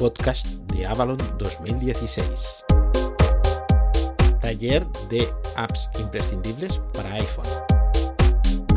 [0.00, 2.64] podcast de Avalon 2016.
[4.40, 7.44] Taller de apps imprescindibles para iPhone.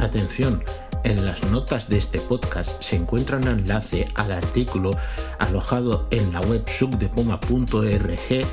[0.02, 0.62] Atención,
[1.06, 4.92] en las notas de este podcast se encuentra un enlace al artículo
[5.40, 8.46] alojado en la web subdepoma.org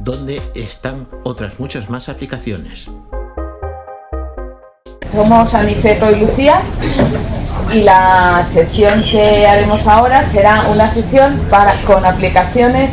[0.00, 2.90] donde están otras muchas más aplicaciones.
[5.12, 6.62] Somos Aniceto y Lucía
[7.72, 12.90] y la sesión que haremos ahora será una sesión para, con aplicaciones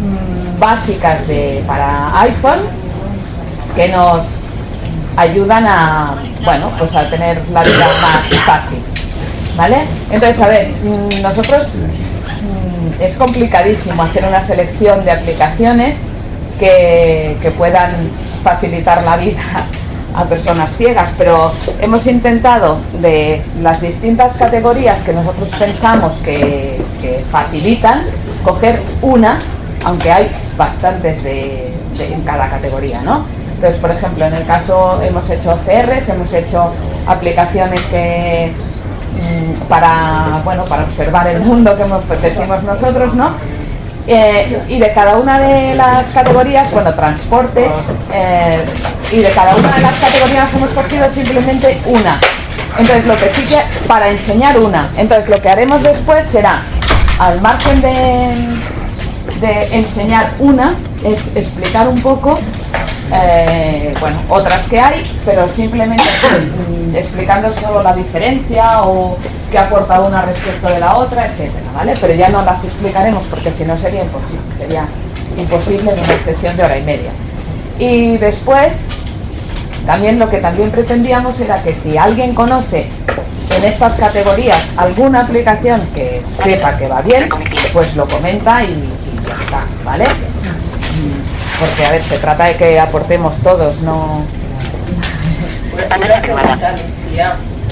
[0.00, 2.60] mm, básicas de, para iPhone
[3.74, 4.22] que nos
[5.16, 8.78] ayudan a, bueno, pues a tener la vida más fácil.
[9.56, 9.78] ¿Vale?
[10.10, 15.96] Entonces, a ver, mm, nosotros mm, es complicadísimo hacer una selección de aplicaciones
[16.60, 17.90] que, que puedan
[18.44, 19.42] facilitar la vida
[20.18, 26.76] a personas ciegas, pero hemos intentado de las distintas categorías que nosotros pensamos que,
[27.30, 28.02] facilitan,
[28.42, 29.38] coger una,
[29.84, 33.24] aunque hay bastantes de, en cada categoría, ¿no?
[33.54, 36.72] Entonces, por ejemplo, en el caso hemos hecho CRs, hemos hecho
[37.06, 38.50] aplicaciones que
[39.14, 43.30] mm, para bueno para observar el mundo que hemos, decimos nosotros, ¿no?
[44.10, 47.68] Eh, y de cada una de las categorías, bueno, transporte,
[48.10, 48.64] eh,
[49.12, 52.18] y de cada una de las categorías hemos cogido simplemente una.
[52.78, 56.62] Entonces, lo que sí que, para enseñar una, entonces lo que haremos después será,
[57.18, 62.38] al margen de, enseñar una, es explicar un poco
[63.12, 66.02] eh, bueno, otras que hay, pero simplemente
[66.94, 69.16] explicando solo la diferencia o
[69.50, 71.94] qué aporta una respecto de la otra, etcétera, ¿vale?
[72.00, 74.84] Pero ya no las explicaremos porque si no sería imposible, sería
[75.36, 77.10] imposible en una sesión de hora y media.
[77.78, 78.72] Y después,
[79.86, 82.88] también lo que también pretendíamos era que si alguien conoce
[83.56, 87.28] en estas categorías alguna aplicación que sepa que va bien,
[87.72, 90.06] pues lo comenta y, y ya está, ¿vale?
[91.58, 94.22] porque a ver, se trata de que aportemos todos, no...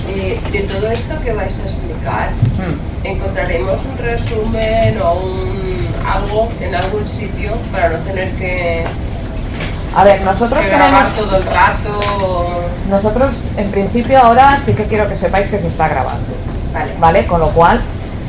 [0.08, 3.06] Eh, de todo esto que vais a explicar, hmm.
[3.06, 8.84] ¿encontraremos un resumen o un, algo en algún sitio para no tener que
[9.94, 12.60] a ver, nosotros grabar todo el rato.
[12.90, 16.26] Nosotros, en principio, ahora sí que quiero que sepáis que se está grabando.
[16.74, 16.92] Vale.
[17.00, 17.26] ¿Vale?
[17.26, 17.80] Con lo cual,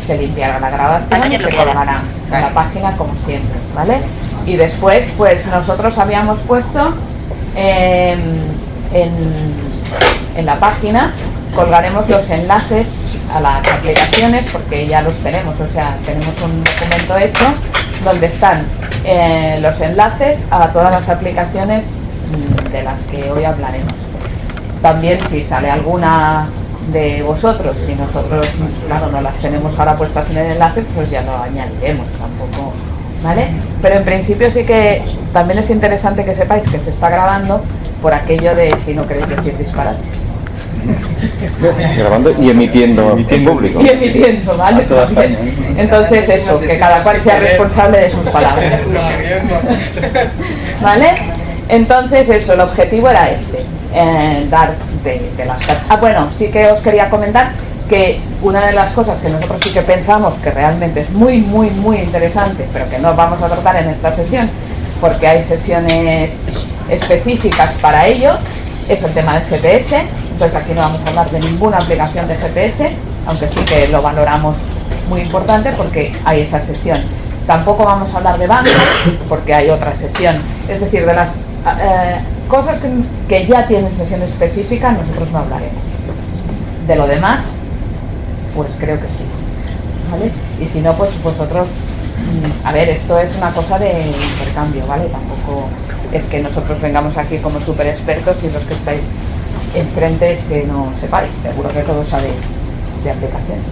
[0.05, 2.01] se limpiará la grabación y se colgará
[2.31, 3.57] en la página como siempre.
[3.75, 4.01] ¿Vale?
[4.47, 6.93] y después pues nosotros habíamos puesto
[7.55, 8.39] en,
[10.35, 11.13] en, la página
[11.55, 12.87] colgaremos los enlaces
[13.33, 17.45] a las aplicaciones porque ya los tenemos, o sea, tenemos un documento hecho
[18.03, 18.65] donde están
[19.03, 23.93] eh, los enlaces a todas las aplicaciones mm, de las que hoy hablaremos.
[24.81, 26.47] También si sale alguna
[26.91, 28.47] de vosotros, si nosotros,
[28.85, 32.73] claro, no las tenemos ahora puestas en el enlace, pues ya lo añadiremos, tampoco
[33.23, 33.47] ¿vale?
[33.81, 35.01] Pero en principio sí que
[35.33, 37.61] también es interesante que sepáis que se está grabando
[38.02, 40.06] por aquello de si no queréis decir disparates.
[41.97, 43.81] Grabando y emitiendo, en público.
[43.81, 44.85] Y emitiendo, ¿vale?
[45.75, 48.81] Entonces eso, que cada cual sea responsable de sus palabras.
[50.81, 51.13] ¿Vale?
[51.69, 53.59] Entonces eso, el objetivo era este,
[53.94, 55.58] eh, dar de, de las...
[55.90, 57.52] Ah, bueno, sí que os quería comentar
[57.90, 61.69] que una de las cosas que nosotros sí que pensamos que realmente es muy, muy,
[61.72, 64.50] muy interesante, pero que no vamos a tratar en esta sesión,
[65.00, 66.31] porque hay sesiones
[66.90, 68.38] específicas para ellos,
[68.88, 70.03] es el tema del GPS.
[70.31, 72.91] Entonces aquí no vamos a hablar de ninguna aplicación de GPS,
[73.25, 74.56] aunque sí que lo valoramos
[75.09, 77.00] muy importante porque hay esa sesión.
[77.46, 78.69] Tampoco vamos a hablar de banco
[79.30, 80.41] porque hay otra sesión.
[80.68, 81.29] Es decir, de las
[81.81, 82.90] eh, cosas que,
[83.28, 85.84] que ya tienen sesión específica, nosotros no hablaremos.
[86.88, 87.41] De lo demás,
[88.56, 89.25] pues creo que sí.
[90.12, 90.31] ¿Vale?
[90.59, 91.68] Y si no, pues vosotros,
[92.63, 95.05] a ver, esto es una cosa de intercambio, ¿vale?
[95.05, 95.67] Tampoco
[96.11, 99.01] es que nosotros vengamos aquí como súper expertos y los que estáis
[99.75, 102.35] enfrente es que no sepáis, seguro que todos sabéis
[103.03, 103.66] de aplicaciones.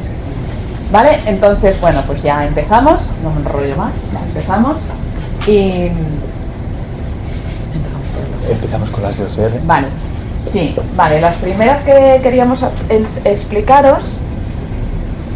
[0.91, 1.19] ¿Vale?
[1.25, 4.77] Entonces, bueno, pues ya empezamos, no me enrollo más, ya empezamos
[5.47, 5.89] y...
[8.49, 9.59] Empezamos con las de OCR.
[9.63, 9.87] Vale,
[10.51, 12.63] sí, vale, las primeras que queríamos
[13.23, 14.03] explicaros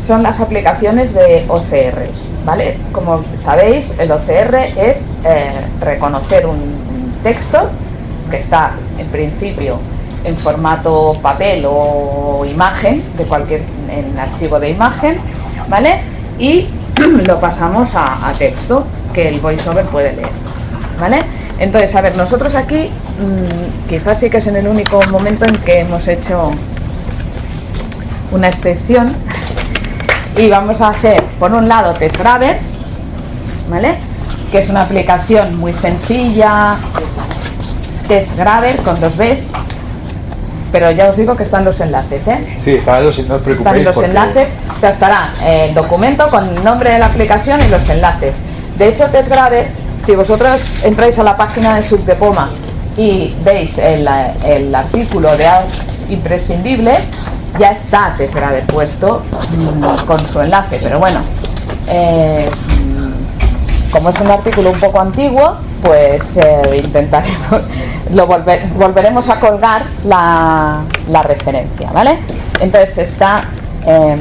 [0.06, 2.29] son las aplicaciones de OCR.
[2.46, 2.78] ¿Vale?
[2.92, 5.52] Como sabéis, el OCR es eh,
[5.82, 6.90] reconocer un,
[7.24, 7.70] texto
[8.32, 9.78] que está en principio
[10.24, 15.18] en formato papel o imagen, de cualquier en archivo de imagen,
[15.68, 16.00] ¿vale?
[16.38, 16.68] Y
[17.26, 20.30] lo pasamos a, texto que el voiceover puede leer,
[21.00, 21.24] ¿vale?
[21.60, 22.90] Entonces, a ver, nosotros aquí
[23.20, 26.52] mm, quizás sí que es en el único momento en que hemos hecho
[28.32, 29.14] una excepción
[30.38, 32.60] y vamos a hacer por un lado test grabber
[33.70, 33.96] ¿vale?
[34.52, 36.76] Que es una aplicación muy sencilla,
[38.10, 39.52] es Graver con dos Bs,
[40.72, 42.56] pero ya os digo que están los enlaces, ¿eh?
[42.60, 45.76] Sí, están los, no os preocupéis Están los porque- enlaces, o sea, estará eh, el
[45.76, 48.34] documento con el nombre de la aplicación y los enlaces.
[48.80, 49.68] De hecho, TestGraver,
[50.04, 52.50] si vosotros entráis a la página de Subdepoma
[52.98, 54.10] y veis el,
[54.46, 57.00] el artículo de apps imprescindibles,
[57.58, 59.24] ya está TestGraver puesto
[59.58, 61.20] mm, con su enlace, pero bueno,
[61.88, 62.50] eh,
[62.80, 67.62] mm, como es un artículo un poco antiguo, pues eh, intentaremos,
[68.14, 72.20] lo volver- volveremos a colgar la, la referencia, ¿vale?
[72.60, 73.46] Entonces está,
[73.86, 74.20] em,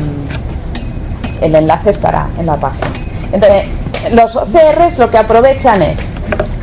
[1.41, 2.87] el enlace estará en la página.
[3.33, 3.65] Entonces,
[4.13, 5.99] los OCRs lo que aprovechan es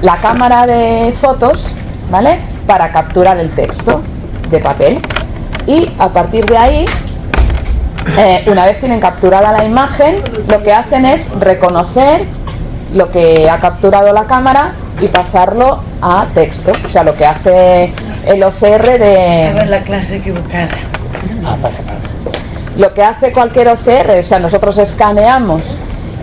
[0.01, 1.67] la cámara de fotos,
[2.09, 2.39] ¿vale?
[2.65, 4.01] Para capturar el texto
[4.49, 4.99] de papel.
[5.67, 6.85] Y a partir de ahí,
[8.17, 12.23] eh, una vez tienen capturada la imagen, lo que hacen es reconocer
[12.93, 16.71] lo que ha capturado la cámara y pasarlo a texto.
[16.87, 17.93] O sea, lo que hace
[18.25, 19.65] el OCR Estaba en de...
[19.65, 20.69] la clase equivocada.
[21.45, 21.81] Ah, pasa.
[22.77, 25.61] Lo que hace cualquier OCR, o sea, nosotros escaneamos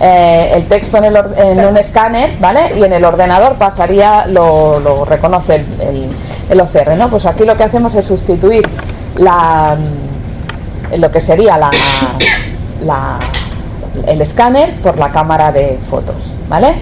[0.01, 2.73] eh, el texto en, el or- en un escáner, ¿vale?
[2.79, 6.11] Y en el ordenador pasaría, lo, lo reconoce el, el-
[6.51, 7.09] el OCR, ¿no?
[7.09, 8.69] Pues aquí lo que hacemos es sustituir
[9.17, 11.71] la, mm, lo que sería la,
[14.07, 16.17] el escáner por la cámara de fotos,
[16.49, 16.75] ¿vale?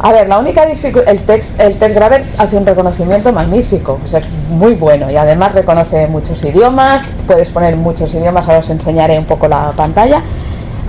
[0.00, 4.14] A ver, la única dificultad, el text, el test Graver hace un reconocimiento magnífico, es
[4.50, 9.24] muy bueno y además reconoce muchos idiomas, puedes poner muchos idiomas, ahora os enseñaré un
[9.24, 10.20] poco la pantalla.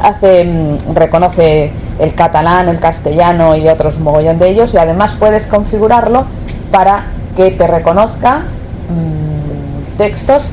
[0.02, 5.46] Hace, mm, reconoce el catalán, el castellano y otros mogollón de ellos y además puedes
[5.48, 6.26] configurarlo
[6.72, 7.06] para
[7.38, 8.40] que te reconozca
[8.90, 9.25] mm,
[9.98, 10.44] textos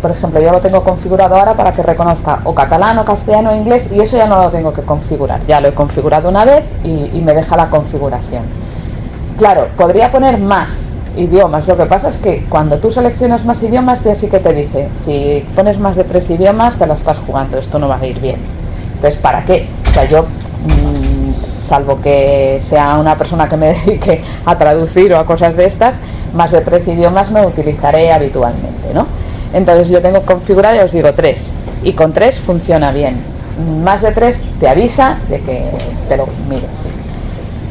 [0.00, 3.56] por ejemplo, yo lo tengo configurado ahora para que reconozca o catalán o castellano o
[3.56, 5.44] inglés y eso ya no lo tengo que configurar.
[5.46, 8.44] Ya lo he configurado una vez y, me deja la configuración.
[9.38, 10.70] Claro, podría poner más
[11.16, 11.66] idiomas.
[11.66, 14.88] Lo que pasa es que cuando tú seleccionas más idiomas ya sí que te dice,
[15.04, 18.20] si pones más de tres idiomas te la estás jugando, esto no va a ir
[18.20, 18.38] bien.
[18.94, 19.66] Entonces, ¿para qué?
[19.90, 25.18] O sea, yo, mm, salvo que sea una persona que me dedique a traducir o
[25.18, 25.96] a cosas de estas,
[26.36, 29.06] más de tres idiomas no utilizaré habitualmente, ¿no?
[29.52, 31.50] Entonces yo tengo configurado, ya os digo, tres.
[31.82, 33.20] Y con tres funciona bien.
[33.82, 35.70] Más de tres te avisa de que
[36.08, 36.68] te lo mires.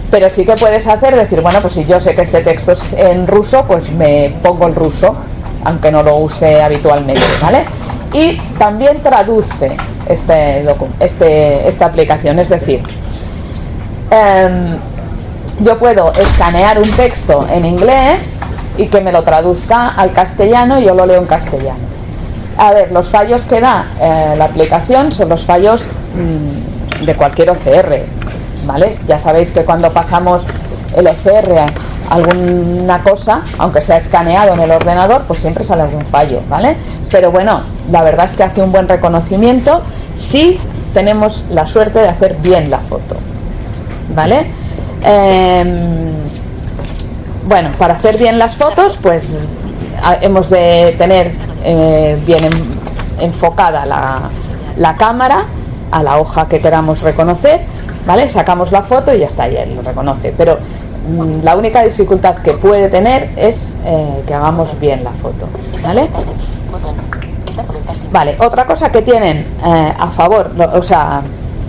[0.10, 2.82] Pero sí que puedes hacer, decir, bueno, pues si yo sé que este texto es
[2.94, 5.16] en ruso, pues me pongo el ruso,
[5.64, 7.66] aunque no lo use habitualmente, ¿vale?
[8.14, 9.76] Y también traduce
[10.08, 10.66] este,
[11.00, 12.82] este, esta aplicación, es decir,
[14.12, 14.78] em,
[15.60, 18.22] yo puedo escanear un texto en inglés
[18.78, 21.80] y que me lo traduzca al castellano y yo lo leo en castellano.
[22.58, 25.86] A ver, los fallos que da eh, la aplicación son los fallos
[26.16, 28.04] mm, de cualquier OCR,
[28.66, 28.98] ¿vale?
[29.08, 30.44] Ya sabéis que cuando pasamos
[30.96, 31.68] el OCR a
[32.10, 36.78] alguna cosa, aunque sea escaneado en el ordenador, pues siempre sale algún fallo, ¿vale?
[37.12, 39.82] Pero bueno, la verdad es que hace un buen reconocimiento
[40.16, 40.60] si
[40.94, 43.18] tenemos la suerte de hacer bien la foto,
[44.16, 44.48] ¿vale?
[45.04, 46.15] Em,
[47.48, 49.38] bueno, para hacer bien las fotos, pues
[50.22, 51.32] hemos de tener
[51.64, 52.76] eh, bien en-
[53.20, 54.30] enfocada la,
[54.78, 55.46] la cámara
[55.92, 57.62] a la hoja que queramos reconocer,
[58.06, 58.28] ¿vale?
[58.30, 60.34] Sacamos la foto y ya está, ya lo reconoce.
[60.38, 60.58] Pero
[61.08, 65.48] mm, la única dificultad que puede tener es eh, que hagamos bien la foto,
[65.84, 66.10] ¿vale?
[68.12, 71.22] Vale, otra cosa que tienen eh, a favor, o sea,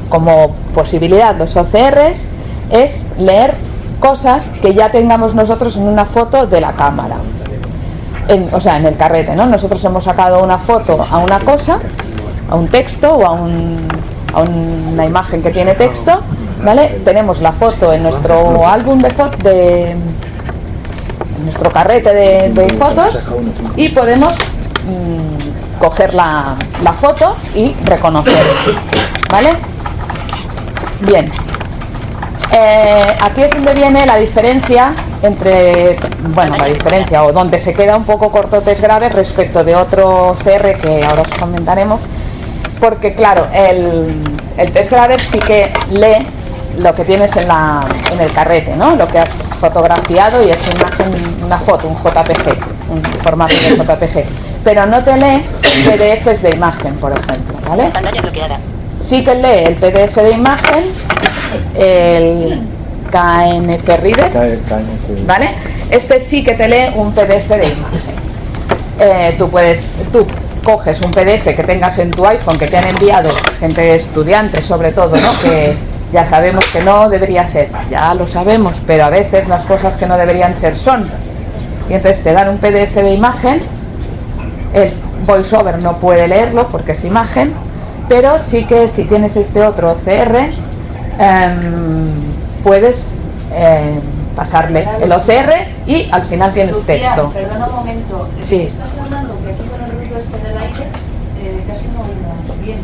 [0.08, 2.26] como posibilidad los OCRs,
[2.70, 3.54] es leer
[4.00, 7.16] cosas que ya tengamos nosotros en una foto de la cámara.
[8.52, 9.46] O sea, en el carrete, ¿no?
[9.46, 11.78] Nosotros hemos sacado una foto a una cosa,
[12.50, 13.86] a un texto o a, un-
[14.34, 16.20] a una imagen que tiene texto,
[16.64, 17.00] ¿vale?
[17.04, 23.24] Tenemos la foto en nuestro álbum de fotos, de en nuestro carrete de, fotos
[23.76, 28.34] y podemos mm, coger la, la foto y reconocer,
[29.30, 29.50] ¿vale?
[31.06, 31.30] Bien.
[32.52, 35.96] Eh, aquí es donde viene la diferencia entre,
[36.34, 40.36] bueno, la diferencia o donde se queda un poco corto test grave respecto de otro
[40.42, 42.00] CR que ahora os comentaremos,
[42.80, 44.22] porque claro, el,
[44.56, 46.26] el test grave sí que lee
[46.78, 48.94] lo que tienes en, la, en el carrete, ¿no?
[48.94, 50.58] Lo que has fotografiado y es
[51.44, 54.24] una foto, un JPG, un formato de JPG,
[54.62, 57.84] pero no te lee PDFs de imagen, por ejemplo, ¿vale?
[57.86, 58.58] Pantalla bloqueada.
[59.06, 60.84] Sí que lee el PDF de imagen,
[61.76, 62.60] el
[63.10, 64.32] KNF Reader.
[65.26, 65.50] ¿vale?
[65.90, 68.16] Este sí que te lee un PDF de imagen.
[68.98, 70.26] Eh, tú puedes, tú
[70.64, 74.92] coges un PDF que tengas en tu iPhone que te han enviado gente estudiante sobre
[74.92, 75.30] todo, ¿no?
[75.42, 75.76] Que,
[76.12, 80.06] Ya sabemos que no debería ser, ya lo sabemos, pero a veces las cosas que
[80.06, 81.10] no deberían ser son.
[81.90, 83.60] Y entonces te dan un PDF de imagen,
[84.72, 84.92] el
[85.26, 87.52] voiceover no puede leerlo porque es imagen,
[88.08, 90.50] pero sí que si tienes este otro OCR,
[91.18, 92.10] em,
[92.62, 93.06] puedes
[93.54, 94.00] em,
[94.34, 95.52] pasarle el OCR
[95.86, 97.30] y al final tienes Lucía, texto.
[97.32, 98.28] Perdona un momento.
[98.38, 98.62] Eh, Sí.
[98.62, 100.84] Estás hablando que aquí con el ruido este del aire
[101.42, 102.78] eh, casi no oímos bien.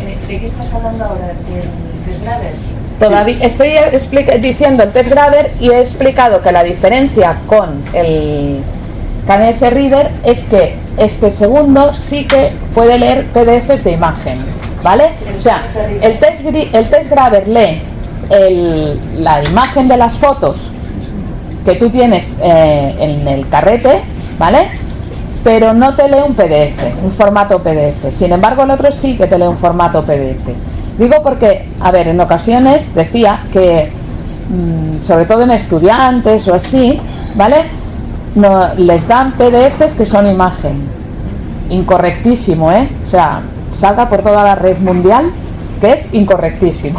[0.00, 1.28] Eh, ¿De qué estás hablando ahora?
[1.28, 2.52] ¿Del desgraver?
[2.98, 3.36] Todavía
[3.90, 8.60] estoy diciendo el test Graver y he explicado que la diferencia con el
[9.26, 14.38] KNF Reader es que este segundo sí que puede leer PDFs de imagen,
[14.82, 15.10] ¿vale?
[15.38, 15.66] O sea,
[16.00, 17.12] el test, el test
[17.46, 17.82] lee
[19.14, 20.56] la imagen de las fotos
[21.64, 24.02] que tú tienes eh, en el carrete,
[24.38, 24.68] ¿vale?
[25.42, 28.16] Pero no te lee un PDF, un formato PDF.
[28.16, 30.54] Sin embargo, el otro sí que te lee un formato PDF.
[30.98, 33.90] Digo porque, a ver, en ocasiones decía que,
[34.48, 37.00] mm, sobre todo en estudiantes o así,
[37.34, 37.64] ¿vale?
[38.34, 40.82] No, les dan PDFs que son imagen.
[41.70, 42.88] Incorrectísimo, ¿eh?
[43.06, 43.42] O sea,
[43.78, 45.30] salga por toda la red mundial
[45.80, 46.98] que es incorrectísimo.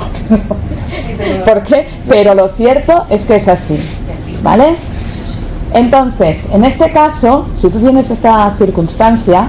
[1.46, 1.88] ¿Por qué?
[2.08, 3.77] Pero lo cierto es que es así,
[4.44, 4.75] ¿vale?
[5.74, 9.48] Entonces, en este caso, si tú tienes esta circunstancia,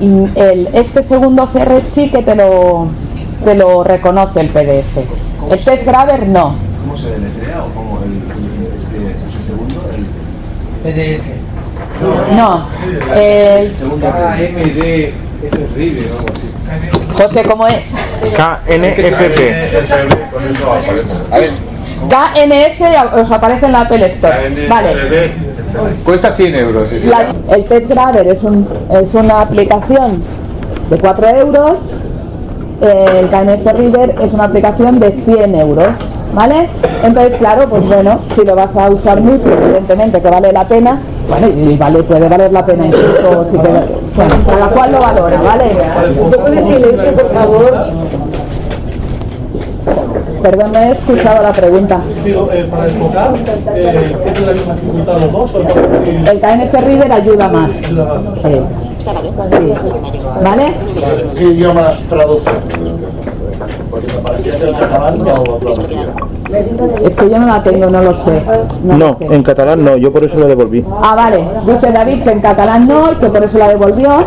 [0.00, 0.06] y
[0.38, 2.88] el- este segundo CR sí que te lo,
[3.44, 4.98] te lo reconoce el PDF.
[5.50, 6.54] El test Graver no.
[6.84, 9.74] ¿Cómo se deletrea o cómo el, el- este, este segundo?
[9.96, 10.04] El
[10.84, 11.24] PDF.
[12.36, 12.68] No.
[13.16, 17.22] El- segundo KMD es Reader o algo así.
[17.22, 17.94] José, ¿cómo es?
[18.36, 19.40] KNFP.
[22.08, 24.66] KNF os aparece en la Apple Store.
[24.68, 25.32] Vale.
[26.04, 26.88] cuesta 100 euros.
[26.90, 27.00] sí.
[27.08, 30.22] La- el Test Graver es, un- es una aplicación
[30.90, 31.78] de 4 euros.
[32.82, 35.88] eh, el KNF Reader es una aplicación de 100 euros.
[36.34, 36.68] ¿Vale?
[37.04, 41.00] Entonces, claro, pues bueno, si lo vas a usar mucho, evidentemente que vale la pena,
[41.28, 43.68] bueno, y vale, puede valer la pena incluso si te,
[44.46, 45.64] cada cual lo valora, ¿vale?
[46.50, 47.86] De silencio, por favor.
[50.44, 52.00] Perdón, no he escuchado la pregunta.
[52.22, 53.34] Digo, eh, para enfocar,
[53.74, 55.54] eh, ¿tiene la misma dificultad los dos?
[55.54, 57.70] El KNF Reader ayuda más.
[58.42, 58.60] Sí.
[58.98, 59.10] Sí.
[60.44, 60.74] ¿Vale?
[61.34, 62.50] ¿Qué idiomas traduce?
[63.90, 66.04] Porque me parecía que el catalán no lo traducía.
[67.02, 68.42] Es que yo no la tengo, no lo sé.
[68.82, 69.24] No, lo sé.
[69.34, 70.84] en catalán no, yo por eso lo devolví.
[71.02, 71.42] Ah, vale.
[71.64, 74.24] Dice David que en catalán no y que por eso la devolvió.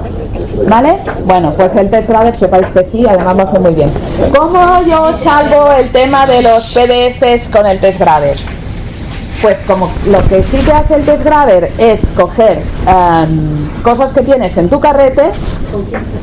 [0.67, 0.97] ¿Vale?
[1.25, 3.91] Bueno, pues el test Graver sepáis que sí, además lo hace muy bien.
[4.35, 8.37] ¿Cómo yo salvo el tema de los PDFs con el test Graver?
[9.41, 14.21] Pues como lo que sí que hace el test Graver es coger em, cosas que
[14.21, 15.31] tienes en tu carrete,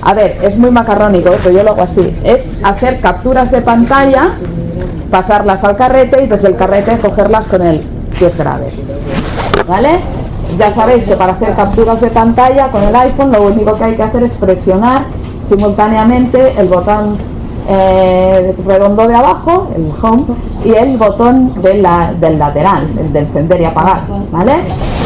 [0.03, 4.33] a ver, es muy macarrónico, pero yo lo hago así, es hacer capturas de pantalla,
[5.11, 7.83] pasarlas al carrete y desde el carrete cogerlas con el
[8.19, 8.73] test Graver.
[9.69, 10.01] ¿Vale?
[10.59, 13.95] Ya sabéis que para hacer capturas de pantalla con el iPhone lo único que hay
[13.97, 15.05] que hacer es presionar
[15.49, 17.17] simultáneamente el botón
[17.67, 20.25] eh, redondo de abajo, el home,
[20.67, 24.01] y el botón de la- del lateral, el de encender y apagar.
[24.31, 24.57] ¿Vale?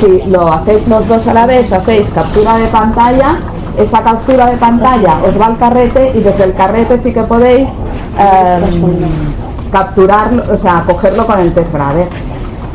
[0.01, 3.37] Si lo hacéis los dos a la vez, hacéis captura de pantalla,
[3.79, 7.69] esa captura de pantalla os va al carrete y desde el carrete sí que podéis
[8.19, 8.97] em,
[9.71, 12.09] capturarlo, o sea, cogerlo con el test grave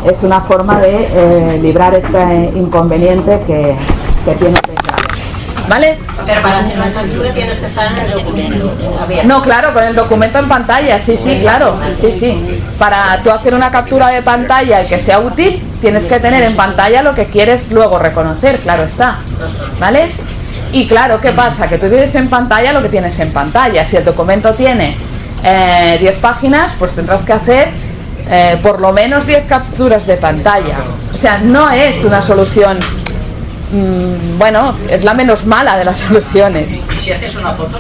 [0.06, 3.76] es una forma de eh, librar este inconveniente que,
[4.26, 4.60] que tiene.
[5.68, 5.98] ¿Vale?
[6.26, 8.74] Pero para hacer la captura tienes que estar en el documento.
[9.02, 9.28] abierto.
[9.28, 12.62] No, claro, con el documento en pantalla, sí, sí, claro, sí, sí.
[12.78, 16.56] Para tú hacer una captura de pantalla y que sea útil, tienes que tener en
[16.56, 19.20] pantalla lo que quieres luego reconocer, claro está,
[19.80, 20.12] ¿vale?
[20.72, 21.70] Y claro, ¿qué pasa?
[21.70, 23.86] Que tú tienes en pantalla lo que tienes en pantalla.
[23.88, 24.98] Si el documento tiene
[25.44, 27.70] eh, 10 páginas, pues tendrás que hacer
[28.30, 30.78] eh, por lo menos 10 capturas de pantalla.
[31.14, 32.80] O sea, no es una solución,
[33.72, 36.70] mm, bueno, es la menos mala de las soluciones.
[36.96, 37.80] ¿Y si haces una foto?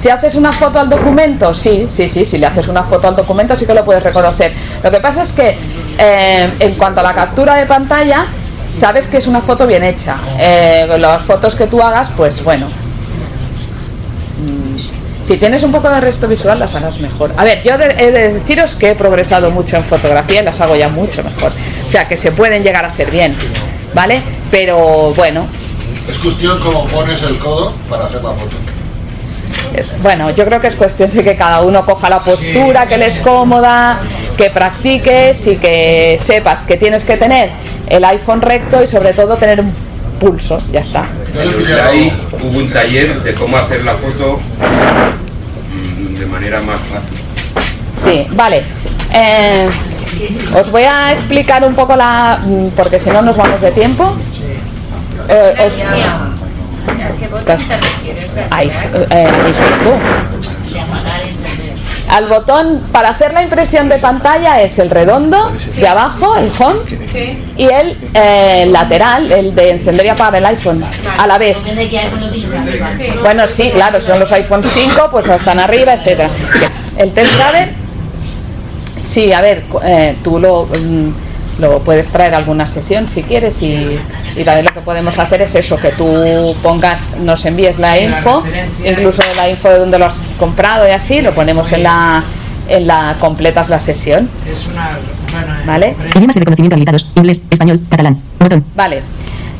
[0.00, 3.16] Si haces una foto al documento, sí, sí, sí, si le haces una foto al
[3.16, 4.52] documento sí que lo puedes reconocer.
[4.82, 5.56] Lo que pasa es que
[5.98, 8.26] eh, en cuanto a la captura de pantalla,
[8.78, 10.16] sabes que es una foto bien hecha.
[10.38, 12.68] Eh, las fotos que tú hagas, pues bueno.
[15.26, 17.32] Si tienes un poco de resto visual, las harás mejor.
[17.36, 20.60] A ver, yo de- he de deciros que he progresado mucho en fotografía y las
[20.60, 21.50] hago ya mucho mejor.
[21.86, 23.34] O sea, que se pueden llegar a hacer bien,
[23.94, 24.20] ¿vale?
[24.50, 25.46] Pero bueno,
[26.08, 28.56] Es cuestión como pones el codo para hacer la foto.
[30.02, 33.06] Bueno, yo creo que es cuestión de que cada uno coja la postura que le
[33.06, 33.98] es cómoda,
[34.36, 37.50] que practiques y que sepas que tienes que tener
[37.88, 39.74] el iPhone recto y sobre todo tener un
[40.18, 41.06] pulso, ya está.
[41.88, 44.40] Ahí hubo un taller de cómo hacer la foto
[45.72, 47.18] mm, de manera más fácil.
[48.04, 48.64] Sí, vale.
[49.12, 49.68] Eh,
[50.54, 52.40] os voy a explicar un poco la...
[52.44, 54.14] mm, porque si no nos vamos de tiempo.
[55.28, 55.74] Eh, os-
[56.88, 58.30] ¿A qué botón te refieres?
[58.50, 58.70] Ahí,
[59.10, 59.28] eh,
[62.08, 66.80] Al botón para hacer la impresión de pantalla es el redondo de abajo, el home,
[67.56, 70.84] y el eh, lateral, el de encender y apagar el iPhone
[71.18, 71.56] a la vez.
[73.22, 76.30] Bueno, sí, claro, son los iPhone 5, pues están arriba, etcétera.
[76.96, 77.68] El test driver,
[79.04, 81.10] sí, a ver, eh, tú lo, mm,
[81.58, 83.98] lo puedes traer a alguna sesión si quieres y,
[84.36, 88.42] y también lo que podemos hacer es eso, que tú pongas, nos envíes la info,
[88.84, 92.22] incluso la info de donde lo has comprado y así, lo ponemos en la,
[92.68, 94.28] en la completas la sesión.
[94.50, 94.98] Es una.
[95.32, 95.96] Bueno, ¿Vale?
[96.14, 97.10] Idiomas de reconocimiento habilitados.
[97.14, 98.18] Inglés, español, catalán.
[98.38, 98.64] Botón.
[98.74, 99.02] Vale.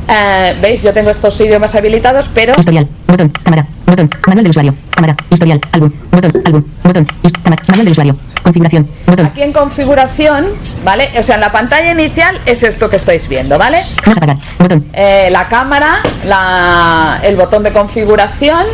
[0.08, 0.82] Eh, ¿Veis?
[0.82, 2.88] Yo tengo estos idiomas habilitados, pero Historial.
[3.08, 3.30] Botón.
[3.42, 3.66] Cámara.
[3.86, 4.08] Botón.
[4.26, 4.74] Manual del usuario.
[4.94, 5.16] Cámara.
[5.30, 5.60] Historial.
[5.72, 5.92] Álbum.
[6.12, 6.42] Botón.
[6.44, 6.64] Álbum.
[6.84, 7.04] Botón.
[7.42, 7.62] Cámara.
[7.68, 8.16] Manual del usuario.
[8.42, 8.88] Configuración.
[9.06, 9.26] Botón.
[9.26, 10.46] aquí en configuración,
[10.84, 11.08] ¿vale?
[11.18, 13.78] O sea, en la pantalla inicial es esto que estáis viendo, ¿vale?
[14.06, 14.36] Más apagar.
[14.60, 14.86] Botón.
[14.92, 18.64] Eh, la cámara, la- el botón de configuración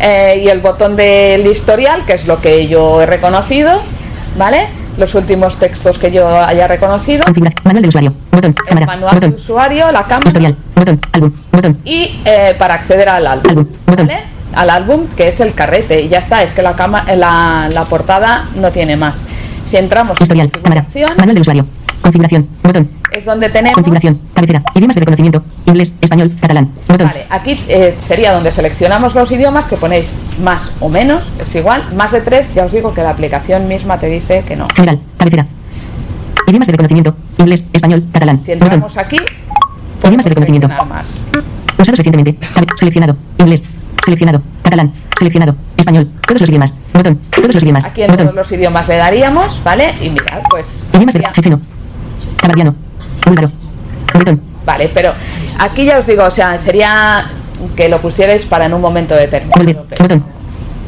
[0.00, 3.82] eh, y el botón del historial, que es lo que yo he reconocido,
[4.38, 4.68] ¿vale?
[5.00, 7.24] Los últimos textos que yo haya reconocido.
[7.64, 8.12] Manual del usuario.
[8.30, 8.50] Botón.
[8.50, 8.86] El Cámara.
[8.86, 10.56] manual de usuario, la cámara Historial.
[10.76, 11.00] Botón.
[11.12, 11.32] Álbum.
[11.50, 11.78] Botón.
[11.86, 13.50] y eh, para acceder al álbum.
[13.50, 13.66] Álbum.
[13.86, 14.06] Botón.
[14.08, 14.20] ¿vale?
[14.54, 17.84] Al álbum, que es el carrete, y ya está, es que la, cama, la, la
[17.84, 19.14] portada no tiene más.
[19.70, 20.50] Si entramos en Historial.
[20.50, 20.82] Cámara.
[20.82, 21.66] configuración, Manual del usuario.
[22.02, 22.48] Configuración.
[22.62, 22.88] Botón.
[23.12, 24.20] es donde tenemos Configuración.
[24.34, 24.62] Cabecera.
[24.74, 25.42] Idiomas de reconocimiento.
[25.66, 26.70] Inglés, español, catalán.
[26.88, 27.06] Botón.
[27.08, 30.06] Vale, aquí eh, sería donde seleccionamos los idiomas que ponéis
[30.42, 33.98] más o menos, es igual, más de tres, ya os digo que la aplicación misma
[33.98, 34.66] te dice que no.
[34.74, 35.00] General.
[35.18, 35.46] Cabecera.
[36.46, 37.14] Idiomas de reconocimiento.
[37.38, 38.40] Inglés, español, catalán.
[38.44, 38.62] Si Botón.
[38.72, 39.18] entramos aquí,
[40.02, 40.68] Idiomas de reconocimiento.
[40.86, 41.06] más.
[41.78, 42.36] Usados recientemente.
[42.76, 43.16] Seleccionado.
[43.38, 43.62] Inglés.
[44.04, 44.42] Seleccionado.
[44.62, 44.92] Catalán.
[45.18, 45.54] Seleccionado.
[45.76, 46.10] Español.
[46.26, 46.74] Todos los idiomas.
[46.94, 47.20] Botón.
[47.30, 47.84] Todos los idiomas.
[47.84, 49.94] Aquí en todos los idiomas le daríamos, ¿vale?
[50.00, 50.66] Y mirad, pues.
[50.94, 51.60] Idiomas de checheno.
[52.40, 52.74] Cabardiano.
[53.26, 53.50] Búlgaro.
[54.14, 54.40] Botón.
[54.66, 55.12] Vale, pero
[55.58, 57.30] aquí ya os digo, o sea, sería
[57.76, 59.58] que lo pusierais para en un momento determinado.
[59.60, 59.82] Volver.
[59.88, 60.24] pero- Botón.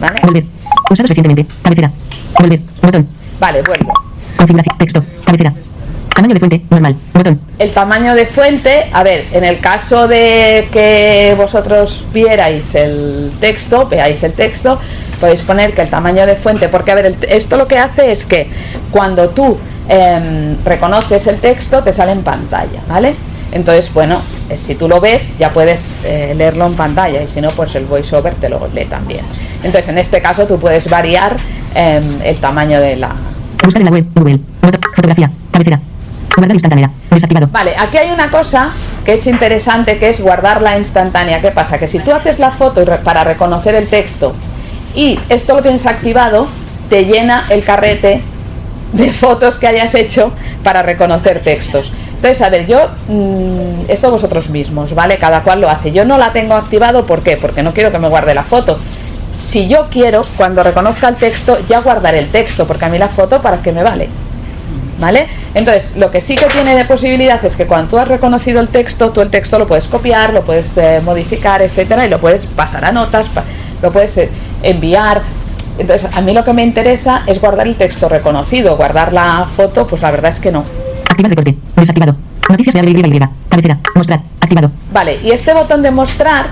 [0.01, 0.21] ¿Vale?
[0.25, 0.45] Volver.
[0.91, 1.47] Usados recientemente.
[1.63, 1.91] Cabecera.
[2.39, 2.61] Volver.
[2.83, 3.09] Botón.
[3.41, 3.93] Vale, vuelvo.
[4.37, 4.79] Configuración.
[4.79, 5.05] Texto.
[5.25, 5.55] Cabecera.
[6.15, 6.63] Tamaño de fuente.
[6.71, 6.97] Normal.
[7.15, 7.41] Botón.
[7.59, 13.87] El tamaño de fuente, a ver, en el caso de que vosotros vierais el texto,
[13.89, 14.79] veáis el texto,
[15.21, 18.13] podéis poner que el tamaño de fuente, porque a ver, el- esto lo que hace
[18.13, 18.49] es que
[18.91, 23.15] cuando tú em, reconoces el texto te sale en pantalla, ¿vale?
[23.51, 27.41] Entonces, bueno, eh, si tú lo ves ya puedes eh, leerlo en pantalla y si
[27.41, 29.21] no, pues el voiceover te lo lee también.
[29.63, 31.37] Entonces, en este caso tú puedes variar
[31.75, 33.11] em, el tamaño de la,
[33.63, 34.07] Buscar en la web.
[34.15, 34.41] Google.
[34.95, 35.31] Fotografía.
[35.51, 35.81] Cabecera.
[36.37, 36.91] Guardar instantánea.
[37.11, 37.49] Desactivado.
[37.49, 38.71] Vale, aquí hay una cosa
[39.05, 41.41] que es interesante, que es guardarla instantánea.
[41.41, 41.79] ¿Qué pasa?
[41.79, 44.35] Que si tú haces la foto para reconocer el texto
[44.95, 46.49] y esto lo tienes activado,
[46.89, 48.23] te llena el carrete
[48.93, 51.93] de fotos que hayas hecho para reconocer textos.
[52.17, 55.19] Entonces, a ver, yo, mm, esto vosotros mismos, ¿vale?
[55.19, 55.93] Cada cual lo hace.
[55.93, 57.37] Yo no la tengo activado, ¿por qué?
[57.37, 58.79] Porque no quiero que me guarde la foto.
[59.49, 63.09] Si yo quiero, cuando reconozca el texto, ya guardaré el texto, porque a mí la
[63.09, 64.09] foto, ¿para qué me vale?
[65.03, 65.27] ¿Vale?
[65.55, 68.69] Entonces, lo que sí que tiene de posibilidad es que cuando tú has reconocido el
[68.69, 72.43] texto, tú el texto lo puedes copiar, lo puedes eh, modificar, etcétera, y lo puedes
[72.47, 73.43] pasar a notas, pa-
[73.83, 74.31] lo puedes eh,
[74.63, 75.23] enviar.
[75.77, 79.89] Entonces, a mí lo que me interesa es guardar el texto reconocido, guardar la foto,
[79.89, 80.65] pues la verdad es que no.
[81.11, 81.57] Activar recorte.
[81.75, 82.17] Desactivado.
[82.49, 83.21] Noticias de ABY.
[83.49, 83.79] Cabecera.
[83.97, 84.21] Mostrar.
[84.41, 84.71] Activado.
[84.93, 86.47] Vale, y este botón de mostrar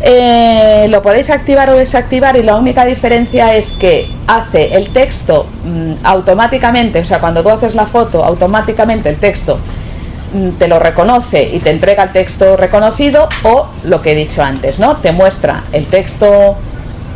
[0.00, 5.46] eh, lo podéis activar o desactivar y la única diferencia es que hace el texto
[5.64, 9.58] mm, automáticamente, o sea, cuando tú haces la foto, automáticamente el texto
[10.34, 14.42] mm, te lo reconoce y te entrega el texto reconocido o lo que he dicho
[14.42, 14.96] antes, ¿no?
[14.96, 16.56] Te muestra el texto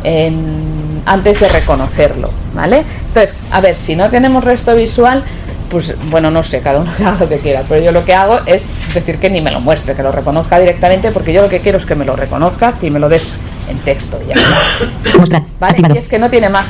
[0.03, 2.83] en- antes de reconocerlo, ¿vale?
[3.07, 5.23] Entonces, a ver, si no tenemos resto visual,
[5.69, 8.13] pues bueno, no sé, cada uno que haga lo que quiera, pero yo lo que
[8.13, 11.49] hago es decir que ni me lo muestre, que lo reconozca directamente, porque yo lo
[11.49, 13.23] que quiero es que me lo reconozcas y me lo des
[13.69, 14.19] en texto.
[14.27, 14.35] Ya.
[15.17, 15.43] Mostrar.
[15.59, 15.71] ¿Vale?
[15.71, 15.95] Activado.
[15.95, 16.65] Y es que no tiene más.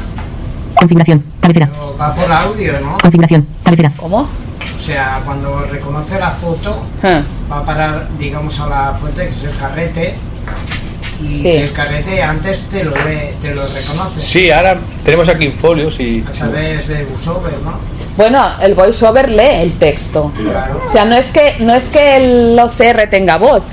[0.76, 1.24] Configuración.
[1.42, 1.70] Cabecera.
[2.00, 2.98] Va por audio, ¿no?
[3.02, 3.48] Configuración.
[3.64, 3.92] Cabecera.
[3.98, 4.22] ¿Cómo?
[4.78, 9.30] O sea, cuando reconoce la foto, Ah, va a parar, digamos, a la fuente que
[9.30, 10.16] es el carrete.
[11.22, 11.48] Y Sí.
[11.50, 14.22] el carrete antes te lo, lee- te lo reconoce.
[14.22, 16.24] Sí, ahora tenemos aquí en folios y.
[16.28, 17.74] A través de VoiceOver, ¿no?
[18.18, 20.32] Bueno, el voiceover lee el texto.
[20.36, 20.82] Claro.
[20.88, 23.64] O sea, no es que no es que el OCR tenga voz,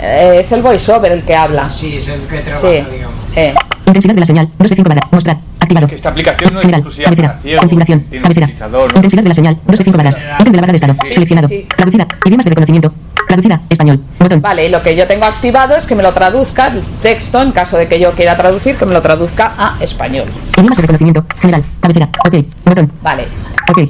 [0.00, 1.70] eh, es el voiceover el que habla.
[1.70, 2.84] Sí, es el que trabaja, Sí.
[2.92, 3.14] digamos.
[3.36, 3.54] Eh.
[3.86, 4.48] Intensidad de la señal.
[4.58, 5.04] 2 de 5 barras.
[5.12, 5.38] Mostrar.
[5.60, 5.86] Activado.
[5.88, 6.80] Que esta aplicación no es General.
[6.80, 7.60] exclusiva Cabecera.
[7.60, 8.06] Configuración.
[8.22, 8.46] Cabecera.
[8.70, 8.84] ¿no?
[8.84, 9.58] Intensidad de la señal.
[9.66, 10.16] 2 de 5 barras.
[10.40, 10.94] Ítem de la barra de estado.
[11.06, 11.48] Sí, Seleccionado.
[11.48, 11.66] sí.
[11.74, 12.06] Traducida.
[12.24, 12.92] Idiomas de reconocimiento.
[13.28, 14.00] Traducir a español.
[14.18, 14.40] Botón.
[14.40, 17.52] Vale, y lo que yo tengo activado es que me lo traduzca el texto, en
[17.52, 20.26] caso de que yo quiera traducir, que me lo traduzca a español.
[20.56, 21.24] Idiomas de reconocimiento.
[21.38, 21.62] General.
[21.80, 22.08] Cabecera.
[22.26, 22.34] Ok.
[22.64, 22.90] Botón.
[23.02, 23.28] Vale.
[23.70, 23.80] Ok.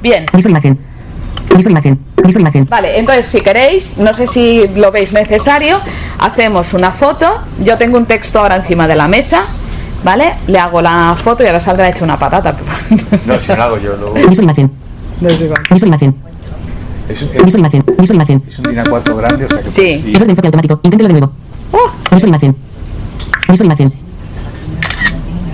[0.00, 0.24] Bien.
[0.32, 0.78] Visor imagen.
[1.56, 2.00] Visor imagen.
[2.24, 2.66] Visor imagen.
[2.70, 5.80] Vale, entonces si queréis, no sé si lo veis necesario,
[6.20, 7.40] hacemos una foto.
[7.64, 9.46] Yo tengo un texto ahora encima de la mesa,
[10.04, 10.34] ¿vale?
[10.46, 12.54] Le hago la foto y ahora saldrá hecha una patata.
[13.26, 14.12] No, si no lo hago yo, lo...
[14.12, 14.70] Visor imagen.
[15.20, 16.29] Visor imagen.
[17.10, 17.84] Es un, Visor imagen.
[17.98, 18.42] Visor imagen.
[18.48, 19.70] es un DIN A4 grande, o sea que...
[19.70, 19.82] Sí.
[19.98, 20.80] De enfoque automático.
[20.82, 21.32] Inténtelo de nuevo.
[22.12, 22.56] Visor imagen.
[23.48, 23.92] Visor imagen.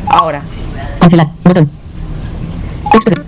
[0.09, 0.43] Ahora.
[1.01, 1.29] Cancelar.
[1.45, 1.71] Botón.
[2.93, 3.23] Texto de.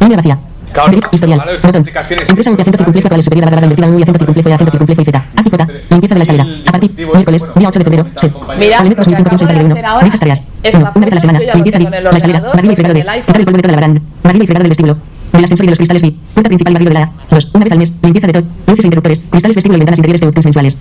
[0.00, 0.38] Línea vacía.
[0.72, 1.40] Claro, Historial.
[1.62, 1.84] Botón.
[1.86, 5.02] Empresa UP acento circunflejo actual superior a barra invertida un acento circunflejo y acento circunflejo
[5.02, 5.24] y Z.
[5.36, 5.90] AGJ.
[5.90, 6.46] Limpieza de la escalera.
[6.66, 6.90] A partir.
[6.96, 7.44] Miércoles.
[7.54, 8.06] Día 8 de febrero.
[8.16, 8.32] Se.
[8.58, 9.72] Mira, lo que 2005 acabo de 31.
[9.74, 10.42] hacer ahora Muchas tareas.
[10.62, 11.38] es Una vez a la semana.
[11.54, 12.40] Limpieza de la escalera.
[12.40, 13.00] Barrido y lo fregador de.
[13.00, 14.00] el Quitar el polvo de la baranda.
[14.22, 14.96] Barrido y fregador del vestíbulo.
[15.32, 16.10] De las ascensor y de los cristales vi.
[16.34, 17.12] Puerta principal barrido de la A.
[17.30, 17.50] 2.
[17.54, 17.92] Una vez al mes.
[18.02, 18.44] Limpieza de todo.
[18.66, 19.22] Luces e interruptores.
[19.30, 20.78] Cristales vestíbulo y ventanas interiores de sensuales.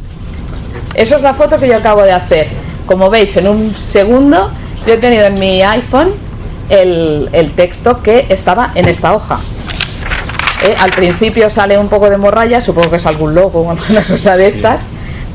[0.94, 2.48] Eso es la foto que yo acabo de hacer.
[2.86, 4.52] Como veis, en un segundo
[4.86, 6.12] yo he tenido en mi iPhone
[6.70, 9.40] el, el texto que estaba en esta hoja.
[10.64, 14.02] Eh, al principio sale un poco de morralla, supongo que es algún logo o alguna
[14.02, 14.80] cosa de estas,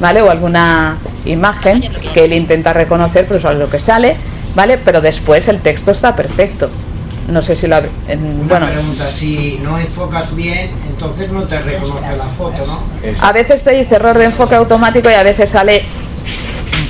[0.01, 0.23] ¿vale?
[0.23, 4.17] O alguna imagen que él intenta reconocer, pero eso es lo que sale,
[4.55, 4.79] ¿vale?
[4.79, 6.71] Pero después el texto está perfecto.
[7.29, 7.77] No sé si lo
[8.09, 12.81] en- Una bueno, pregunta, si no enfocas bien, entonces no te reconoce la foto, ¿no?
[13.21, 15.83] A veces te dice error de enfoque automático y a veces sale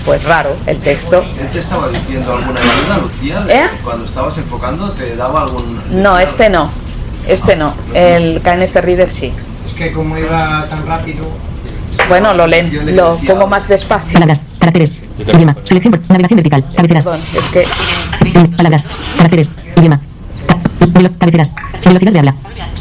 [0.05, 1.23] pues raro el texto.
[1.41, 3.41] ¿Él te estaba diciendo alguna ayuda, Lucía?
[3.43, 3.67] de- ¿Eh?
[3.85, 5.81] Cuando estabas enfocando, ¿te daba algún...?
[6.03, 6.71] No, este no.
[7.29, 7.75] Este no.
[7.95, 9.33] El KNF Reader sí.
[9.67, 11.25] Es que como iba tan rápido,
[12.09, 14.13] Bueno, lo, len- lo pongo más despacio.
[14.15, 14.41] Palabras.
[14.59, 14.99] Caracteres.
[15.19, 15.55] Idioma.
[15.63, 15.93] Selección.
[15.93, 16.65] por- Navegación vertical.
[16.75, 17.05] Cabeceras.
[17.05, 18.85] Perdón, es que Palabras.
[19.19, 19.51] Caracteres.
[19.77, 20.01] Idioma.
[21.19, 21.53] Cabeceras.
[21.85, 22.35] Velocidad de habla.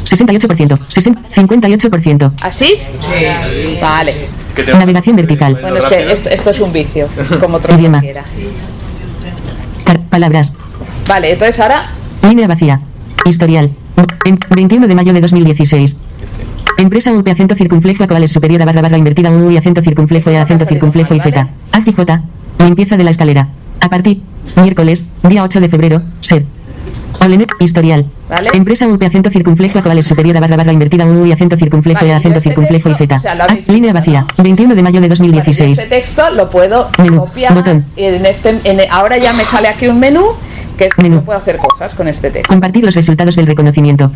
[0.04, 0.78] 68%.
[0.88, 2.32] 60, 58%.
[2.42, 2.66] ¿Así?
[3.00, 3.78] Sí.
[3.80, 4.28] Vale.
[4.72, 5.58] Navegación vertical.
[5.60, 7.08] Bueno, es que esto, esto es un vicio,
[7.40, 8.02] como otro Idioma.
[10.10, 10.52] palabras.
[11.08, 11.90] Vale, entonces ahora
[12.22, 12.80] Línea vacía.
[13.24, 13.72] Historial.
[14.24, 15.96] En- 21 de mayo de 2016.
[16.78, 19.82] Empresa UP acento circunflejo actual es superior a barra barra invertida un U y acento
[19.82, 21.48] circunflejo y acento circunflejo y Z.
[21.72, 22.20] AGJ.
[22.58, 23.48] Limpieza de la escalera.
[23.80, 24.22] A partir.
[24.56, 25.04] Miércoles.
[25.22, 26.02] Día 8 de febrero.
[26.20, 26.44] Ser.
[27.20, 27.50] Olenet.
[27.60, 28.06] Historial.
[28.28, 28.50] Vale.
[28.54, 31.56] Empresa UP acento circunflejo actual es superior a barra barra invertida un U y acento
[31.56, 33.16] circunflejo Vale, y acento este circunflejo y texto, Z.
[33.16, 34.26] o sea, Ah, línea vacía.
[34.38, 35.78] 21 de mayo de 2016.
[35.78, 37.84] este texto lo puedo Menú, copiar botón.
[37.96, 40.24] y en este en- ahora ya me sale aquí un menú
[40.78, 41.16] que es que Menú.
[41.16, 42.48] yo puedo hacer cosas con este texto.
[42.52, 44.10] Compartir los resultados del reconocimiento.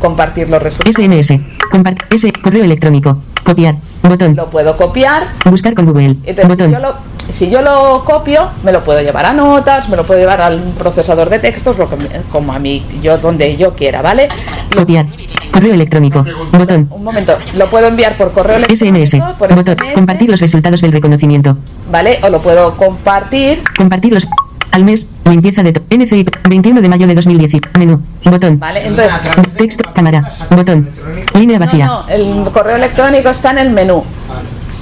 [0.00, 0.96] Compartir los resultados.
[0.96, 1.40] SMS.
[1.70, 2.32] Compart S.
[2.42, 3.18] Correo electrónico.
[3.44, 3.76] Copiar.
[4.02, 4.34] Botón.
[4.34, 6.16] Lo puedo copiar Buscar con Google.
[6.24, 6.72] Entonces, Botón.
[6.72, 6.94] yo, lo,
[7.32, 10.60] si yo lo copio, me lo puedo llevar a notas, me lo puedo llevar al
[10.78, 11.96] procesador de textos, lo que
[12.30, 14.28] como a mí, yo donde yo quiera, ¿vale?
[14.74, 15.06] Copiar.
[15.52, 16.24] Correo electrónico.
[16.52, 16.88] Botón.
[16.90, 19.36] Un momento, lo puedo enviar por correo electrónico, SMS.
[19.38, 19.76] por Botón.
[19.78, 21.56] SMS, Compartir los resultados del reconocimiento.
[21.90, 22.18] ¿vale?
[22.22, 24.26] O lo puedo compartir, Compartir los.
[24.72, 25.08] Al mes.
[25.24, 25.72] Limpieza de.
[25.90, 26.24] NCI.
[26.48, 27.60] 21 de mayo de 2010.
[27.78, 28.00] Menú.
[28.24, 28.58] Botón.
[28.60, 28.86] ¿vale?
[28.86, 29.12] Entonces,
[29.56, 29.90] Texto.
[29.92, 30.30] Cámara.
[30.50, 30.88] Botón.
[31.34, 31.86] Línea no, vacía.
[31.86, 34.04] no, el correo electrónico está en el menú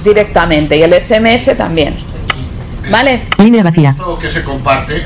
[0.03, 1.95] directamente y el SMS también,
[2.91, 3.21] ¿vale?
[3.37, 3.89] Línea vacía.
[3.91, 5.03] Esto que se comparte,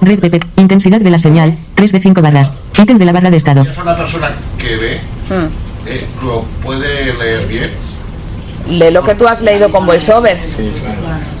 [0.00, 0.40] Red PP.
[0.56, 1.56] Intensidad de la señal.
[1.74, 2.54] 3 de 5 barras.
[2.78, 3.62] Ítem de la barra de estado.
[3.62, 5.46] es una persona que ve, Mm.
[5.88, 7.70] eh, lo puede leer bien.
[8.68, 10.38] Lee lo que tú has leído con VoiceOver.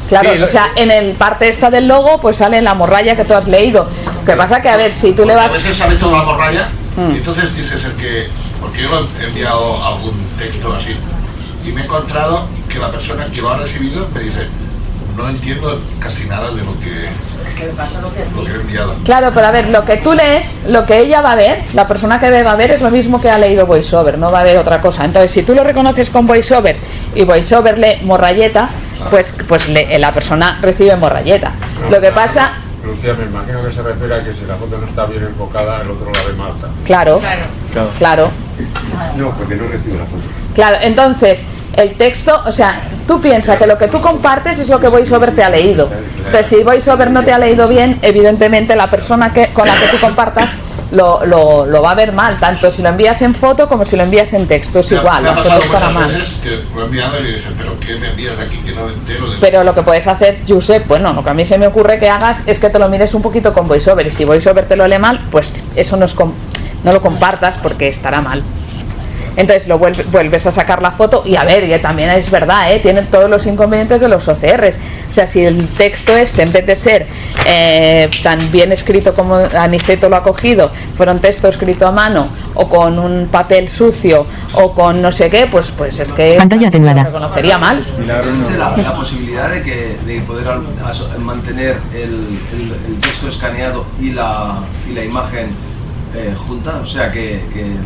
[0.08, 3.16] Claro, Sí, lo- o sea, en el parte esta del logo, pues sale la morralla
[3.16, 3.84] que tú has leído.
[4.20, 5.46] Lo que pasa que, a ver, si tú le vas...
[5.46, 7.12] A veces sale toda la morralla Mm.
[7.12, 8.28] y entonces dices el que,
[8.60, 10.96] porque yo lo he enviado algún texto así
[11.66, 14.46] y me he encontrado que la persona que lo ha recibido me dice,
[15.16, 17.08] no entiendo casi nada de lo que,
[18.36, 18.94] lo que he enviado.
[19.04, 21.88] Claro, pero a ver, lo que tú lees, lo que ella va a ver, la
[21.88, 24.40] persona que ve va a ver es lo mismo que ha leído VoiceOver, no va
[24.40, 25.04] a ver otra cosa.
[25.04, 26.76] Entonces, si tú lo reconoces con VoiceOver
[27.14, 28.68] y VoiceOver lee morralleta,
[29.10, 31.52] pues, pues le- la persona recibe morralleta.
[31.90, 32.52] Lo que pasa,
[32.86, 35.82] Lucía, me imagino que se refiere a que si la foto no está bien enfocada,
[35.82, 36.52] el otro la ve mal.
[36.84, 37.20] claro,
[37.98, 38.30] claro,
[39.16, 40.22] No, porque no recibe la foto.
[40.54, 40.76] claro.
[40.80, 41.40] Entonces,
[41.74, 45.32] el texto, o sea, tú piensas que lo que tú compartes es lo que VoiceOver
[45.34, 45.90] te ha leído.
[46.24, 49.88] Entonces, si VoiceOver no te ha leído bien, evidentemente la persona que, con la que
[49.88, 50.48] tú compartas
[50.92, 53.96] lo, lo, lo va a ver mal, tanto si lo envías en foto como si
[53.96, 56.12] lo envías en texto, es Me igual, me ha pasado muchas mal.
[56.12, 58.86] veces que lo he enviado y me dicen, pero ¿qué me envías aquí que no
[58.86, 61.58] me entero de Pero lo que puedes hacer, Josep, bueno, lo que a mí se
[61.58, 64.06] me ocurre que hagas es que te lo mires un poquito con VoiceOver.
[64.06, 66.32] Y si VoiceOver te lo lee mal, pues eso no, es com-
[66.84, 68.42] no lo compartas porque estará mal.
[69.36, 72.72] Entonces lo vuelve- vuelves a sacar la foto y a ver, que también es verdad,
[72.72, 72.80] ¿eh?
[72.80, 74.78] tienen todos los inconvenientes de los OCRs.
[75.10, 77.06] O sea, si el texto este, en vez de ser
[77.46, 82.28] eh, tan bien escrito como Aniceto lo ha cogido, fuera un texto escrito a mano
[82.54, 86.70] o con un papel sucio o con no sé qué, pues, pues es que Pantalla
[87.04, 87.84] lo reconocería mal.
[88.18, 90.46] ¿Existe la, la posibilidad de, que, de poder
[91.18, 92.02] mantener el,
[92.52, 94.54] el- el texto escaneado y la,
[94.90, 95.48] y la imagen
[96.14, 96.80] eh, junta?
[96.82, 97.76] O sea, que, que-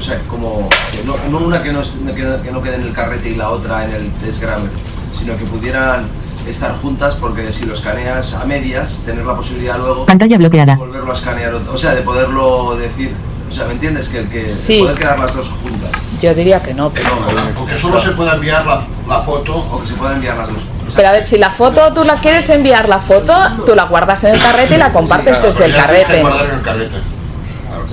[0.00, 2.82] o sea, como que no, no una que no, que no- que no quede en
[2.82, 4.68] el carrete y la otra en el desgrave,
[5.16, 6.08] sino que pudieran
[6.48, 10.72] estar juntas porque si lo escaneas a medias, tener la posibilidad luego Pantalla bloqueada.
[10.72, 13.12] de volverlo a escanear, o sea, de poderlo decir,
[13.50, 14.08] o sea, ¿me entiendes?
[14.08, 14.78] Que, que Sí.
[14.80, 15.90] poder quedar las dos juntas.
[16.22, 17.10] Yo diría que no, pero...
[17.56, 19.56] Porque solo se puede enviar la, la foto.
[19.56, 20.62] O que se puedan enviar las dos.
[20.94, 23.34] Pero a ver, si la foto tú la quieres enviar la foto,
[23.66, 26.20] tú la guardas en el carrete y la compartes desde el carrete.
[26.20, 26.96] guardar en el carrete.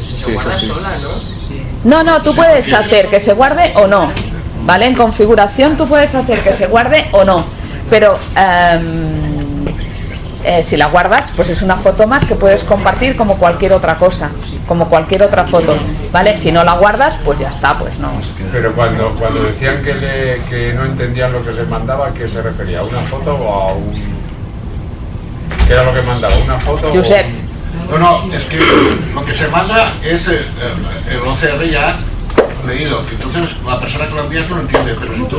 [0.02, 1.10] Se guarda sola, ¿no?
[1.84, 4.12] No, no, tú puedes hacer que se guarde o no.
[4.66, 4.86] ¿Vale?
[4.88, 7.46] En configuración tú puedes hacer que se guarde o no.
[7.90, 9.66] Pero em,
[10.44, 13.96] eh, si la guardas, pues es una foto más que puedes compartir como cualquier otra
[13.96, 14.30] cosa,
[14.68, 15.78] como cualquier otra foto.
[16.12, 16.36] ¿Vale?
[16.38, 18.10] Si no la guardas, pues ya está, pues no.
[18.52, 22.28] Pero cuando, cuando decían que, le, que no entendían lo que les mandaba, ¿a qué
[22.28, 22.80] se refería?
[22.80, 24.18] ¿A una foto o a un...?
[25.66, 26.34] ¿Qué era lo que mandaba?
[26.44, 27.26] ¿Una foto Josep.
[27.26, 27.47] o un-
[27.90, 28.60] No, no, es que
[29.14, 30.46] lo que se manda es el,
[31.26, 31.96] OCR ya
[32.66, 35.38] leído, que entonces la persona que lo envía no lo entiende, pero si tú,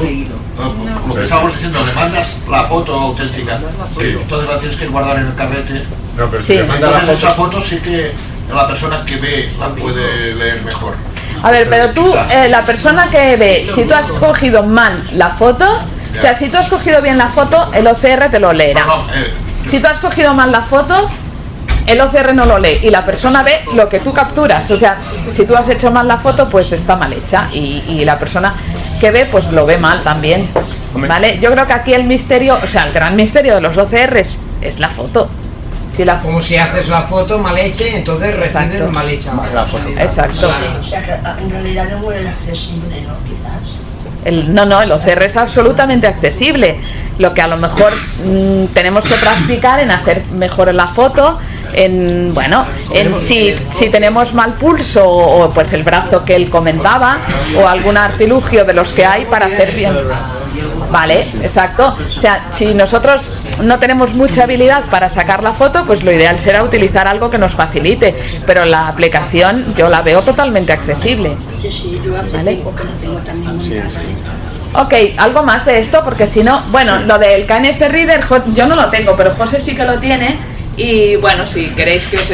[1.09, 3.59] lo que estábamos diciendo, le mandas la foto auténtica,
[3.99, 5.85] entonces la tienes que guardar en el carrete,
[6.17, 6.53] No, pero Sí.
[6.53, 7.29] si le manda la entonces foto...
[7.29, 8.13] esa foto sí que
[8.53, 10.95] la persona que ve la puede leer mejor.
[11.43, 15.31] A ver, pero tú, eh, la persona que ve, si tú has cogido mal la
[15.31, 15.65] foto,
[16.17, 18.87] o sea, si tú has cogido bien la foto, el OCR te lo leerá.
[19.15, 19.33] eh,
[19.71, 21.09] Si tú has cogido mal la foto,
[21.89, 24.71] el OCR no lo lee y la persona ve lo que tú capturas.
[24.71, 24.99] O sea,
[25.33, 28.55] si tú has hecho mal la foto, pues está mal hecha y, y la persona
[29.01, 30.49] que ve, pues lo ve mal también.
[30.95, 31.39] ¿Vale?
[31.41, 34.37] Yo creo que aquí el misterio, o sea, el gran misterio de los OCR es,
[34.61, 35.29] es la foto.
[35.97, 39.33] Si la Como si haces la foto mal hecha, entonces recibes mal hecha.
[39.53, 39.89] La foto.
[39.89, 40.49] Exacto.
[40.79, 43.15] O sea que ah, en realidad no es accesible, ¿no?
[43.29, 43.79] Quizás.
[44.25, 46.79] El, no, no, el OCR es absolutamente accesible.
[47.19, 51.41] Lo que a lo mejor mm, tenemos que practicar en hacer mejor la foto,
[51.73, 57.19] en bueno, en si, si tenemos mal pulso o, pues el brazo que él comentaba
[57.57, 59.93] o algún artilugio de los que hay para hacer bien.
[60.91, 61.97] Vale, exacto.
[62.05, 66.41] O sea, si nosotros no tenemos mucha habilidad para sacar la foto, pues lo ideal
[66.41, 68.15] será utilizar algo que nos facilite.
[68.47, 71.37] Pero la aplicación yo la veo totalmente accesible.
[72.33, 72.63] Vale.
[74.75, 78.77] Ok, algo más de esto, porque si no, bueno, lo del KNF Reader yo no
[78.77, 80.39] lo tengo, pero José sí que lo tiene.
[80.79, 82.31] Y bueno, si queréis que os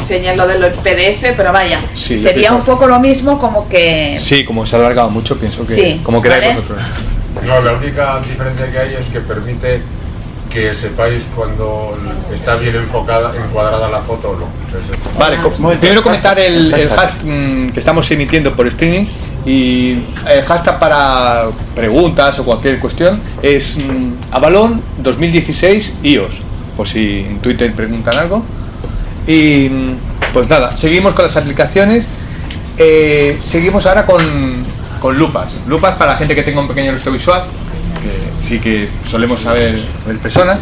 [0.00, 4.18] enseñe lo del PDF, pero vaya, Sí, sería pienso- un poco lo mismo como que...
[4.20, 6.54] Sí, como se ha alargado mucho, pienso que Sí, como queráis ¿vale?
[6.56, 6.80] vosotros.
[7.46, 9.80] No, la única diferencia que hay es que permite
[10.50, 11.90] que sepáis cuando
[12.32, 14.46] está bien enfocada, encuadrada la foto o no.
[15.18, 19.06] Vale, co- primero comentar el, el hashtag mm, que estamos emitiendo por streaming
[19.46, 26.34] y el hashtag para preguntas o cualquier cuestión es mm, Avalon 2016 iOS,
[26.76, 28.44] por si en Twitter preguntan algo.
[29.26, 32.06] Y mm, pues nada, seguimos con las aplicaciones.
[32.76, 34.22] Eh, seguimos ahora con,
[35.00, 35.48] con lupas.
[35.68, 37.44] Lupas para la gente que tenga un pequeño resto visual,
[38.46, 40.58] sí que solemos saber ver personas.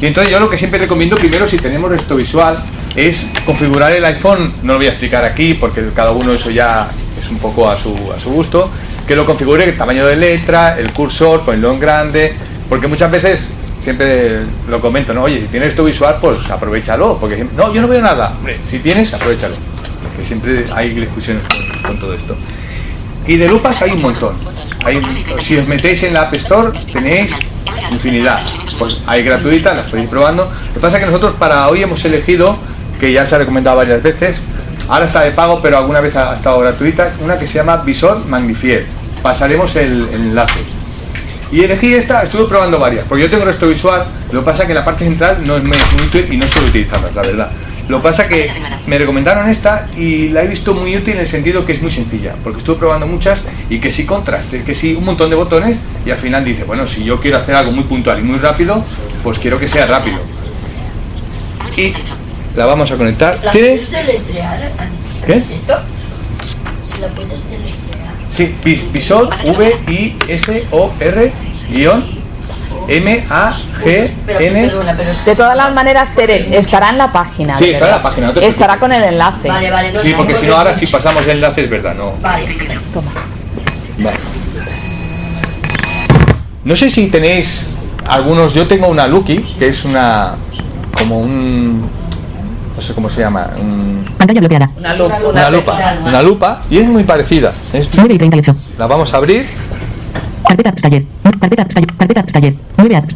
[0.00, 2.62] Y entonces yo lo que siempre recomiendo primero si tenemos esto visual
[2.94, 6.90] es configurar el iPhone, no lo voy a explicar aquí porque cada uno eso ya
[7.18, 8.70] es un poco a su, a su gusto,
[9.06, 12.32] que lo configure el tamaño de letra, el cursor, ponerlo en grande,
[12.68, 13.50] porque muchas veces
[13.82, 15.24] siempre lo comento, ¿no?
[15.24, 18.78] Oye, si tienes esto visual, pues aprovechalo, porque no, yo no veo nada, Hombre, si
[18.78, 19.54] tienes, aprovechalo,
[20.02, 21.42] porque siempre hay discusiones
[21.82, 22.36] con, todo esto.
[23.26, 24.34] Y de lupas hay un montón.
[24.84, 25.00] Hay,
[25.42, 27.34] si os metéis en la App Store tenéis
[27.90, 28.40] infinidad.
[28.78, 30.44] Pues hay gratuitas, las podéis ir probando.
[30.44, 32.56] Lo que pasa es que nosotros para hoy hemos elegido,
[33.00, 34.40] que ya se ha recomendado varias veces,
[34.88, 38.26] ahora está de pago, pero alguna vez ha, estado gratuita, una que se llama Visor
[38.26, 38.86] Magnifier.
[39.22, 40.77] Pasaremos el enlace.
[41.50, 44.68] Y elegí esta, estuve probando varias, porque yo tengo resto visual, lo que pasa es
[44.68, 47.50] que la parte central no es muy útil y no suelo utilizarlas, la verdad.
[47.88, 48.50] Lo que pasa que
[48.86, 51.90] me recomendaron esta y la he visto muy útil en el sentido que es muy
[51.90, 55.78] sencilla, porque estuve probando muchas y que sí contraste, que sí un montón de botones
[56.04, 58.84] y al final dice, bueno, si yo quiero hacer algo muy puntual y muy rápido,
[59.22, 60.18] pues quiero que sea rápido.
[61.78, 61.94] Y
[62.56, 63.38] la vamos a conectar.
[63.42, 63.80] ¿La ¿Tiene?
[65.24, 65.40] ¿Qué?
[65.40, 67.40] Si la puedes
[68.32, 71.32] Sí, Vis- Visor, V-I-S-O-R,
[71.70, 72.04] guion,
[72.88, 73.50] M A
[73.82, 74.70] G N.
[75.24, 77.56] De todas las maneras, Tere, estará en la página.
[77.56, 79.48] Sí, estará en la página, no te Estará con el enlace.
[79.48, 81.94] Vale, vale, no Sí, sé, porque si no ahora si pasamos el enlace es verdad,
[81.94, 82.12] no.
[82.22, 82.56] Vale.
[83.98, 84.16] Vale.
[86.64, 87.66] No sé si tenéis
[88.06, 88.52] algunos.
[88.54, 90.36] Yo tengo una Lucky, que es una.
[90.98, 91.88] como un.
[92.78, 93.48] No sé cómo se llama.
[94.16, 94.70] Pantalla bloqueada.
[94.78, 95.18] Una lupa.
[95.30, 95.94] una lupa.
[96.06, 97.52] Una lupa y es muy parecida.
[97.72, 98.54] Es- 9 y 38.
[98.78, 99.46] la vamos a abrir.
[100.46, 101.04] Carpeta apps taller.
[101.40, 101.88] Carpeta apps taller.
[101.96, 102.54] Carpeta apps taller.
[102.76, 103.14] 9 apps.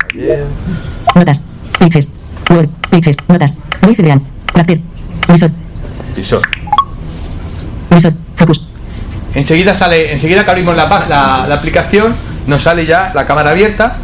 [1.15, 1.41] Notas.
[1.79, 2.09] Pages.
[2.51, 2.69] Word.
[2.91, 3.17] Pages.
[3.29, 3.55] Notas.
[3.83, 4.21] Voice real.
[4.53, 4.81] Crafter.
[5.29, 5.51] Visor.
[6.17, 6.43] Visor.
[7.89, 8.13] Visor.
[8.35, 8.67] Focus.
[9.37, 12.15] Enseguida sale, enseguida que abrimos la, la, la aplicación,
[12.49, 13.97] nos sale ya la cámara abierta.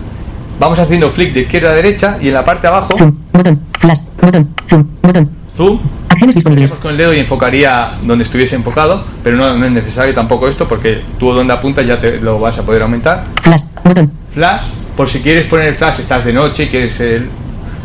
[0.60, 3.12] Vamos haciendo flick de izquierda a derecha y en la parte de abajo, Zoom.
[3.32, 3.60] Botón.
[3.80, 4.00] Flash.
[4.22, 4.54] Botón.
[4.68, 4.86] Zoom.
[5.02, 5.30] Botón.
[5.58, 5.80] Zoom.
[6.08, 6.72] Acciones disponibles.
[6.72, 10.66] Con el dedo y enfocaría donde estuviese enfocado, pero no, no es necesario tampoco esto
[10.66, 13.24] porque tú donde apuntas ya te lo vas a poder aumentar.
[13.42, 13.62] Flash.
[13.84, 14.10] Botón.
[14.32, 14.62] Flash,
[14.96, 17.28] por si quieres poner el flash, estás de noche y quieres el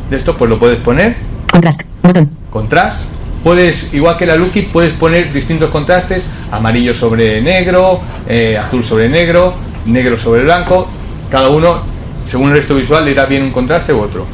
[0.10, 1.18] de esto, pues lo puedes poner.
[1.52, 1.82] Contrast.
[2.02, 2.30] Botón.
[2.50, 3.00] Contrast.
[3.44, 9.10] Puedes, igual que la Lucky, puedes poner distintos contrastes, amarillo sobre negro, eh, azul sobre
[9.10, 9.54] negro,
[9.86, 10.88] negro sobre blanco.
[11.30, 11.82] Cada uno,
[12.26, 14.26] según el resto visual, le irá bien un contraste u otro.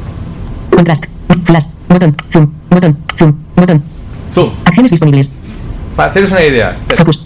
[0.70, 1.06] Contrast.
[1.46, 1.66] Flash.
[1.88, 2.16] Botón.
[2.32, 2.59] Zoom.
[2.70, 2.98] Botón.
[3.18, 3.34] Zoom.
[3.56, 3.84] Botón.
[4.34, 4.52] Zoom.
[4.66, 5.32] Acciones disponibles.
[5.96, 7.26] Para haceros una idea, Focus.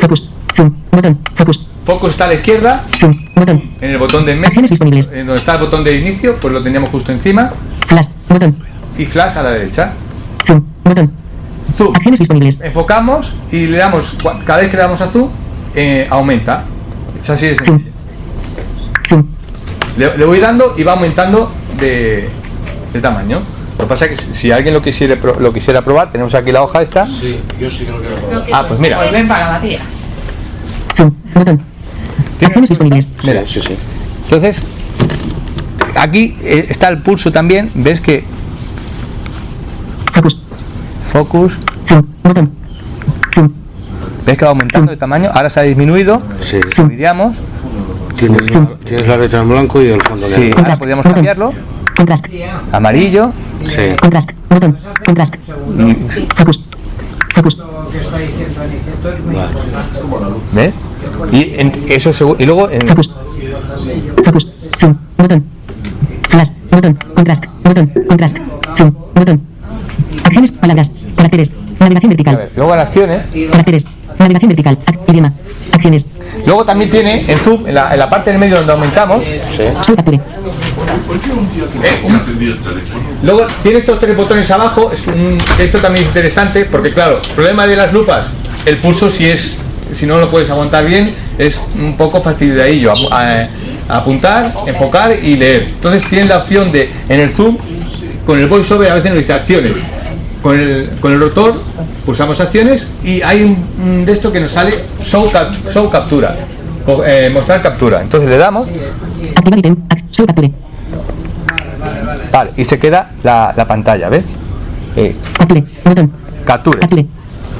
[0.00, 0.30] Focus.
[0.54, 0.72] Zoom.
[0.92, 1.18] Botón.
[1.34, 1.66] Focus.
[1.84, 3.16] Focus está a la izquierda, Zoom.
[3.34, 3.62] Botón.
[3.80, 5.06] en el botón de medio, Acciones disponibles.
[5.12, 7.52] en donde está el botón de inicio, pues lo teníamos justo encima,
[7.86, 8.06] Flash.
[8.28, 8.56] Botón.
[8.98, 9.92] y flash a la derecha.
[10.46, 10.62] Zoom.
[10.84, 11.12] Botón.
[11.76, 11.94] Zoom.
[11.94, 12.60] Acciones disponibles.
[12.60, 15.30] Enfocamos y le damos, cada vez que le damos a zoom,
[15.74, 16.64] eh, aumenta.
[17.24, 17.82] Es así de Zoom.
[19.08, 19.26] Zoom.
[19.96, 21.50] Le, le voy dando y va aumentando
[21.80, 22.28] de,
[22.92, 23.40] de tamaño.
[23.78, 26.62] Lo que pasa es que si alguien lo quisiera, lo quisiera probar, tenemos aquí la
[26.62, 27.06] hoja esta.
[27.06, 28.44] Sí, yo sí que lo quiero probar.
[28.52, 28.96] Ah, pues mira.
[28.96, 29.82] Pues ven para Matías.
[32.42, 33.08] Acciones disponibles.
[33.24, 33.76] Mira, Sí, sí.
[34.24, 34.56] Entonces,
[35.96, 37.70] aquí eh, está el pulso también.
[37.74, 38.24] ¿Ves que
[40.12, 40.40] Focus.
[41.12, 41.52] focus?
[41.88, 42.02] Zoom.
[42.24, 42.50] Botón.
[43.34, 43.52] Zoom.
[44.26, 45.30] ¿Ves que va aumentando de tamaño?
[45.32, 46.20] Ahora se ha disminuido.
[46.42, 46.60] Sí.
[46.74, 47.36] Subiríamos.
[48.16, 48.42] Tienes,
[48.84, 50.44] tienes la letra en blanco y el fondo Sí, negro.
[50.46, 50.78] ahora Contrast.
[50.80, 51.14] podríamos Botón.
[51.14, 51.52] cambiarlo.
[51.98, 52.26] Contrast.
[52.72, 53.32] Amarillo.
[53.68, 53.96] Sí.
[54.00, 54.30] Contrast.
[54.48, 54.78] Botón.
[55.04, 55.34] Contrast.
[55.76, 55.92] Mm,
[56.36, 56.60] Focus.
[57.34, 57.58] Focus.
[60.54, 60.72] ¿Ves?
[61.32, 63.10] Y en- eso y luego en, Focus.
[64.24, 64.46] Focus.
[64.78, 64.96] Zoom.
[65.18, 65.44] Botón.
[66.30, 66.50] Flash.
[66.70, 66.98] Botón.
[67.14, 67.44] Contrast.
[67.64, 67.92] Botón.
[68.08, 68.36] Contrast.
[68.76, 68.94] Zoom.
[69.14, 69.40] Botón.
[70.24, 70.52] Acciones.
[70.52, 70.90] Palabras.
[71.16, 71.52] Caracteres.
[71.80, 72.36] Navegación a vertical.
[72.36, 73.22] ver, luego en acciones.
[73.50, 73.86] Caracteres.
[74.18, 74.78] Navegación vertical.
[74.86, 75.32] Ac- idioma.
[75.72, 76.06] Acciones.
[76.46, 79.22] Luego también tiene en zoom, en la, en la parte del medio donde aumentamos.
[79.82, 80.20] Solo capture.
[83.22, 84.90] Luego tiene estos tres botones abajo.
[84.92, 88.26] Es un- esto también es interesante porque, claro, el problema de las lupas,
[88.64, 89.56] el pulso si es
[89.96, 92.92] si no lo puedes aguantar bien, es un poco fastidiadillo.
[93.10, 93.46] A-
[93.88, 95.62] apuntar, enfocar y leer.
[95.70, 97.56] Entonces tienes la opción de en el zoom,
[98.26, 99.72] con el voiceover a veces nos dice acciones.
[100.42, 101.60] Con el, con el rotor
[102.06, 106.34] pulsamos acciones y hay un, un de esto que nos sale show, cap- show captura.
[106.86, 108.00] Co- eh, mostrar captura.
[108.02, 108.68] Entonces le damos
[109.36, 109.76] Activar ítem.
[110.10, 110.52] Solo capture.
[112.32, 114.24] Vale, y se queda la, la pantalla, ¿ves?
[114.96, 115.64] Eh, Capture.
[115.84, 116.12] Botón.
[116.44, 116.78] capture.
[116.80, 117.06] Capture.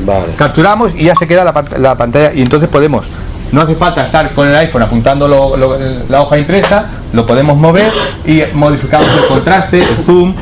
[0.05, 0.25] Vale.
[0.37, 3.05] Capturamos y ya se queda la, la pantalla y entonces podemos,
[3.53, 5.77] no hace falta estar con el iPhone apuntando lo- lo-
[6.09, 7.91] la hoja impresa, lo podemos mover
[8.25, 10.35] y modificamos el contraste, el zoom.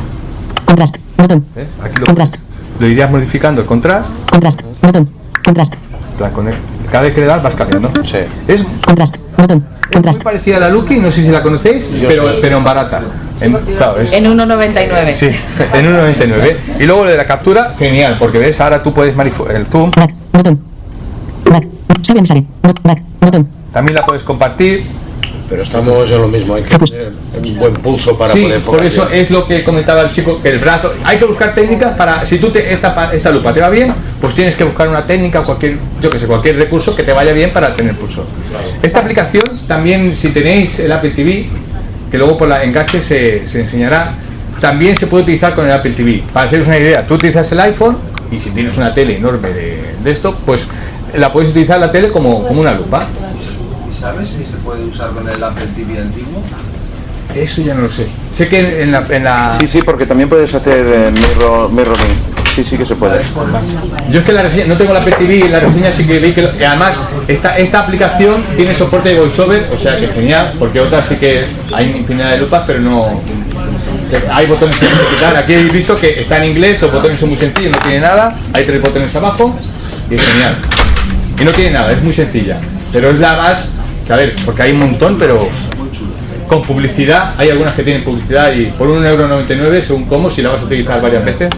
[0.66, 0.96] Contrast.
[1.16, 1.44] Botón.
[1.55, 1.68] ¿ves?
[1.83, 2.37] Aquí lo, Contrast.
[2.79, 4.11] lo irías modificando el contraste.
[4.31, 4.62] Contrast.
[4.83, 5.11] Botón.
[5.44, 5.74] Contrast.
[6.20, 6.31] la
[6.90, 7.90] cada vez que le das vas cambiando.
[8.05, 8.18] Sí.
[8.48, 9.16] Es Contrast.
[9.37, 9.59] Botón.
[9.61, 10.22] muy Contrast.
[10.22, 13.00] parecida a la Lucky, no sé si la conocéis, pero, pero en barata.
[13.40, 15.12] En, claro, es- En 1,99.
[15.14, 15.26] Sí,
[15.74, 16.57] en 1.99.
[16.81, 19.90] Y luego lo de la captura, genial, porque ves, ahora tú puedes manif- el zoom,
[19.94, 20.14] Back.
[20.33, 20.61] Botón.
[21.50, 21.66] Back.
[22.02, 22.46] Sale sale.
[22.83, 23.02] Back.
[23.20, 23.48] Botón.
[23.72, 24.85] también la puedes compartir.
[25.48, 28.85] Pero estamos en lo mismo, hay que tener un buen pulso para sí, poder por
[28.85, 29.20] eso bien.
[29.22, 32.38] es lo que comentaba el chico, que el brazo, hay que buscar técnicas para, si
[32.38, 35.44] tú te, esta, esta lupa te va bien, pues tienes que buscar una técnica o
[35.44, 38.26] cualquier, yo que sé, cualquier recurso que te vaya bien para tener pulso.
[38.82, 41.46] Esta aplicación también, si tenéis el Apple TV,
[42.11, 44.14] que luego por la enganche se, se enseñará,
[44.61, 46.24] también se puede utilizar con el Apple TV.
[46.32, 47.98] Para haceros una idea, tú utilizas el iPhone
[48.32, 50.62] y si tienes una tele enorme de, de esto, pues
[51.16, 53.06] la puedes utilizar la tele como, como una lupa.
[53.96, 56.42] ¿Y sabes si se puede usar con el Apple TV antiguo?
[57.35, 58.06] Eso ya no lo sé.
[58.37, 59.06] Sé que en la...
[59.09, 62.37] En la Sí, sí, porque también puedes hacer eh, mirror, mirroring.
[62.54, 63.20] Sí, sí que se puede.
[64.11, 66.48] Yo es que la reseña, no tengo la PTV, la reseña sí que vi que,
[66.48, 66.94] que además
[67.28, 71.47] esta, esta aplicación tiene soporte de voiceover, o sea que genial, porque otras sí que
[71.74, 73.20] hay infinidad de lupas, pero no
[74.32, 75.36] hay botones que quitar.
[75.36, 78.34] Aquí habéis visto que está en inglés, los botones son muy sencillos, no tiene nada,
[78.55, 79.55] hay tres botones abajo
[80.11, 80.57] y es genial.
[81.38, 82.59] Y no tiene nada, es muy sencilla,
[82.90, 83.66] pero es la más,
[84.07, 85.40] que a ver, porque hay un montón, pero
[86.46, 87.34] con publicidad.
[87.38, 91.00] Hay algunas que tienen publicidad y por 1,99€ según cómo, si la vas a utilizar
[91.00, 91.50] varias veces.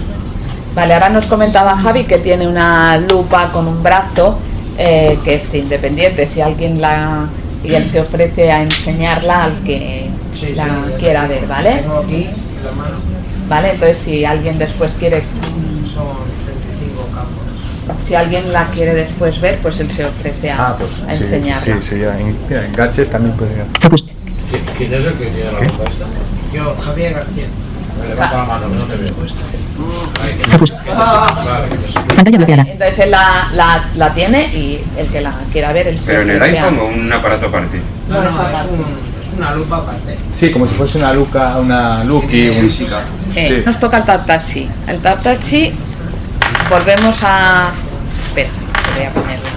[0.74, 4.38] Vale, ahora nos comentaba Javi que tiene una lupa con un brazo
[4.78, 6.26] eh, que es independiente.
[6.26, 7.28] Si alguien la
[7.64, 10.08] y él se ofrece a enseñarla al que
[10.54, 11.78] la quiera ver, ¿vale?
[11.78, 12.96] Tengo aquí en la mano.
[13.48, 15.22] Vale, entonces si alguien después quiere,
[15.92, 16.37] Son 35 campos.
[18.06, 21.64] Si alguien la quiere después ver, pues él se ofrece a, a sí, enseñarla.
[21.64, 23.52] sí, sí, ya, en, mira, en gadgets también puede.
[24.78, 26.04] ¿Quién es el que tiene la lupa esta?
[26.52, 27.44] Yo, Javier García.
[28.00, 29.12] Me levanta la mano, que no te veo.
[32.16, 32.62] Pantalla bloqueada.
[32.68, 36.22] Entonces él la, la, la tiene y el que la quiera ver, él se Pero
[36.22, 37.80] en el iPhone o un aparato aparte.
[38.08, 38.80] No, no, es, un,
[39.20, 40.16] es una lupa aparte.
[40.38, 42.48] Sí, como si fuese una luca, una Lucky.
[42.50, 42.66] un-
[43.34, 43.62] Eh, Sí.
[43.66, 44.68] Nos toca el Tap Taxi.
[44.86, 45.72] El Tap Taxi,
[46.70, 47.70] volvemos a.
[48.26, 48.48] Espera,
[48.94, 49.48] voy a ponerla.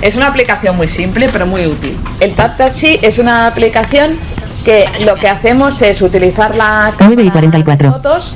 [0.00, 1.96] Es una aplicación muy simple pero muy útil.
[2.20, 4.16] El Tap Taxi es una aplicación
[4.64, 7.92] que lo que hacemos es utilizar la 9 y 44.
[7.92, 8.34] fotos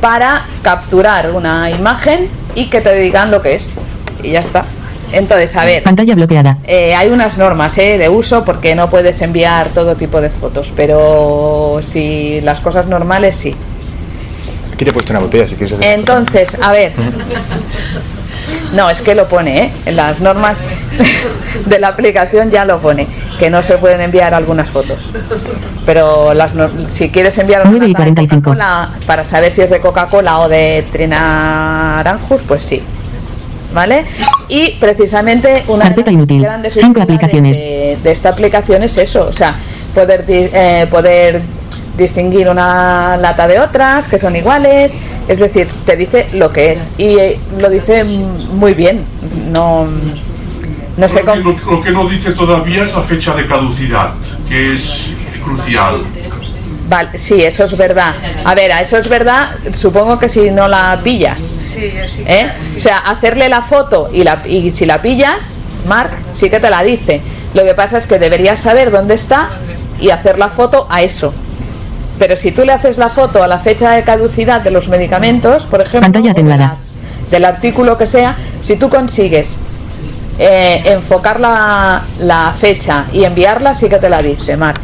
[0.00, 3.66] para capturar una imagen y que te digan lo que es.
[4.22, 4.64] Y ya está.
[5.12, 6.58] Entonces, a ver, Pantalla bloqueada.
[6.64, 10.72] eh, hay unas normas eh, de uso porque no puedes enviar todo tipo de fotos,
[10.76, 13.56] pero si las cosas normales sí.
[14.80, 15.98] Aquí te he puesto una botella si quieres hacer.
[15.98, 16.94] Entonces, a ver.
[18.72, 19.72] No, es que lo pone, ¿eh?
[19.84, 20.56] En las normas
[21.66, 23.06] de la aplicación ya lo pone,
[23.38, 24.96] que no se pueden enviar algunas fotos.
[25.84, 28.40] Pero las no- si quieres enviar una 9 y lata de 45.
[28.42, 32.82] Coca-Cola para saber si es de Coca-Cola o de Trinaranjus, pues sí.
[33.74, 34.06] ¿Vale?
[34.48, 36.40] Y precisamente una de Carpeta las inútil.
[36.42, 37.58] grandes Cinco aplicaciones.
[37.58, 39.56] De, de esta aplicación es eso, o sea,
[39.94, 41.42] poder, eh, poder
[41.96, 44.92] distinguir una lata de otras que son iguales,
[45.28, 49.04] es decir, te dice lo que es y eh, lo dice mm, muy bien,
[49.52, 49.86] no,
[50.96, 54.10] no sé Lo que, lo- lo que no dice todavía es la fecha de caducidad,
[54.48, 55.14] que es
[55.44, 56.02] crucial.
[56.88, 58.14] Vale, sí, eso es verdad.
[58.44, 61.40] A ver, a eso es verdad, supongo que si no la pillas.
[62.26, 62.50] ¿eh?
[62.76, 65.36] O sea, hacerle la foto y, la, y si la pillas,
[65.86, 67.20] Mark sí que te la dice.
[67.54, 69.50] Lo que pasa es que deberías saber dónde está
[70.00, 71.32] y hacer la foto a eso.
[72.20, 75.62] Pero si tú le haces la foto a la fecha de caducidad de los medicamentos,
[75.64, 79.48] por ejemplo, Pantalla las- del artículo que sea, si tú consigues
[80.38, 84.80] eh, enfocar la, la fecha y enviarla, sí que te la dice, Mark.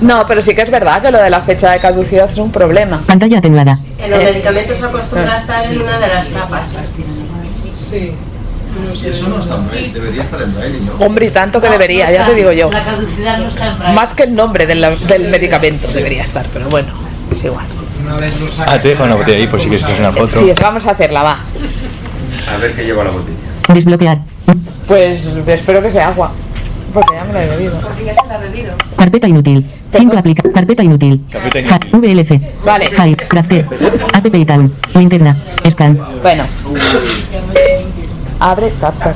[0.00, 2.50] No, pero sí que es verdad que lo de la fecha de caducidad es un
[2.50, 2.98] problema.
[3.06, 3.78] Pantalla atenuada.
[4.02, 6.76] En los Eh, medicamentos acostumbra a estar en una de las tapas.
[7.90, 8.12] Sí.
[9.04, 11.04] Eso no está en braille, debería estar en braille, ¿no?
[11.04, 12.70] Hombre, y tanto que debería, ya te digo yo.
[12.70, 13.96] La caducidad no está en braille.
[13.96, 16.88] Más que el nombre del, del medicamento debería estar, pero bueno,
[17.30, 17.66] es igual.
[18.66, 20.38] Ah, te dejo una botella ahí por si quieres hacer una foto.
[20.38, 21.40] Sí, vamos a hacerla, va.
[22.52, 23.36] A ver qué lleva la botella.
[23.72, 24.20] Desbloquear.
[24.86, 26.32] Pues espero que sea agua,
[26.92, 27.78] porque ya me la he bebido.
[27.80, 28.72] Porque ya se la ha bebido.
[28.96, 29.64] Carpeta inútil.
[29.96, 30.42] 5 aplica.
[30.50, 31.24] Carpeta inútil.
[31.30, 32.40] Carpeta VLC.
[32.64, 32.86] Vale.
[32.86, 33.16] Hive.
[33.28, 33.66] Crafter.
[34.12, 34.74] App Town.
[34.94, 35.36] Linterna.
[35.70, 36.00] Scan.
[36.22, 36.46] Bueno.
[38.40, 39.14] Abre tap tap.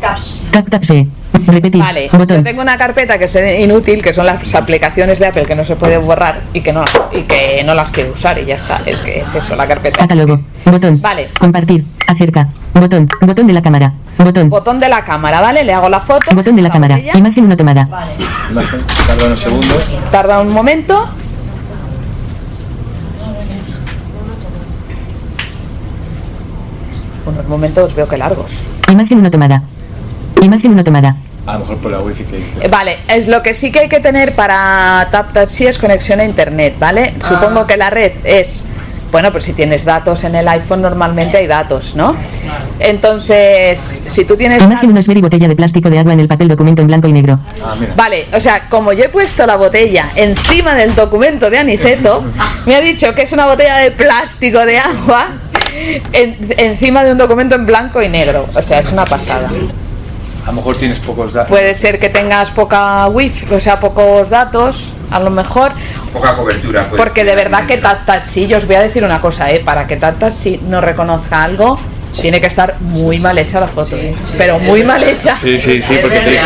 [0.00, 0.42] Caps.
[0.52, 1.06] Tap tap se.
[1.46, 1.80] Repetir.
[1.82, 2.44] Vale, yo Botón.
[2.44, 5.74] tengo una carpeta que es inútil, que son las aplicaciones de Apple que no se
[5.74, 8.80] puede borrar y que no, y que no las quiero usar y ya está.
[8.86, 9.98] Es que es eso, la carpeta.
[9.98, 10.40] Catálogo.
[10.64, 11.00] Botón.
[11.02, 11.30] Vale.
[11.38, 11.84] Compartir.
[12.06, 12.48] Acerca.
[12.72, 13.08] Botón.
[13.20, 13.92] Botón de la cámara.
[14.18, 14.48] Botón.
[14.48, 15.64] Botón de la cámara, ¿vale?
[15.64, 16.32] Le hago la foto.
[16.34, 16.94] Botón de la cámara.
[16.96, 17.18] botella.
[17.18, 17.88] Imagen no tomada.
[18.50, 19.84] Imagen, Tarda unos segundos.
[20.12, 21.08] Tarda un momento.
[27.26, 28.50] Unos momentos veo que largos.
[28.90, 29.62] Imagen no tomada.
[30.42, 31.16] Imagen no tomada.
[31.46, 33.88] A lo mejor por la wifi que Eh, Vale, es lo que sí que hay
[33.88, 37.14] que tener para TapTaxi es conexión a internet, ¿vale?
[37.22, 37.28] Ah.
[37.28, 38.64] Supongo que la red es,
[39.12, 42.16] bueno, pues si tienes datos en el iPhone normalmente hay datos, ¿no?
[42.78, 46.28] Entonces, si tú tienes Imagen una esfera y botella de plástico de agua en el
[46.28, 47.38] papel documento en blanco y negro.
[47.62, 47.92] Ah, mira.
[47.94, 52.24] Vale, o sea, como yo he puesto la botella encima del documento de Aniceto,
[52.66, 55.28] me ha dicho que es una botella de plástico de agua
[56.12, 58.46] en- encima de un documento en blanco y negro.
[58.54, 59.50] O sea, es una pasada.
[60.44, 61.48] A lo mejor tienes pocos datos.
[61.48, 65.72] Puede ser que tengas poca wifi, o sea, pocos datos, a lo mejor,
[66.12, 66.86] Poca cobertura.
[66.90, 67.00] pues.
[67.00, 69.60] porque de verdad que TapTaxi, yo os voy a decir una cosa, ¿eh?
[69.64, 71.78] para que TapTaxi no reconozca algo,
[72.20, 74.14] tiene que estar muy mal hecha la foto, ¿eh?
[74.36, 75.36] pero muy mal hecha.
[75.36, 76.38] Sí, sí, sí, porque te...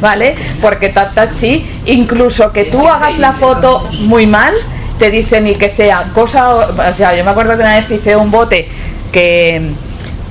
[0.00, 0.34] ¿vale?
[0.60, 4.52] Porque TapTaxi, incluso que tú hagas la foto muy mal,
[4.98, 8.16] te dicen ni que sea cosa, o sea, yo me acuerdo que una vez hice
[8.16, 8.68] un bote
[9.12, 9.72] que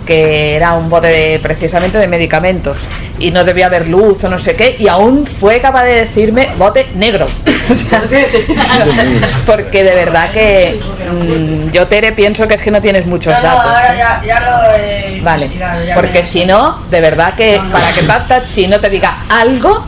[0.05, 2.78] que era un bote de, precisamente de medicamentos
[3.20, 6.49] y no debía haber luz o no sé qué y aún fue capaz de decirme
[6.57, 7.28] bote negro
[9.45, 10.80] porque de verdad que
[11.11, 13.72] mm, yo Tere pienso que es que no tienes muchos No, no, datos.
[13.72, 15.49] ahora ya, ya lo he Vale,
[15.95, 19.86] porque si no, de verdad que para que TapTouch si no te diga algo,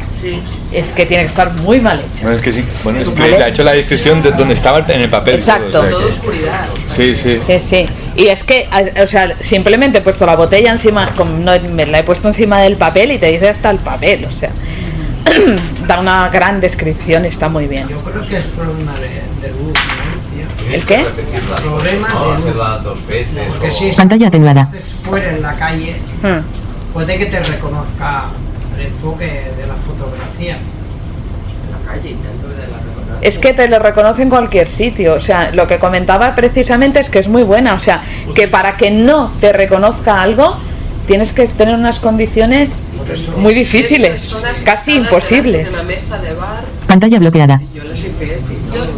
[0.71, 2.23] es que tiene que estar muy mal hecho.
[2.23, 2.63] Bueno, es que sí.
[2.83, 3.37] Bueno, es que ¿Vale?
[3.37, 5.39] le ha hecho la descripción de donde estaba en el papel.
[5.41, 5.79] todo, Exacto.
[5.79, 6.65] o sea Todo que- oscuridad.
[6.95, 7.39] Sí, sí.
[7.45, 7.89] Sí, sí.
[8.15, 8.67] Y es que,
[9.01, 12.59] o sea, simplemente he puesto la botella encima, como no, me la he puesto encima
[12.61, 14.49] del papel y te dice hasta el papel, o sea,
[15.87, 17.87] da una gran descripción, está muy bien.
[17.87, 20.73] Yo creo que es problema de, de luz, ¿no?
[20.73, 21.05] ¿El qué?
[21.63, 22.45] Problema No, de luz.
[22.45, 23.43] hacerla dos veces.
[23.49, 24.69] Porque o- si Pantalla atenuada.
[24.73, 26.93] estás fuera en la calle, Hmm.
[26.93, 28.25] puede que te reconozca
[28.77, 30.57] el enfoque de la fotografía.
[30.57, 33.27] En la calle intento de la reconocer.
[33.27, 35.13] Es que te lo reconoce en cualquier sitio.
[35.13, 37.73] O sea, lo que comentaba precisamente es que es muy buena.
[37.73, 38.03] O sea,
[38.35, 40.57] que para que no te reconozca algo,
[41.07, 42.79] tienes que tener unas condiciones
[43.37, 45.69] muy difíciles, casi imposibles.
[45.69, 46.65] Una mesa de bar.
[46.87, 47.61] Pantalla bloqueada.
[47.73, 47.83] Yo,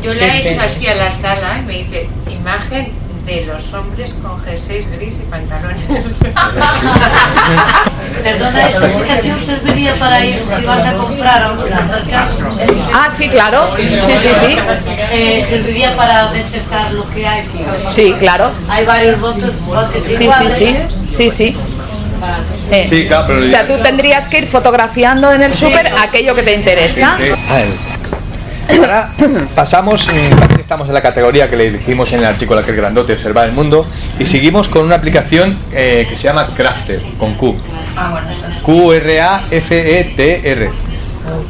[0.01, 2.91] yo Sí, he hecho así a la sala y me dice imagen
[3.30, 5.84] de los hombres con jerseys gris y pantalones.
[8.23, 12.34] Perdona, ¿esta aplicación serviría para ir si vas a comprar a un supermercado?
[12.93, 13.69] Ah, sí, claro.
[13.75, 14.57] Sí, sí, sí.
[15.11, 17.43] Eh, serviría para detectar lo que hay.
[17.93, 18.51] Sí, claro.
[18.67, 20.57] Hay varios botes, botes Sí, sí, iguales.
[20.57, 20.75] sí.
[21.15, 21.57] Sí, sí.
[22.71, 26.36] Eh, Sí, claro, pero O sea, tú tendrías que ir fotografiando en el súper aquello
[26.36, 27.15] que te interesa.
[28.70, 29.09] Ahora
[29.55, 33.47] pasamos, eh, estamos en la categoría que le dijimos en el artículo aquel grandote, observar
[33.47, 33.88] el mundo,
[34.20, 37.55] y seguimos con una aplicación eh, que se llama Crafter, con Q.
[37.95, 38.61] Ah, bueno, está.
[38.61, 39.89] Q-R-A-F-E-T-R.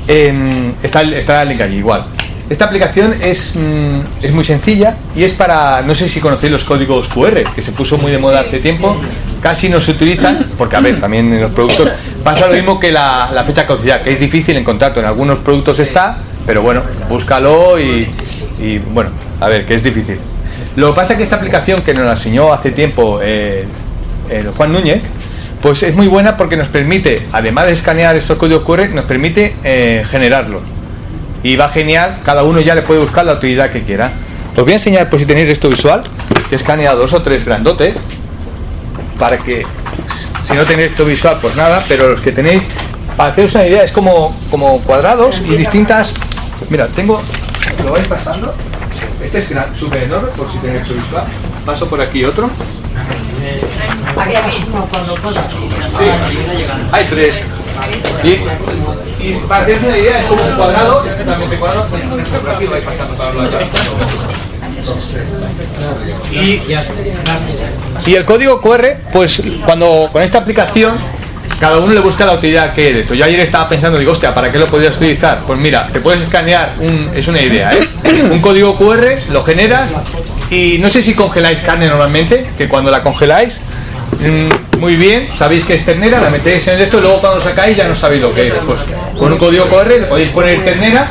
[0.08, 2.06] Em, está, está el link allí, igual.
[2.50, 6.64] Esta aplicación es, mm, es muy sencilla y es para, no sé si conocéis los
[6.64, 9.00] códigos QR, que se puso muy de moda hace tiempo,
[9.42, 11.92] casi no se utilizan, porque a ver, también en los productos
[12.24, 15.40] pasa lo mismo que la, la fecha de caducidad, que es difícil encontrar, en algunos
[15.40, 16.18] productos está,
[16.50, 18.08] pero bueno, búscalo y,
[18.92, 20.18] bueno, a ver, que es difícil.
[20.78, 23.66] Lo que pasa es que esta aplicación que nos la enseñó hace tiempo eh,
[24.32, 25.04] el Juan Núñez,
[25.62, 29.58] pues es muy buena porque nos permite, además de escanear estos códigos QR, nos permite
[29.64, 30.64] eh, generarlos.
[31.44, 34.12] Y va genial, cada uno ya le puede buscar la utilidad que quiera.
[34.58, 36.02] Os voy a enseñar, por si tenéis esto visual,
[36.50, 37.94] que he dos o tres grandotes,
[39.20, 39.68] para que,
[40.48, 42.64] si no tenéis esto visual, pues nada, pero los que tenéis,
[43.16, 46.12] para haceros una idea, es como, como cuadrados y distintas...
[46.70, 47.22] Mira, tengo...
[47.84, 48.54] ¿Lo vais pasando?
[49.24, 51.26] Este es súper enorme, por si tenéis esto visual.
[51.66, 52.50] Paso por aquí otro.
[54.14, 54.44] Pueda.
[56.92, 57.42] Hay tres.
[58.24, 58.30] Y,
[59.24, 61.86] y para haceros una idea, es como un cuadrado, es cuadrado.
[61.86, 63.50] Por aquí lo vais pasando para hablar.
[66.32, 66.62] Y,
[68.06, 70.98] y el código QR, pues cuando con esta aplicación
[71.60, 73.14] cada uno le busca la utilidad que es esto.
[73.14, 75.44] Yo ayer estaba pensando, digo, hostia, ¿para qué lo podrías utilizar?
[75.46, 77.88] Pues mira, te puedes escanear, un, es una idea, ¿eh?
[78.32, 79.92] un código QR, lo generas
[80.50, 83.60] y no sé si congeláis carne normalmente, que cuando la congeláis,
[84.20, 87.76] mm, muy bien, sabéis que es ternera, la metéis en esto y luego cuando sacáis
[87.76, 88.54] ya no sabéis lo que es.
[88.66, 88.80] Pues
[89.18, 91.10] con un código QR le podéis poner ternera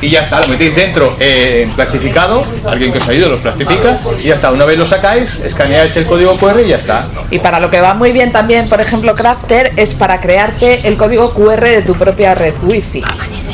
[0.00, 3.98] y ya está, lo metéis dentro eh, plastificado, alguien que os ha ido lo plastifica
[4.18, 7.08] y ya está, una vez lo sacáis, escaneáis el código QR y ya está.
[7.30, 10.96] Y para lo que va muy bien también, por ejemplo, Crafter, es para crearte el
[10.96, 13.02] código QR de tu propia red Wi-Fi,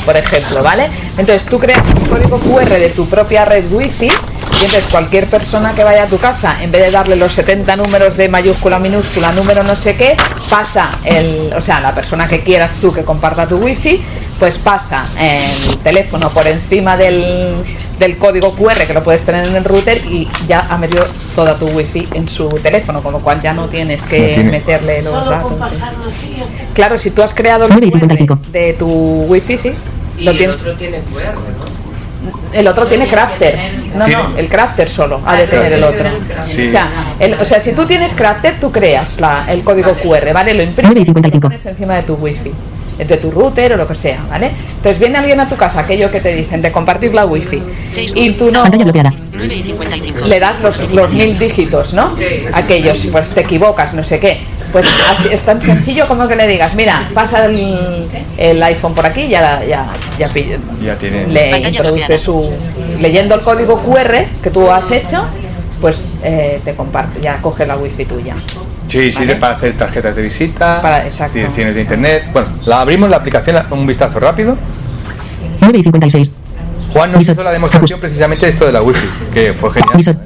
[0.04, 0.88] por ejemplo, ¿vale?
[1.16, 4.10] Entonces tú creas un código QR de tu propia red Wi-Fi
[4.52, 8.16] entonces cualquier persona que vaya a tu casa, en vez de darle los 70 números
[8.16, 10.16] de mayúscula, minúscula, número no sé qué,
[10.48, 14.00] pasa el, o sea, la persona que quieras tú que comparta tu Wi-Fi,
[14.38, 17.56] pues pasa el teléfono por encima del,
[17.98, 21.56] del código QR que lo puedes tener en el router y ya ha metido toda
[21.58, 24.50] tu wifi en su teléfono, con lo cual ya no tienes que No tiene.
[24.50, 25.48] meterle los Solo datos.
[25.50, 26.04] con pasarlo.
[26.72, 28.38] Claro, si tú has creado el 9 y QR 55.
[28.50, 28.86] de tu
[29.28, 29.72] wifi, sí,
[30.16, 30.56] Y lo el tienes.
[30.56, 31.79] otro tiene QR, ¿no?
[32.52, 33.58] El otro tiene crafter.
[33.96, 36.04] No, no, el crafter solo ha de tener el otro.
[36.46, 36.68] Sí.
[36.68, 40.32] O, sea, el- o sea, si tú tienes crafter, tú creas la- el código QR,
[40.32, 40.52] ¿vale?
[40.54, 41.48] Lo 9 y imprimes y lo 55.
[41.48, 42.52] pones encima de tu wifi,
[42.98, 44.50] de tu router o lo que sea, ¿vale?
[44.76, 47.62] Entonces viene alguien a tu casa, aquello que te dicen de compartir la wifi,
[48.14, 48.64] y tú no
[50.26, 52.14] le das los, los mil dígitos, ¿no?
[52.52, 54.40] Aquellos, pues te equivocas, no sé qué.
[54.72, 58.06] Pues así- es tan sencillo como que le digas, mira, pasa el,
[58.36, 60.28] el iPhone por aquí, ya, ya, ya
[60.82, 61.26] Ya tiene.
[61.26, 62.52] le introduce su
[63.00, 65.24] leyendo el código QR que tú has hecho
[65.80, 68.34] pues eh, te comparte ya coge la wifi tuya
[68.86, 71.34] Sí, sirve para hacer tarjetas de visita, Para- exacto.
[71.38, 72.24] direcciones de internet.
[72.32, 74.56] Bueno, la abrimos la aplicación, un vistazo rápido.
[75.60, 76.32] 9 y 56.
[76.92, 80.18] Juan nos hizo la demostración precisamente de esto de la wifi, que fue genial.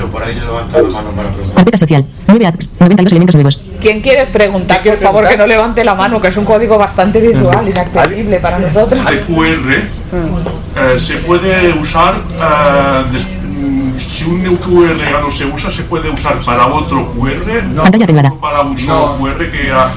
[0.00, 1.54] Tú, por ahí levanta la mano para preguntar.
[1.56, 2.06] Carpeta social.
[2.26, 2.70] 9 apps.
[2.80, 3.60] 92 elementos nuevos.
[3.80, 4.82] ¿Quién quiere preguntar?
[4.82, 8.58] Por favor, que no levante la mano, que es un código bastante visual, inaccesible para
[8.58, 9.00] nosotros.
[9.10, 15.44] El QR eh, se puede usar eh, des- mm, si un QR ya no se
[15.46, 17.62] usa, ¿se puede usar para otro QR?
[17.64, 18.32] No, Pantalla temblada.
[18.40, 19.90] para un solo QR que ya,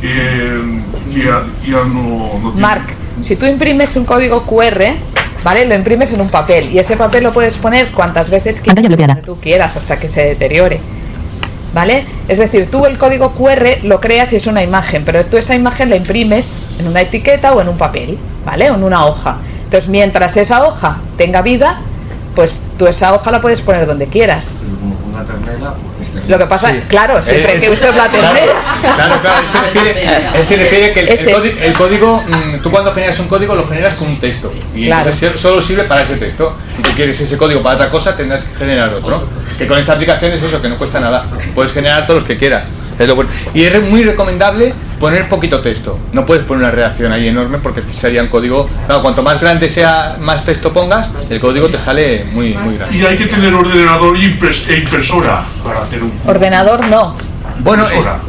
[0.00, 0.60] que,
[1.14, 2.60] que ya, ya no, no tiene.
[2.60, 2.90] Marc,
[3.24, 4.94] si tú imprimes un código QR,
[5.42, 5.64] ¿vale?
[5.64, 8.60] Lo imprimes en un papel y ese papel lo puedes poner cuantas veces
[9.24, 10.80] tú quieras hasta que se deteriore.
[11.72, 12.04] ¿Vale?
[12.26, 15.54] Es decir, tú el código QR lo creas y es una imagen, pero tú esa
[15.54, 16.46] imagen la imprimes
[16.78, 18.70] en una etiqueta o en un papel, ¿vale?
[18.70, 19.36] O en una hoja.
[19.64, 21.78] Entonces, mientras esa hoja tenga vida,
[22.34, 24.44] pues tú esa hoja la puedes poner donde quieras.
[24.80, 28.10] Como una ternera, pues Lo que pasa, claro, siempre Eh, que es- uses la claro,
[28.34, 28.54] ternera.
[28.96, 32.70] Claro, claro, él se refiere, él se refiere que el, código, el código, mm, tú
[32.70, 35.10] cuando generas un código lo generas con un texto y Claro.
[35.10, 36.56] entonces solo sirve para ese texto.
[36.76, 39.28] Si tú quieres ese código para otra cosa tendrás que generar otro.
[39.56, 41.26] Que con esta aplicación es eso, que no cuesta nada.
[41.54, 42.64] Puedes generar todos los que quieras.
[43.00, 43.30] Es lo bueno.
[43.54, 45.98] Y es muy recomendable poner poquito texto.
[46.12, 48.68] No puedes poner una redacción ahí enorme porque sería un código.
[48.86, 52.96] Claro, cuanto más grande sea, más texto pongas, el código te sale muy, muy grande.
[52.98, 54.24] Y hay que tener ordenador e
[54.76, 57.16] impresora para hacer un Ordenador no.
[57.60, 58.20] Bueno, es- impresora.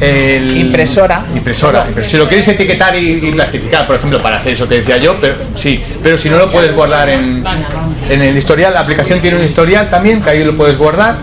[0.00, 1.24] el- Impresora.
[1.34, 1.86] Impresora.
[1.94, 4.96] Pero si lo queréis etiquetar y, y plastificar, por ejemplo, para hacer eso que decía
[4.98, 7.44] yo, pero sí, pero si no lo puedes guardar en,
[8.08, 11.16] en el historial, la aplicación tiene un historial también, que ahí lo puedes guardar.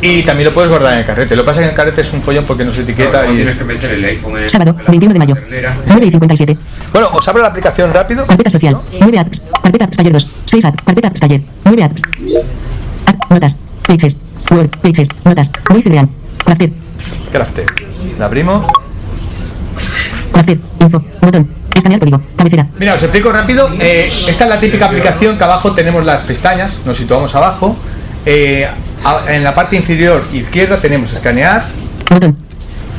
[0.00, 1.34] Y también lo puedes guardar en el carrete.
[1.34, 3.10] Lo que pasa es que en el carrete es un follón porque no se etiqueta
[3.10, 5.34] Claro, y tienes que meter el iPhone en el- Sábado, en la 21 de mayo.
[5.34, 5.76] ternera.
[5.86, 6.58] 9 y 57.
[6.92, 8.24] Bueno, os abro la aplicación rápido.
[8.26, 8.78] Carpeta social.
[9.00, 9.42] 9 apps.
[9.62, 10.28] Carpeta apps taller 2.
[10.44, 10.82] 6 apps.
[10.84, 11.42] Carpeta apps taller.
[11.64, 12.02] 9 apps.
[13.06, 13.56] App, notas.
[13.86, 14.16] Pages.
[14.50, 14.70] Word.
[14.80, 15.08] Pages.
[15.24, 15.50] Notas.
[15.68, 16.08] Voice real.
[16.44, 16.70] Crafter.
[17.32, 17.66] Crafter.
[18.18, 18.64] La abrimos.
[20.32, 20.60] Crafter.
[20.80, 21.02] Info.
[21.20, 21.48] Botón.
[21.74, 22.20] Escanear código.
[22.36, 22.66] Cabecera.
[22.78, 23.68] Mira, os explico rápido.
[23.80, 27.76] Eh, esta es la típica aplicación que abajo tenemos las pestañas, nos situamos abajo.
[28.26, 28.66] Eh,
[29.28, 31.66] en la parte inferior izquierda tenemos escanear.
[32.10, 32.36] Botón.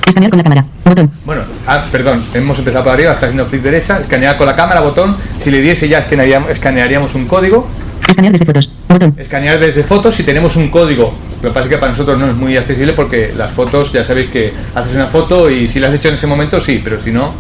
[0.06, 0.66] Escanear con la cámara.
[0.86, 1.12] Botón.
[1.26, 4.82] Bueno, ah, perdón, hemos empezado por arriba, está haciendo clic derecha, escanear con la cámara,
[4.82, 5.18] botón.
[5.44, 7.68] Si le diese ya escanearíamos, escanearíamos un código.
[8.08, 8.72] Escanear desde fotos.
[8.88, 9.16] Botón.
[9.18, 11.14] Escanear desde fotos si tenemos un código.
[11.42, 14.04] Lo que pasa es que para nosotros no es muy accesible porque las fotos ya
[14.04, 17.02] sabéis que haces una foto y si la has hecho en ese momento sí, pero
[17.02, 17.34] si no,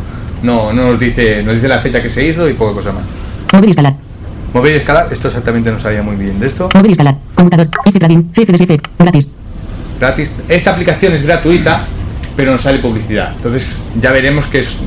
[0.44, 3.04] no, no nos dice, nos dice la fecha que se hizo y poca cosa más.
[3.64, 4.09] Y instalar.
[4.54, 6.70] Mover y escalar, esto exactamente no sabía muy bien de esto.
[6.74, 7.16] Mover y instalar.
[7.36, 7.70] Computador.
[7.86, 8.32] Eje plugin.
[8.32, 8.78] CFDSF.
[8.98, 9.30] Gratis.
[10.00, 10.32] Gratis.
[10.48, 11.84] Esta aplicación es gratuita,
[12.36, 13.34] pero nos sale publicidad.
[13.36, 14.78] Entonces ya veremos que es.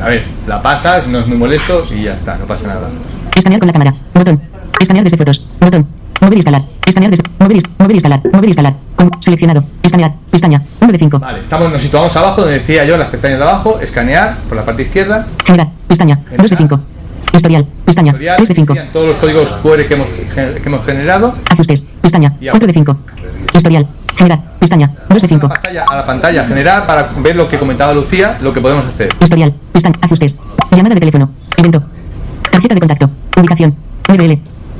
[0.00, 2.88] A ver, la pasas, no es muy molesto y ya está, no pasa nada.
[3.34, 3.94] Escanear con la cámara.
[4.14, 4.40] Botón.
[4.80, 5.46] Escanear desde fotos.
[5.60, 5.86] Botón.
[6.20, 6.64] Mover y instalar.
[6.86, 7.24] Escanear desde.
[7.38, 8.20] Mover mover instalar.
[8.32, 8.76] Mover instalar.
[8.96, 9.64] Con, seleccionado.
[9.82, 10.14] Escanear.
[10.30, 10.62] Pestaña.
[10.80, 11.18] 1 de 5.
[11.18, 14.64] Vale, estamos, nos situamos abajo, donde decía yo, las pestañas de abajo, escanear por la
[14.64, 15.26] parte izquierda.
[15.44, 15.70] General.
[15.86, 16.20] Pestaña.
[16.36, 16.80] 2 de 5.
[17.32, 17.66] Historial.
[17.84, 18.12] Pestaña.
[18.12, 18.74] Historial, 3 de 5.
[18.74, 21.34] decían todos los códigos QR que hemos, que hemos generado.
[21.50, 21.82] Ajustes.
[22.00, 22.36] Pestaña.
[22.40, 22.96] Y 4 de 5.
[23.54, 23.86] Historial.
[24.16, 24.44] General.
[24.60, 24.90] Pestaña.
[25.08, 25.48] 2 de 5.
[25.48, 29.08] Pantalla- a la pantalla general para ver lo que comentaba Lucía, lo que podemos hacer.
[29.20, 29.54] Historial.
[29.72, 29.94] Pestaña.
[30.00, 30.36] Ajustes.
[30.70, 31.30] Llamada de teléfono.
[31.56, 31.82] Evento.
[32.50, 33.10] Tarjeta de contacto.
[33.36, 33.74] Ubicación.
[34.08, 34.38] URL.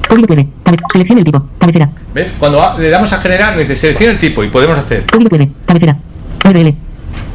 [0.08, 0.46] Código QR.
[0.62, 1.48] Cabe- seleccione el tipo.
[1.58, 1.90] Cabecera.
[2.14, 2.28] ¿Ves?
[2.38, 5.30] Cuando a- le damos a generar, nos dice selecciona el tipo y podemos hacer Código
[5.30, 5.48] QR.
[5.66, 5.96] Cabecera.
[6.44, 6.74] URL.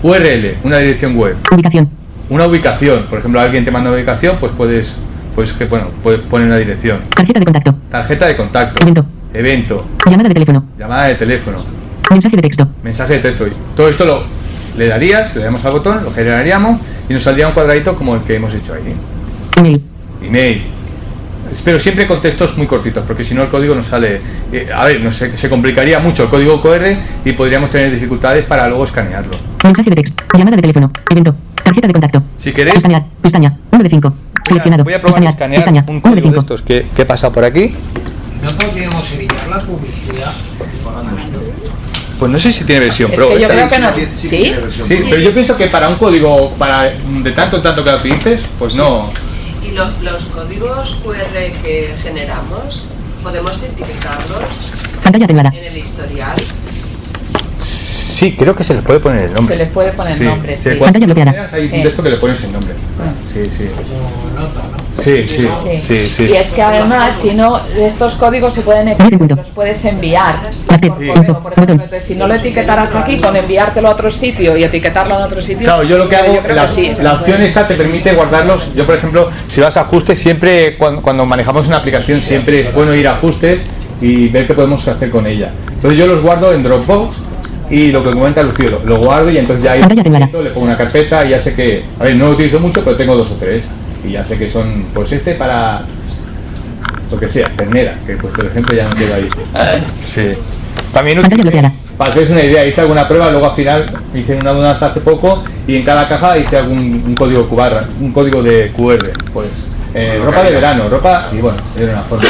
[0.04, 1.36] URL, una dirección web.
[1.52, 1.90] Ubicación.
[2.30, 4.90] Una ubicación, por ejemplo, alguien te manda una ubicación, pues puedes,
[5.36, 7.00] pues que bueno, puedes poner una dirección.
[7.16, 7.76] Tarjeta de contacto.
[7.90, 8.82] Tarjeta de contacto.
[8.82, 9.06] Evento.
[9.34, 9.86] Evento.
[10.06, 10.66] Llamada de teléfono.
[10.78, 11.58] Llamada de teléfono.
[12.12, 12.68] Mensaje de texto.
[12.84, 13.46] Mensaje de texto.
[13.76, 14.40] Todo esto lo
[14.78, 18.22] le darías, le damos al botón, lo generaríamos y nos saldría un cuadradito como el
[18.22, 18.96] que hemos hecho ahí.
[19.58, 19.84] Email.
[20.24, 20.64] Email.
[21.64, 24.22] Pero siempre con textos muy cortitos, porque si no el código nos sale.
[24.52, 26.86] eh, a ver, no sé, se complicaría mucho el código QR
[27.26, 29.32] y podríamos tener dificultades para luego escanearlo.
[29.64, 30.24] Mensaje de texto.
[30.38, 30.92] Llamada de teléfono.
[31.12, 31.36] Evento.
[31.64, 32.24] Tarjeta de contacto.
[32.40, 33.06] Si queréis, Escanear.
[33.22, 33.58] Pestaña.
[33.72, 34.14] 1 de 5.
[34.48, 34.84] Seleccionado.
[34.84, 35.60] voy a probar a escanear.
[35.60, 35.86] escanear Pestaña.
[35.88, 36.40] un 1 de código de 5.
[36.40, 37.74] estos que, que he pasado por aquí.
[38.44, 40.32] No podríamos evitar la publicidad.
[42.20, 43.30] Pues no sé si tiene versión Es pro.
[43.30, 43.90] que yo creo que no.
[43.96, 44.54] sí, ¿Sí?
[44.88, 47.98] Sí, pero yo pienso que para un código para de tanto en tanto que lo
[47.98, 49.10] utilices, pues no.
[49.70, 52.86] Y lo- los códigos QR que generamos,
[53.22, 53.62] podemos
[55.04, 55.50] Pantalla temblada.
[55.56, 56.36] en el historial.
[58.20, 59.56] Sí, creo que se les puede poner el nombre.
[59.56, 60.58] Se les puede poner Sí, nombre.
[60.58, 60.78] sí, sí.
[60.78, 61.50] cuando Pantalla bloqueada.
[61.54, 61.84] Hay un Eh.
[61.84, 62.74] texto que le pones el nombre.
[63.34, 63.70] Sí, sí.
[65.02, 65.82] Sí, sí, Sí.
[65.88, 66.24] sí, sí.
[66.26, 69.36] Y es que además, si no, estos códigos se pueden punto.
[69.38, 70.36] los puedes enviar
[70.68, 70.96] por Info.
[71.14, 71.74] correo, por ejemplo.
[71.76, 75.42] Entonces, si no lo etiquetaras aquí, con enviártelo a otro sitio y etiquetarlo en otro
[75.42, 75.60] sitio.
[75.64, 76.92] Claro, yo lo que hago, yo creo la, que sí.
[77.02, 78.76] la opción esta te permite guardarlos.
[78.76, 82.74] Yo, por ejemplo, si vas a ajustes, siempre cuando, cuando manejamos una aplicación, siempre es
[82.74, 83.62] bueno ir a ajustes
[84.02, 85.52] y ver qué podemos hacer con ella.
[85.76, 87.16] Entonces yo los guardo en Dropbox
[87.70, 90.78] y lo que comenta Lucio, lo, lo guardo y entonces ya ahí le pongo una
[90.78, 93.36] carpeta y ya sé que, a ver, no lo utilizo mucho, pero tengo dos o
[93.36, 93.64] tres
[94.04, 95.84] y ya sé que son, pues este para
[97.12, 99.30] lo que sea, ternera, que pues por ejemplo ya no queda ahí.
[100.14, 100.34] Sí.
[100.94, 101.18] También
[101.98, 105.02] para que os una idea, hice alguna prueba, luego al final hice una mudanza hace
[105.02, 109.50] poco y en cada caja hice algún un código QR, un código de QR, pues
[109.94, 112.24] eh, ropa de verano, ropa y bueno, era una forma.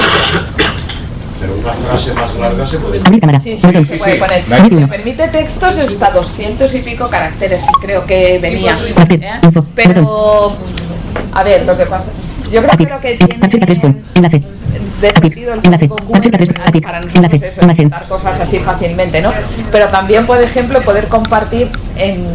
[1.39, 3.41] Pero una frase más larga se puede Abrir cámara.
[3.41, 3.87] Sí, sí, Botón.
[3.87, 4.43] se puede poner.
[4.69, 8.77] Si me permite textos hasta 200 y pico caracteres, creo que venía.
[9.09, 9.39] ¿eh?
[9.75, 10.57] Pero,
[11.31, 12.05] a ver, lo que pasa.
[12.51, 14.01] Yo creo que lo que En- Acerca 3 pon.
[14.15, 14.41] Enlace.
[15.01, 15.87] de sentido el Enlace.
[15.87, 16.49] código Acerca 3.
[16.49, 16.81] QR Aquí.
[16.81, 17.47] para nosotros Enlace.
[17.47, 17.89] eso, Imagen.
[18.09, 19.31] cosas así fácilmente, ¿no?
[19.71, 22.25] Pero también, por ejemplo, poder compartir en,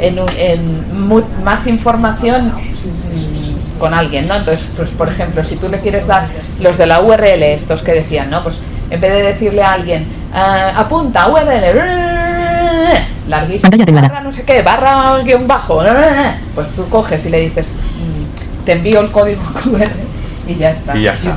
[0.00, 2.52] en, en mu- más información
[3.84, 4.34] con alguien, ¿no?
[4.36, 6.26] Entonces, pues por ejemplo, si tú le quieres dar
[6.58, 8.42] los de la URL, estos que decían, ¿no?
[8.42, 8.56] Pues
[8.88, 11.44] en vez de decirle a alguien, ah, apunta URL,
[13.84, 14.08] temblada.
[14.08, 15.82] barra no sé qué, barra guion bajo,
[16.54, 19.86] pues tú coges y le dices, mm, te envío el código QR
[20.48, 20.96] y ya está.
[20.96, 21.28] Y ya está.
[21.28, 21.32] Y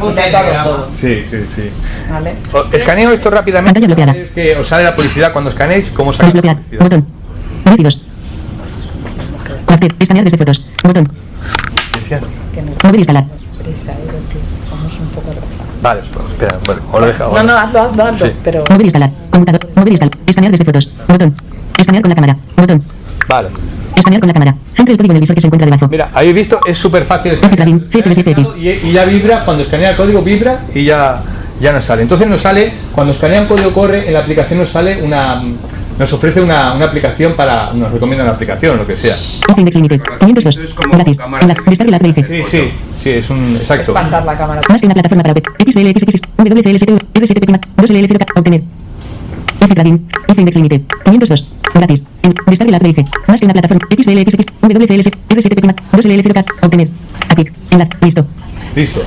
[0.97, 1.69] Sí, sí, sí.
[2.09, 2.33] ¿vale?
[2.53, 3.81] O- Escaneo esto rápidamente.
[3.81, 4.33] Pantalla bloqueada.
[4.33, 5.89] Que os sale la publicidad cuando escaneéis.
[5.89, 6.55] ¿Cómo sale la Desbloquear.
[6.57, 6.83] publicidad?
[6.83, 7.07] Botón.
[7.65, 8.01] Móvidos.
[9.65, 9.93] Cuartel.
[9.99, 10.65] Escanear desde fotos.
[10.85, 11.11] Botón.
[12.93, 13.23] Y instalar.
[13.23, 13.27] Eh.
[15.81, 17.33] Vale, pues espera, bueno, os lo he dejado.
[17.33, 18.31] No, no, hazlo, hazlo, hazlo, Sí.
[18.43, 18.63] pero...
[18.79, 19.11] Y instalar.
[19.29, 19.61] Computador.
[19.85, 20.11] Y instalar.
[20.25, 20.91] Escanear desde fotos.
[21.07, 21.35] Botón.
[21.77, 22.38] Escanear con la cámara.
[22.55, 22.83] Botón.
[23.27, 23.49] Vale.
[23.95, 24.55] Escanear con la cámara.
[24.73, 25.88] Centro el código en el visor que se encuentra debajo.
[25.89, 27.38] Mira, habéis visto, es súper fácil.
[27.39, 27.88] Clarín.
[27.91, 28.23] CFS
[28.57, 31.21] Y, y ya vibra, cuando escanea el código vibra y ya,
[31.59, 32.01] ya nos sale.
[32.03, 35.43] Entonces nos sale, cuando escanea un código corre, en la aplicación nos sale una,
[35.97, 39.15] nos ofrece una, una aplicación para, nos recomienda una aplicación, lo que sea.
[39.57, 39.99] Index límite.
[40.19, 40.59] 502.
[40.91, 41.17] Gratis.
[41.65, 42.13] Descarga la API.
[42.23, 42.71] Sí, sí,
[43.03, 43.93] sí, es un, exacto.
[43.93, 44.61] Pasar la cámara.
[44.69, 45.43] Más que una plataforma para web.
[45.65, 46.21] XLXX.
[46.37, 46.97] WCL7.
[47.13, 47.59] R7P.
[47.77, 48.25] 2LL0.
[48.37, 48.63] Obtener.
[49.61, 50.07] Eje Clarín.
[50.27, 50.83] Eje index límite.
[51.03, 51.47] 502.
[51.73, 52.03] Gratis.
[52.23, 53.05] En, descarga la API.
[53.27, 53.87] Más que una plataforma.
[53.89, 54.45] XLXX.
[54.61, 55.11] WCL7.
[55.29, 55.75] R7P.
[55.93, 56.45] 2LL0.
[56.61, 56.89] Obtener.
[57.29, 57.45] Aquí.
[57.71, 57.91] Enlace.
[58.01, 58.25] Listo.
[58.75, 59.03] Listo.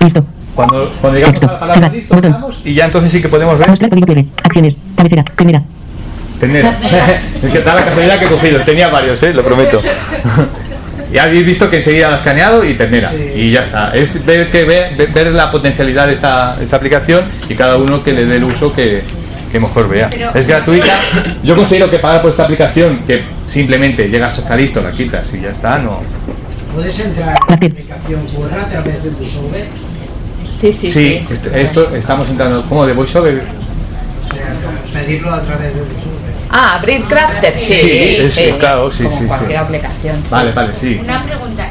[0.00, 0.24] Listo.
[0.54, 1.48] Cuando, cuando llegamos Texto.
[1.50, 1.96] a la palabra Cerrar.
[1.96, 2.32] listo, Botón.
[2.32, 3.68] damos y ya entonces sí que podemos ver.
[3.68, 4.24] Mostrar código QR.
[4.44, 4.78] Acciones.
[4.96, 5.24] Cabecera.
[5.24, 5.62] Primera.
[6.40, 6.78] Ternera.
[7.42, 8.60] es que da la casualidad que he cogido.
[8.60, 9.32] Tenía varios, ¿eh?
[9.32, 9.80] lo prometo.
[11.12, 13.12] ya habéis visto que enseguida lo ha escaneado y ternera.
[13.14, 13.94] Y ya está.
[13.94, 18.02] Es ver, que ve- ve- ver la potencialidad de esta, esta aplicación y cada uno
[18.02, 19.02] que le dé el uso que,
[19.52, 20.10] que mejor vea.
[20.10, 20.96] Pero- es gratuita.
[21.42, 25.40] Yo considero que pagar por esta aplicación, que simplemente llegas hasta listo, la quitas y
[25.40, 26.00] ya está, no.
[26.74, 29.66] Puedes entrar en la aplicación QR a través de VoiceOver,
[30.60, 33.42] Sí, sí, Sí, esto, esto estamos entrando como de voiceover.
[34.24, 36.23] o sea, pedirlo a través de VoiceOver.
[36.50, 37.64] Ah, abrir Crafter, sí.
[37.66, 38.54] Sí, es- sí.
[38.58, 39.56] claro, sí, Como sí, cualquier sí.
[39.64, 40.16] aplicación.
[40.16, 40.26] sí.
[40.30, 41.00] Vale, vale, sí.
[41.02, 41.68] Una pregunta.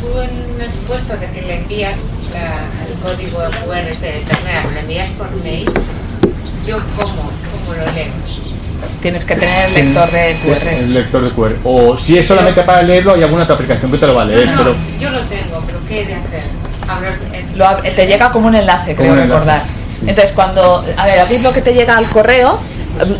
[0.00, 1.96] Tú en el supuesto de que le envías
[2.32, 5.70] la- el código QR este de Ternera, ¿lo envías por mail?
[6.66, 7.14] ¿Yo cómo?
[7.14, 8.06] ¿Cómo lo leo?
[9.00, 10.68] Tienes que tener el lector de QR.
[10.78, 11.56] El lector de QR.
[11.64, 14.26] O si es solamente para leerlo, hay alguna otra aplicación que te lo va a
[14.26, 14.48] leer.
[14.48, 16.42] No, Pero yo lo tengo, pero ¿qué he de hacer?
[16.86, 17.14] Hablar
[17.56, 19.62] Lo te llega como un enlace, Como creo un enlace, recordar.
[20.06, 22.60] Entonces, cuando, a ver, abrir lo que te llega al correo,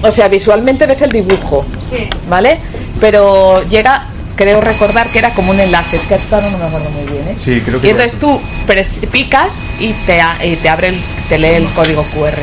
[0.02, 2.08] o sea, visualmente ves el dibujo, Sí.
[2.28, 2.58] ¿vale?
[3.00, 4.06] Pero llega,
[4.36, 7.04] creo recordar que era como un enlace, es que hasta ahora no me acuerdo muy
[7.12, 7.36] bien, ¿eh?
[7.44, 7.86] sí, creo que.
[7.86, 8.40] Y entonces tú
[9.10, 12.34] picas y te, a- y te abre, el, te lee el código QR.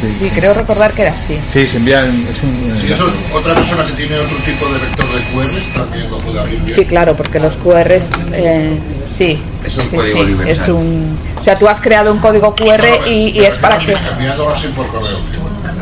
[0.00, 0.08] Sí.
[0.18, 1.38] Sí, creo recordar que era así.
[1.52, 2.04] Sí, se envían.
[2.28, 6.10] Es un, Si eso, otra persona que tiene otro tipo de vector de QR también
[6.10, 6.76] lo puede abrir bien.
[6.76, 8.00] Sí, claro, porque los QR,
[8.32, 8.78] eh,
[9.16, 10.62] sí, Es un sí, código sí, universal.
[10.64, 13.92] es un, o sea, tú has creado un código QR y, y es para que,
[13.92, 15.18] Enviándolo así por correo.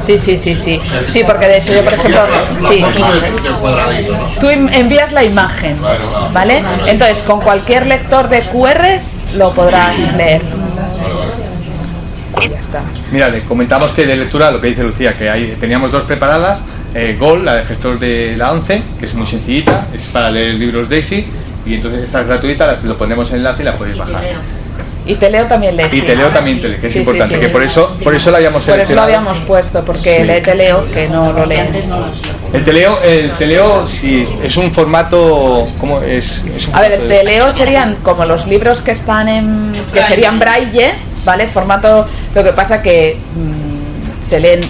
[0.06, 0.80] Sí, sí, sí, sí,
[1.12, 2.20] sí, porque de hecho yo, por ejemplo,
[2.70, 2.84] sí,
[4.40, 5.76] tú envías la imagen,
[6.32, 6.62] ¿vale?
[6.86, 9.00] Entonces, con cualquier lector de QR
[9.36, 10.42] lo podrás leer.
[12.40, 12.82] Y ya está.
[13.12, 16.58] Mira, le comentamos que de lectura, lo que dice Lucía, que hay, teníamos dos preparadas.
[16.94, 20.54] Eh, Gol, la de gestor de la 11, que es muy sencillita, es para leer
[20.54, 21.26] libros Daisy.
[21.66, 24.22] Y entonces esta es gratuita, lo ponemos en enlace y la podéis bajar.
[25.06, 25.84] Y te leo también lee.
[25.92, 27.40] Y te leo también te leo, que es Sí, importante, sí.
[27.40, 30.24] que por eso, por eso la habíamos Por eso lo habíamos puesto, porque Sí.
[30.24, 31.68] lee te leo, que no lo leen.
[32.54, 36.42] El teleo, el teleo sí, es un formato, ¿cómo es?
[36.56, 39.72] es un A ver, el formato de- teleo serían como los libros que están en.
[39.92, 40.92] que serían braille,
[41.24, 41.48] ¿vale?
[41.48, 42.06] Formato.
[42.34, 44.60] Lo que pasa que mm, se leen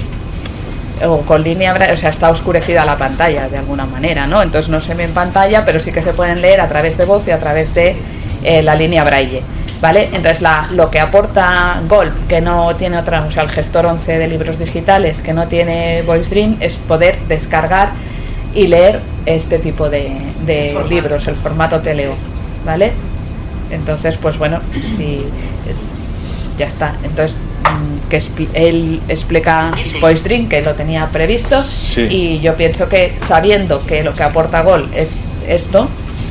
[1.07, 4.43] o con línea braille, o sea, está oscurecida la pantalla de alguna manera, ¿no?
[4.43, 7.05] Entonces no se ve en pantalla, pero sí que se pueden leer a través de
[7.05, 7.97] voz y a través de
[8.43, 9.43] eh, la línea braille.
[9.85, 10.09] ¿Vale?
[10.15, 14.17] Entonces la, lo que aporta Gold, que no tiene otra, o sea, el gestor 11
[14.17, 17.91] de libros digitales, que no tiene Voice Dream, es poder descargar
[18.55, 20.17] y leer este tipo de,
[20.47, 22.15] de libros, el formato teleo,
[22.65, 22.93] ¿vale?
[23.71, 24.61] Entonces, pues bueno,
[24.97, 25.27] si
[26.59, 26.95] ya está.
[27.03, 28.23] Entonces, mm, que
[28.55, 29.71] él explica
[30.01, 32.07] Voice Dream, que lo tenía previsto, Sí.
[32.09, 35.09] y yo pienso que sabiendo que lo que aporta Gol es
[35.47, 35.89] esto,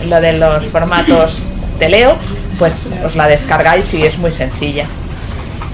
[0.09, 1.37] lo de los formatos
[1.77, 2.15] teleo,
[2.59, 2.73] pues
[3.05, 4.85] os la descargáis y es muy sencilla.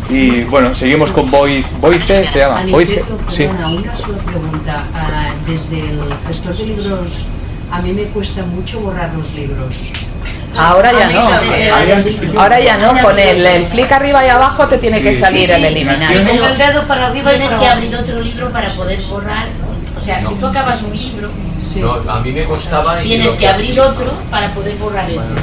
[0.10, 2.64] Y bueno, seguimos con Voice, Voice se llama.
[2.70, 3.46] Voice, sí.
[3.46, 4.84] una sola pregunta.
[4.96, 7.28] Ah, desde el gestor de libros,
[7.72, 9.92] a mí me cuesta mucho borrar los libros.
[10.58, 12.40] Ahora ya no.
[12.42, 13.02] Ahora ya no.
[13.04, 15.68] Con el, el flick arriba y abajo te tiene que salir sí, el sí.
[15.68, 16.14] eliminar.
[16.14, 19.46] Con el dedo para arriba Tienes que abrir otro libro para poder borrar.
[19.96, 21.30] O sea, si tú acabas un libro,
[21.82, 22.98] No, a mí me costaba.
[23.00, 25.34] tienes que abrir otro para poder borrar ese.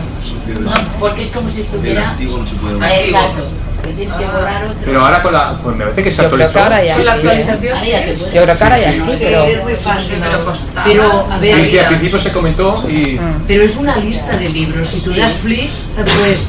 [0.55, 2.11] No, porque es como si estuviera.
[2.11, 3.45] Activo no se puede Ah, Exacto.
[3.85, 4.77] Que tienes que borrar otro.
[4.85, 5.59] Pero ahora con la.
[5.63, 6.53] Pues me parece que se Yo creo actualizó.
[6.53, 7.31] que ahora ya Con la sí, ¿eh?
[7.31, 8.35] actualización, ahora ya se puede.
[8.35, 9.45] Yo creo que ahora ya Sí, pero...
[9.45, 10.85] Es muy fácil, pero costaba.
[10.87, 13.21] Pero, a ver, Sí, sí, al principio se comentó y.
[13.47, 14.89] pero es una lista de libros.
[14.89, 16.41] Si tú das flick, pues.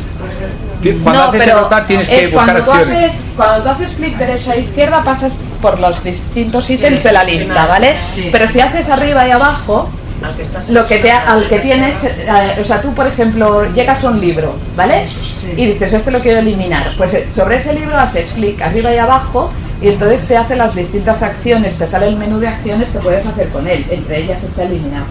[1.04, 4.54] Cuando no, haces pero tienes que buscar cuando tú haces, cuando tú haces clic derecha
[4.56, 7.98] e izquierda pasas por los distintos ítems de la lista, ¿vale?
[8.14, 8.30] Sí.
[8.32, 9.90] Pero si haces arriba y abajo,
[10.24, 13.06] Al que estás lo que te ha- al que tienes, eh, o sea, tú por
[13.08, 15.06] ejemplo llegas a un libro, ¿vale?
[15.56, 16.88] Y dices, este lo quiero eliminar.
[16.98, 19.52] Pues eh, sobre ese libro haces clic arriba y abajo
[19.82, 23.26] y entonces te hace las distintas acciones, te sale el menú de acciones que puedes
[23.28, 25.04] hacer con él, entre ellas está eliminar.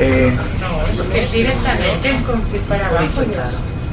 [0.00, 0.32] Eh,
[1.12, 3.06] Que es directamente con clic para abajo.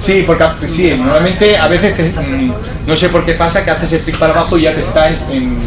[0.02, 2.54] sí, porque sí, normalmente a veces te- mm,
[2.88, 5.10] no sé por qué pasa que haces el clic para abajo y ya te está
[5.10, 5.58] en, en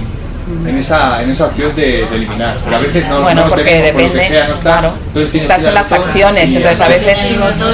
[0.78, 2.56] esa, en esa opción de, de eliminar.
[2.64, 4.54] Pero a veces no, Bueno, no lo porque tenemos, por lo que depende, sea, no
[4.54, 4.62] está.
[4.80, 4.92] claro.
[5.08, 7.18] Entonces tienes Estás en las acciones, entonces a veces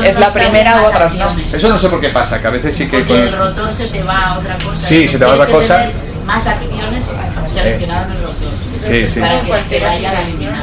[0.05, 1.37] es la primera en las otras no.
[1.53, 3.72] Eso no sé por qué pasa, que a veces sí que Porque con- el rotor
[3.72, 4.87] se te va a otra cosa.
[4.87, 5.87] Sí, se te va a otra cosa.
[6.27, 7.07] Más acciones
[7.53, 8.49] seleccionadas en el rotor.
[8.87, 9.20] Sí, sí.
[9.20, 10.62] Para que te vayan a eliminar.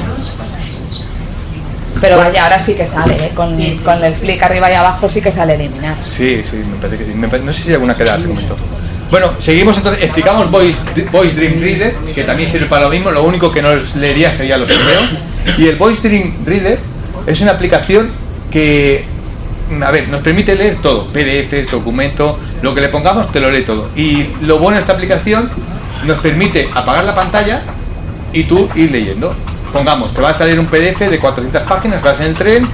[1.99, 3.32] Pero vaya, ahora sí que sale, ¿eh?
[3.36, 3.84] con, Sí, sí.
[3.84, 5.93] con el clic arriba y abajo sí que sale eliminar.
[6.12, 7.16] Sí, sí, me parece que sí.
[7.16, 8.57] No sé si hay alguna que da ese momento.
[9.12, 10.80] Bueno, seguimos entonces, explicamos Voice,
[11.12, 14.57] Voice Dream Reader, que también sirve para lo mismo, lo único que no leería sería
[14.57, 15.57] los correos.
[15.57, 16.80] Y el Voice Dream Reader
[17.28, 18.09] es una aplicación
[18.49, 19.03] que,
[19.86, 23.64] a ver, nos permite leer todo, PDFs, documentos, lo que le pongamos te lo lee
[23.64, 23.89] todo.
[23.97, 25.49] Y lo bueno de esta aplicación
[26.05, 27.64] nos permite apagar la pantalla
[28.32, 29.36] y tú ir leyendo.
[29.74, 32.66] Pongamos, te va a salir un PDF de 400 páginas, vas en el tren,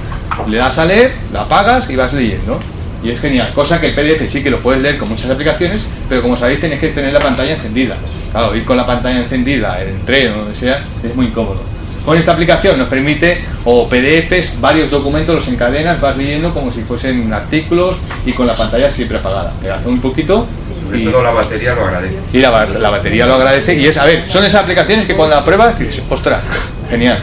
[0.46, 2.60] le das a leer, la apagas y vas leyendo.
[3.02, 5.86] Y es genial, cosa que el PDF sí que lo puedes leer con muchas aplicaciones,
[6.08, 7.96] pero como sabéis tenéis que tener la pantalla encendida.
[8.32, 11.62] Claro, ir con la pantalla encendida en el tren o donde sea es muy incómodo.
[12.04, 16.82] Con esta aplicación nos permite, o PDFs, varios documentos los encadenas, vas leyendo como si
[16.82, 19.52] fuesen artículos y con la pantalla siempre apagada.
[19.60, 20.46] Te hace un poquito
[20.86, 22.16] Sobre todo la batería lo agradece.
[22.32, 25.36] y la, la batería lo agradece y es, a ver, son esas aplicaciones que cuando
[25.36, 26.40] la pruebas dices, ostras,
[26.88, 27.18] genial.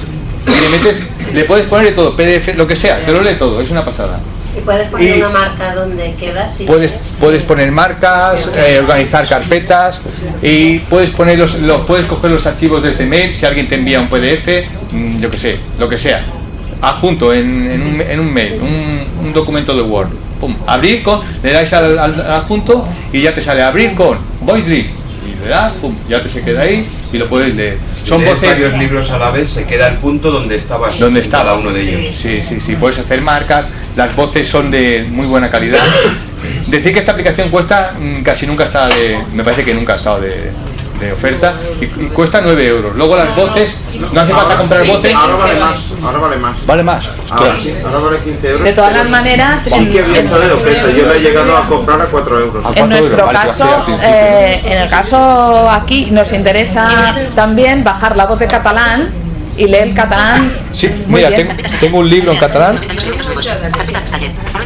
[0.48, 1.04] Y le metes,
[1.34, 3.84] le puedes poner de todo, PDF, lo que sea, te lo lee todo, es una
[3.84, 4.20] pasada.
[4.66, 6.60] Puedes poner Y- una marca donde quedas.
[6.60, 10.00] y- Puedes, puedes poner marcas, eh, organizar carpetas
[10.42, 14.00] y puedes poner los, los- puedes coger los archivos desde mail, si alguien te envía
[14.02, 16.24] un PDF, mm, yo que sé, lo que sea,
[16.82, 20.10] adjunto en, en un, en un mail, un, un documento de Word.
[20.40, 24.18] Pum, abrir con, le dais al, al- al adjunto y ya te sale abrir con
[24.42, 24.88] Voice Dream.
[25.26, 27.78] Y le das, pum, ya te se queda ahí y lo puedes leer.
[28.06, 31.22] Son lees voces varios libros a la vez, se queda el punto donde estabas donde
[31.22, 32.16] en cada uno de ellos.
[32.16, 35.84] Sí, sí, sí, puedes hacer marcas, las voces son de muy buena calidad.
[36.68, 39.96] Decir que esta aplicación cuesta, mm, casi nunca está de, me parece que nunca ha
[39.96, 40.52] estado de,
[41.06, 42.96] de oferta, y, y cuesta 9 euros.
[42.96, 43.76] Luego las voces,
[44.12, 45.14] no hace falta comprar voces.
[45.16, 46.66] Ahora vale más, ahora vale más.
[46.66, 47.10] Vale más.
[47.30, 48.64] Ahora sí, ahora vale 15 euros.
[48.64, 50.92] De todas las maneras, Sí en- que había estado de oferta.
[50.92, 52.66] Yo la he llegado a comprar a 4 euros.
[52.76, 58.48] En nuestro caso, eh, en el caso aquí nos interesa también bajar la voz de
[58.48, 59.10] catalán
[59.58, 60.52] y leer el catalán.
[60.74, 61.48] Sí, Muy mira, bien.
[61.48, 62.82] tengo, tengo un libro en catalán.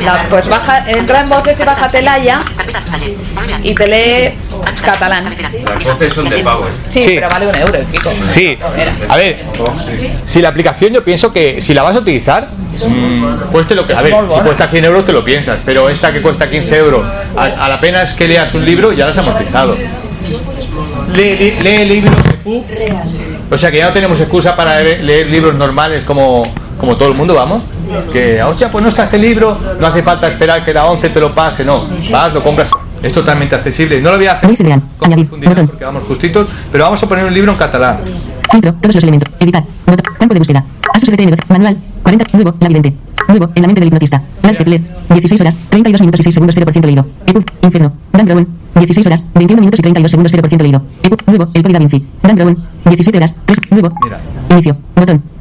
[0.01, 2.43] La- pues baja, entra en voces y bájatela ya
[3.63, 4.33] y te lee
[4.83, 5.33] catalán.
[5.33, 6.67] Las voces son de pago.
[6.91, 7.11] Sí, Sí.
[7.15, 8.09] pero vale un euro y pico.
[8.31, 8.57] Sí,
[9.09, 9.43] a ver,
[10.25, 12.49] si la aplicación yo pienso que si la vas a utilizar,
[12.87, 13.93] mm, cueste lo que.
[13.93, 17.05] A ver, si cuesta 100 euros te lo piensas, pero esta que cuesta 15 euros,
[17.35, 19.75] a, a la pena es que leas un libro, ya las has amortizado.
[21.15, 22.65] Lee, lee- lee libros de pub,
[23.51, 27.09] o sea que ya no tenemos excusa para leer, leer libros normales como, como todo
[27.09, 27.63] el mundo, vamos.
[28.13, 31.19] Que, hostia, pues no está este libro, no hace falta esperar que la 11 te
[31.19, 31.87] lo pase, no.
[32.11, 32.69] Vas, lo compras.
[33.01, 34.01] Es totalmente accesible.
[34.01, 34.49] No lo voy a hacer
[35.67, 37.99] porque vamos justitos, pero vamos a poner un libro en catalán.
[38.51, 38.73] Filtro.
[38.73, 39.33] Todos los elementos.
[39.39, 39.63] Editar.
[40.17, 40.65] Campo de búsqueda.
[40.93, 41.43] Asus RTM 12.
[41.49, 41.77] Manual.
[42.03, 42.25] 40.
[42.33, 42.55] Nuevo.
[42.59, 42.93] La vidente.
[43.27, 43.51] Nuevo.
[43.55, 44.21] En la mente del hipnotista.
[44.65, 44.81] Leer.
[45.09, 45.57] 16 horas.
[45.69, 47.07] 32 minutos y 6 segundos 0% leído.
[47.61, 47.93] Inferno.
[48.11, 48.47] Dan Brown.
[48.75, 49.23] 16 horas.
[49.33, 50.81] 21 minutos y 32 segundos 0% leído.
[51.27, 51.49] Nuevo.
[51.53, 52.05] El Código Vinci.
[52.21, 52.57] Dan Brown.
[52.85, 53.35] 17 horas.
[53.45, 53.59] 3.
[53.71, 53.93] Nuevo.
[54.03, 54.19] Mira.
[54.49, 54.77] Inicio.
[54.95, 55.38] Botón.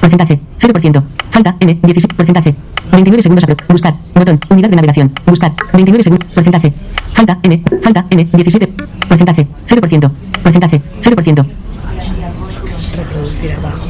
[0.00, 0.40] Porcentaje.
[0.58, 1.02] 0%.
[1.30, 1.56] Falta.
[1.60, 1.78] N.
[1.82, 2.14] 17.
[2.14, 2.54] Porcentaje.
[2.92, 3.44] 29 segundos.
[3.44, 3.94] apro- Buscar.
[4.14, 4.38] Botón.
[4.50, 5.12] Unidad de navegación.
[5.26, 5.52] Buscar.
[5.72, 6.28] 29 segundos.
[6.34, 6.72] Porcentaje.
[7.12, 7.38] Falta.
[7.42, 7.62] N.
[7.82, 8.06] Falta.
[8.10, 8.24] N.
[8.32, 8.66] 17.
[9.08, 9.46] Porcentaje.
[9.66, 10.10] 0%.
[10.42, 10.82] Porcentaje.
[11.02, 11.46] 0%.
[12.96, 13.88] Reproducir abajo.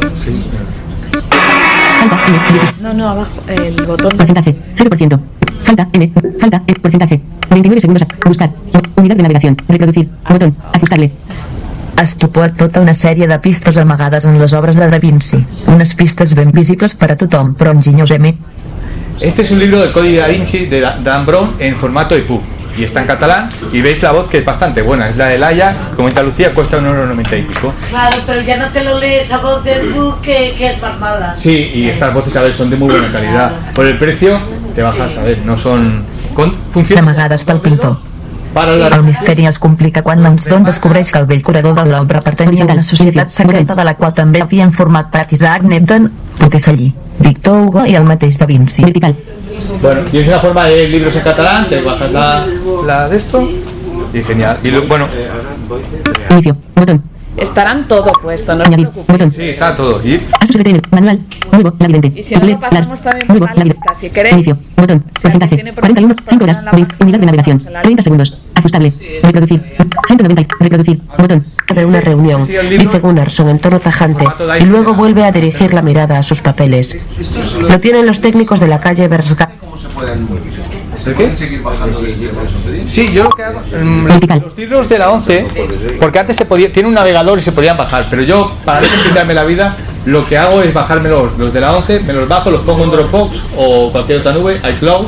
[2.01, 2.17] Falta.
[2.27, 2.83] 17.
[2.83, 3.41] No, no, abajo.
[3.49, 4.17] El botón.
[4.17, 4.57] Porcentaje.
[4.77, 5.21] 0%.
[5.65, 5.89] Falta.
[5.93, 6.13] N.
[6.41, 6.63] Falta.
[6.67, 6.75] N.
[6.81, 7.21] Porcentaje.
[7.51, 8.05] 29 segundos.
[8.27, 8.51] Buscar.
[8.97, 9.57] Unidad de navegación.
[9.69, 10.09] Reproducir.
[10.29, 10.57] Botón.
[11.97, 12.03] Ajustable.
[12.03, 15.45] Estupor tota una sèrie de pistes amagades en les obres de Da Vinci.
[15.67, 18.37] Unes pistes ben visibles per a tothom, però enginyosament.
[19.21, 22.41] Este es un libro del Código da Vinci de Da- Dan Brown en formato EPUB
[22.77, 25.39] y está en catalán y veis la voz que es bastante buena, es la de
[25.39, 27.73] Laia, comenta Lucía, cuesta un euro noventa y pico.
[27.91, 30.99] Claro, pero ya no te lo lees a voz del book que, que es más
[30.99, 31.37] mala.
[31.39, 33.53] Sí, y estas voces a ver son de muy buena calidad.
[33.73, 34.41] Por el precio
[34.75, 36.03] te bajas a ver, no son
[36.35, 37.97] con funciona Amagades pel pintor.
[38.55, 42.21] Para la El misteri es complica quan Lansdowne descobreix que el vell curador de l'obra
[42.21, 46.93] pertanyia a la societat secreta de la qual també havien format part Isaac Newton, Botticelli,
[47.19, 48.83] Victor Hugo i el mateix Da Vinci.
[49.83, 52.47] Bueno, tienes una forma de libros en catalán, te bajas la,
[52.87, 53.49] la de esto
[54.13, 54.59] y genial.
[54.63, 55.09] Y lo- bueno,
[56.31, 56.57] Inicio.
[56.75, 57.03] Botón.
[57.37, 58.89] Estarán todo puesto, no Añadir.
[58.89, 59.33] Botón.
[59.33, 60.01] sí, está todo.
[60.07, 60.21] Y.
[60.91, 61.21] Manual.
[61.51, 61.73] Nuevo.
[61.79, 62.21] Labirinte.
[62.21, 63.47] Y si no, lo pasamos también Nuevo.
[63.47, 64.35] por la lista, si queréis.
[64.35, 64.57] Inicio.
[64.77, 65.01] Botón.
[65.01, 65.55] Porcentaje.
[65.57, 66.15] tiene 41.
[66.29, 66.59] 5 horas.
[66.59, 66.97] en la 20.
[67.01, 67.67] Unidad de navegación.
[67.83, 68.39] 30 segundos.
[68.55, 68.93] Ajustable.
[69.23, 69.63] Reproducir.
[70.07, 70.55] 190.
[70.61, 71.03] Reproducir.
[71.19, 71.45] Botón.
[71.75, 74.25] de una reunión, dice Gunnarsson en tono tajante,
[74.61, 76.97] y luego vuelve a dirigir la mirada a sus papeles.
[77.61, 79.51] Lo tienen los técnicos de la calle Berska.
[79.61, 80.27] ¿Cómo se pueden,
[81.15, 82.31] pueden seguir bajando desde?
[82.89, 83.63] Sí, yo lo que hago.
[84.45, 85.47] los libros de la 11,
[86.01, 88.89] porque antes se podía, tiene un navegador y se podían bajar, pero yo, para no
[88.89, 89.77] complicarme la vida,
[90.07, 92.85] lo que hago es bajarme los, los de la 11, me los bajo, los pongo
[92.85, 95.07] en Dropbox o cualquier otra nube, iCloud,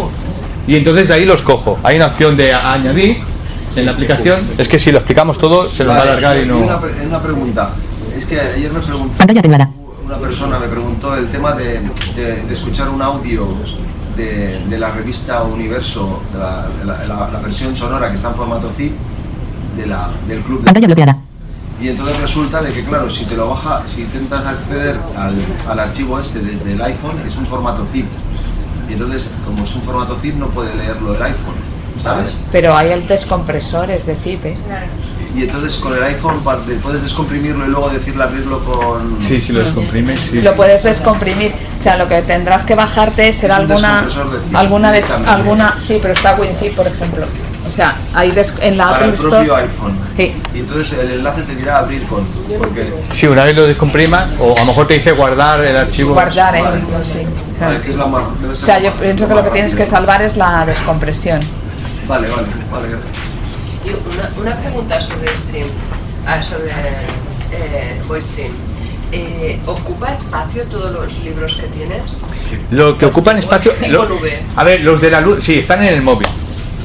[0.67, 1.79] y entonces de ahí los cojo.
[1.83, 3.19] Hay una opción de añadir
[3.77, 4.41] en la aplicación.
[4.59, 6.81] Es que si lo explicamos todo, se nos va a alargar y Una, no.
[6.81, 7.71] pre- una pregunta.
[8.17, 9.71] Es que ayer me preguntó Pantalla temblada.
[10.07, 11.81] una persona, me preguntó el tema de,
[12.17, 13.47] de- de escuchar un audio
[14.17, 18.29] de, de la revista Universo, de la, de la- la- la versión sonora que está
[18.29, 18.93] en formato zip,
[19.77, 21.17] de la, del club de Pantalla bloqueada.
[21.81, 25.35] Y entonces resulta de que, claro, si te lo baja, si intentas acceder al,
[25.69, 28.07] al archivo este desde el iPhone, es un formato zip.
[28.89, 31.55] Y entonces, como es un formato zip, no puede leerlo el iPhone,
[32.03, 32.39] ¿sabes?
[32.51, 34.57] Pero hay el descompresor, es de zip, ¿eh?
[35.35, 39.19] Y entonces con el iPhone de- puedes descomprimirlo y luego decirle abrirlo con...
[39.27, 40.41] Sí, si lo descomprimes, sí.
[40.41, 41.53] Lo puedes descomprimir.
[41.81, 44.03] O sea, lo que tendrás que bajarte será alguna,
[44.51, 45.31] de alguna, directamente.
[45.31, 47.27] alguna, sí, pero está WinZip, por ejemplo.
[47.67, 49.31] O sea, ahí des- en la para Apple el Store.
[49.37, 49.99] propio iPhone.
[50.17, 50.35] Sí.
[50.55, 52.25] Y entonces el enlace te dirá abrir con...
[52.59, 56.13] Porque, Si una vez lo descomprimas, o a lo mejor te dice guardar el archivo.
[56.15, 56.63] Guardar, ¿eh?
[56.63, 56.81] Vale.
[57.13, 57.27] Sí.
[57.61, 60.23] vale, que es la más- O sea, yo pienso que lo que tienes que salvar
[60.23, 61.41] es la descompresión.
[62.09, 63.11] Vale, vale, vale, gracias.
[63.87, 65.69] Y una, una pregunta sobre Stream,
[66.27, 66.71] ah, sobre
[67.53, 68.51] eh, VoiceStream.
[69.13, 72.03] Eh, ¿Ocupa espacio todos los libros que tienes?
[72.73, 73.73] Lo que ocupan espacio.
[73.89, 74.09] Lo-
[74.57, 76.27] a ver, los de la luz, sí, están en el móvil.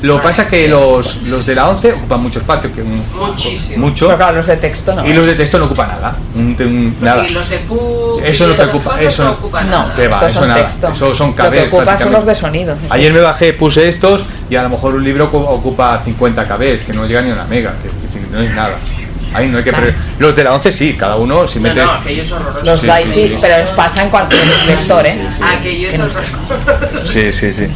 [0.01, 3.03] Lo que pasa es que los, los de la 11 ocupan mucho espacio, que un-
[3.15, 3.85] Muchísimo.
[3.87, 4.07] mucho.
[4.07, 5.05] Pero claro, los de texto no.
[5.07, 6.15] Y los de texto no ocupan nada.
[6.33, 7.25] un- un- nada.
[7.27, 9.95] Sí, los EPUB Eso y no te ocupa, eso no no- No.
[9.95, 10.61] Que va, estos eso son nada.
[10.65, 10.87] texto.
[10.89, 11.67] Eso son Lo que KBs.
[11.73, 12.75] ocupan son los de sonido.
[12.89, 16.83] Ayer me bajé, puse estos y a lo mejor un libro ocu- ocupa 50 kbs,
[16.83, 18.73] que no llega ni a una mega, que, que no es nada.
[19.33, 21.85] Ahí no hay que pre- Los de la 11 sí, cada uno si No, metes.
[21.85, 22.63] no, aquellos horrorosos.
[22.65, 23.37] Los Sí, Daisis, sí, sí.
[23.39, 25.29] pero pasa en cualquier lector, ¿eh?
[25.41, 27.11] Aquellos horrorosos.
[27.13, 27.67] Sí, sí, sí.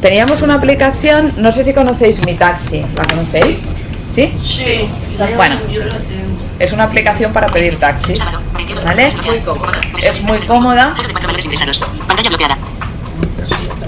[0.00, 3.58] Teníamos una aplicación, no sé si conocéis Mi Taxi, ¿la conocéis?
[4.14, 4.32] ¿Sí?
[4.42, 4.88] Sí.
[5.36, 5.56] Bueno,
[6.58, 8.14] es una aplicación para pedir taxi,
[8.86, 9.08] ¿vale?
[9.26, 9.72] Muy cómodo.
[10.02, 10.94] Es muy cómoda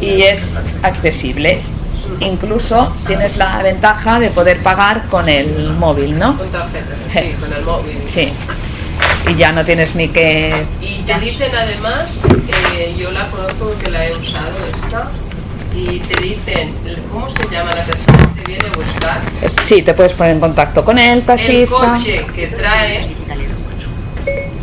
[0.00, 0.40] y es
[0.82, 1.60] accesible.
[2.20, 6.36] Incluso tienes la ventaja de poder pagar con el móvil, ¿no?
[6.36, 7.98] Con tarjeta, sí, con el móvil.
[8.12, 8.32] Sí.
[9.28, 10.64] Y ya no tienes ni que...
[10.80, 12.22] Y te dicen además,
[12.76, 15.10] eh, yo la conozco porque la he usado esta,
[15.74, 16.72] y te dicen,
[17.10, 19.20] ¿cómo se llama la persona que te viene a buscar?
[19.66, 23.14] Sí, te puedes poner en contacto con el El coche que trae,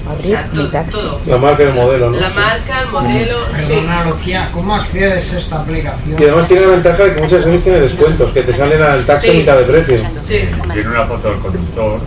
[0.07, 1.19] o Abrir sea, to- todo.
[1.25, 2.19] La marca y el modelo, ¿no?
[2.19, 3.65] La marca, el modelo, sí.
[3.67, 6.15] Perdona, Lucía, ¿cómo accedes a esta aplicación?
[6.19, 9.05] Y además tiene la ventaja de que muchas veces tiene descuentos, que te salen al
[9.05, 9.37] taxi a Sí.
[9.37, 9.97] mitad de precio.
[10.27, 11.99] Sí, Tiene una foto del conductor.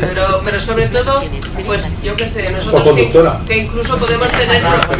[0.00, 1.22] pero, pero sobre todo,
[1.66, 3.40] pues yo que sé, O nosotros que, conductora.
[3.46, 4.96] que incluso podemos tener proble-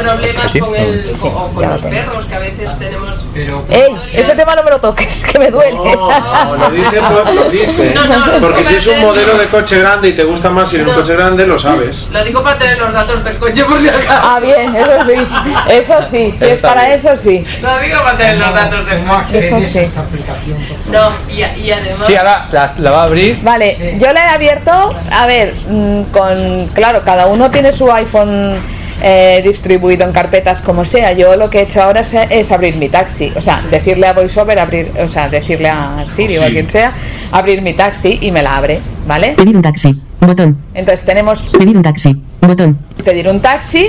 [0.00, 3.18] problemas con, el, con, o con los perros, que a veces tenemos...
[3.34, 3.96] Pero, ¡Ey!
[4.12, 5.72] Ese tema no me lo toques, que me duele.
[5.74, 7.00] No, lo dice,
[7.34, 7.92] lo dice.
[7.94, 10.80] No, no, Porque si es un modelo de coche grande y te gusta más ir
[10.80, 11.00] en un No.
[11.00, 12.06] coche grande, lo sabes.
[12.12, 14.06] Lo digo para tener los datos del coche por si acaso.
[14.08, 15.26] Ah, bien, eso sí.
[15.70, 16.34] Eso sí.
[16.38, 16.98] Si es para bien.
[16.98, 17.44] eso, sí.
[17.60, 19.48] Lo digo para tener los datos del ¿Cómo coche.
[19.48, 19.78] Eso sí.
[19.78, 20.58] a esta aplicación?
[20.68, 21.12] por favor?
[21.28, 22.06] No, y, y además...
[22.06, 23.42] Sí, ahora la, la va a abrir.
[23.42, 28.56] Vale, yo la he abierto, a ver, mm, con, claro, cada uno tiene su iPhone
[29.02, 31.12] eh, distribuido en carpetas como sea.
[31.12, 34.12] Yo lo que he hecho ahora es, es abrir mi taxi, o sea, decirle a
[34.12, 36.92] VoiceOver abrir, o sea, decirle a Siri o a quien sea,
[37.32, 39.34] abrir mi taxi y me la abre, ¿vale?
[39.36, 40.00] Pedir un taxi.
[40.20, 40.58] Botón.
[40.74, 42.20] Entonces tenemos Pedir un taxi.
[42.40, 42.78] Botón.
[43.04, 43.88] pedir un taxi,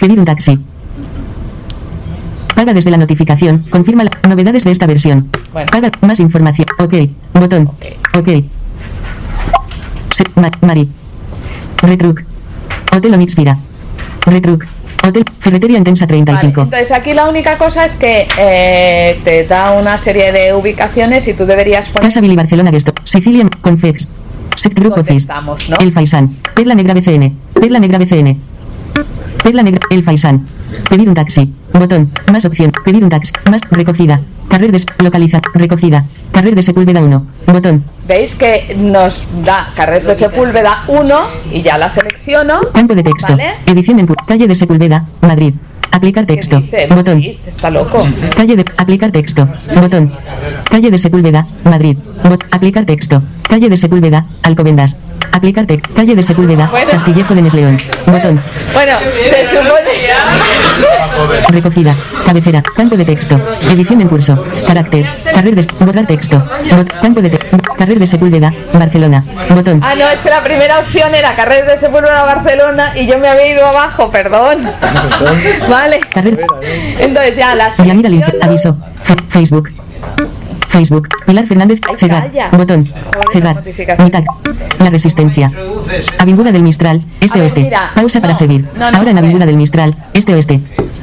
[0.00, 0.58] Pedir un taxi.
[2.54, 3.64] Paga desde la notificación.
[3.70, 5.30] Confirma las novedades de esta versión.
[5.52, 5.68] Bueno.
[5.70, 6.66] Paga más información.
[6.78, 6.94] Ok.
[7.34, 7.70] Botón.
[8.16, 8.28] Ok.
[10.10, 10.88] Se- Ma- Mari.
[11.82, 12.22] Retruc.
[12.94, 13.58] Hotel Onixpira.
[14.26, 14.66] Retruc.
[15.06, 16.62] Hotel Ferretería Intensa 35.
[16.62, 21.32] Entonces aquí la única cosa es que eh, te da una serie de ubicaciones y
[21.32, 22.92] tú deberías poner Casa Billy Barcelona Guesto.
[23.04, 24.08] Sicilian Confex.
[25.68, 25.76] ¿No?
[25.78, 26.30] El Faisan.
[26.54, 27.36] Perla Negra BCN.
[27.54, 28.40] Perla Negra BCN.
[29.42, 29.80] Perla Negra.
[29.90, 30.46] El Faisan.
[30.88, 31.52] Pedir un taxi.
[31.72, 32.10] Botón.
[32.30, 32.72] Más opción.
[32.84, 33.32] Pedir un taxi.
[33.50, 34.20] Más recogida.
[34.48, 35.40] Carrer de localiza.
[35.54, 36.04] Recogida.
[36.32, 37.26] Carrer de Sepúlveda 1.
[37.46, 37.84] Botón.
[38.06, 41.14] Veis que nos da Carret de Sepúlveda 1
[41.52, 42.60] y ya la selecciono.
[42.72, 43.32] Campo de texto.
[43.32, 43.54] ¿Vale?
[43.66, 44.24] Edición en curso.
[44.26, 45.54] Calle de Sepúlveda, Madrid.
[45.92, 46.60] Aplicar texto.
[46.60, 46.86] dice?
[46.88, 47.22] Botón.
[47.46, 48.06] Está loco.
[48.36, 49.48] Calle de aplicar texto.
[49.74, 50.12] Botón.
[50.70, 51.96] Calle de Sepúlveda, Madrid.
[52.24, 53.22] Bot aplicar texto.
[53.48, 54.98] Calle de Sepúlveda, Alcobendas.
[55.32, 55.92] Aplicar texto.
[55.94, 56.90] Calle de Sepúlveda, Bueno.
[56.90, 57.76] Castillejo de Mesleón.
[58.06, 58.40] Botón.
[58.72, 58.92] Bueno,
[59.30, 59.90] se supone.
[61.50, 61.94] Recogida.
[62.24, 62.62] Cabecera.
[62.76, 63.40] Campo de texto.
[63.70, 64.44] Edición en curso.
[64.66, 65.06] Carácter.
[65.34, 66.36] Carrer de borrar texto.
[66.70, 67.56] Bot- campo de texto.
[67.76, 69.22] Carrer de Sepúlveda, Barcelona.
[69.50, 69.80] Botón.
[69.84, 73.28] Ah, no, es que la primera opción era Carrer de Sepúlveda Barcelona y yo me
[73.28, 74.68] había ido abajo, perdón.
[75.80, 76.00] vale.
[76.98, 78.24] Entonces ya la Yanira Link.
[78.40, 78.76] Aviso.
[79.28, 79.70] Facebook.
[80.68, 81.08] Facebook.
[81.26, 81.80] Pilar Fernández.
[81.98, 82.30] Cerrar.
[82.30, 82.48] calla.
[82.50, 82.88] Botón.
[83.32, 83.62] Cerrar.
[83.98, 84.22] Mitad.
[84.78, 85.50] La resistencia.
[86.18, 87.04] Avinguda del Mistral.
[87.20, 87.60] Este oeste.
[87.62, 88.68] mira, Pausa para seguir.
[88.76, 89.24] no, no, Ahora en a ver.
[89.24, 89.94] Avinguda del Mistral.
[90.14, 90.60] Este oeste.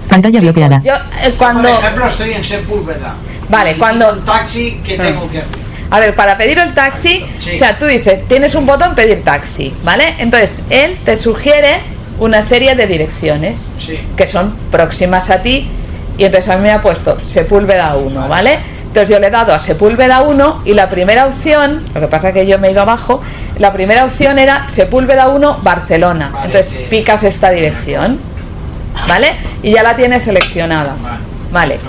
[0.10, 0.82] Pantalla bloqueada.
[0.84, 3.16] Yo eh, cuando Por ejemplo, estoy en Sepúlveda.
[3.50, 5.68] Vale, cuando Un taxi, ¿qué tengo que hacer?
[5.90, 7.52] A ver, para pedir el taxi, Sí.
[7.56, 10.16] o sea, tú dices, tienes un botón pedir taxi, ¿vale?
[10.18, 11.80] Entonces, él te sugiere
[12.20, 14.00] una serie de direcciones Sí.
[14.16, 15.70] que son próximas a ti
[16.18, 18.60] y entonces a mí me ha puesto Sepúlveda 1, ¿vale?
[18.88, 22.34] Entonces yo le he dado a Sepúlveda 1 y la primera opción, lo que pasa
[22.34, 23.22] que yo me he ido abajo,
[23.60, 26.32] la primera opción era Sepúlveda 1 Barcelona.
[26.46, 28.20] Entonces picas esta dirección,
[29.08, 29.34] ¿vale?
[29.62, 30.96] Y ya la tienes seleccionada.
[31.52, 31.80] Vale.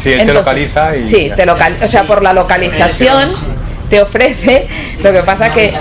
[0.00, 1.04] Sí, él te localiza y.
[1.04, 3.30] Sí, te local, o sea, por la localización
[3.90, 4.66] te ofrece,
[5.02, 5.72] lo que pasa que,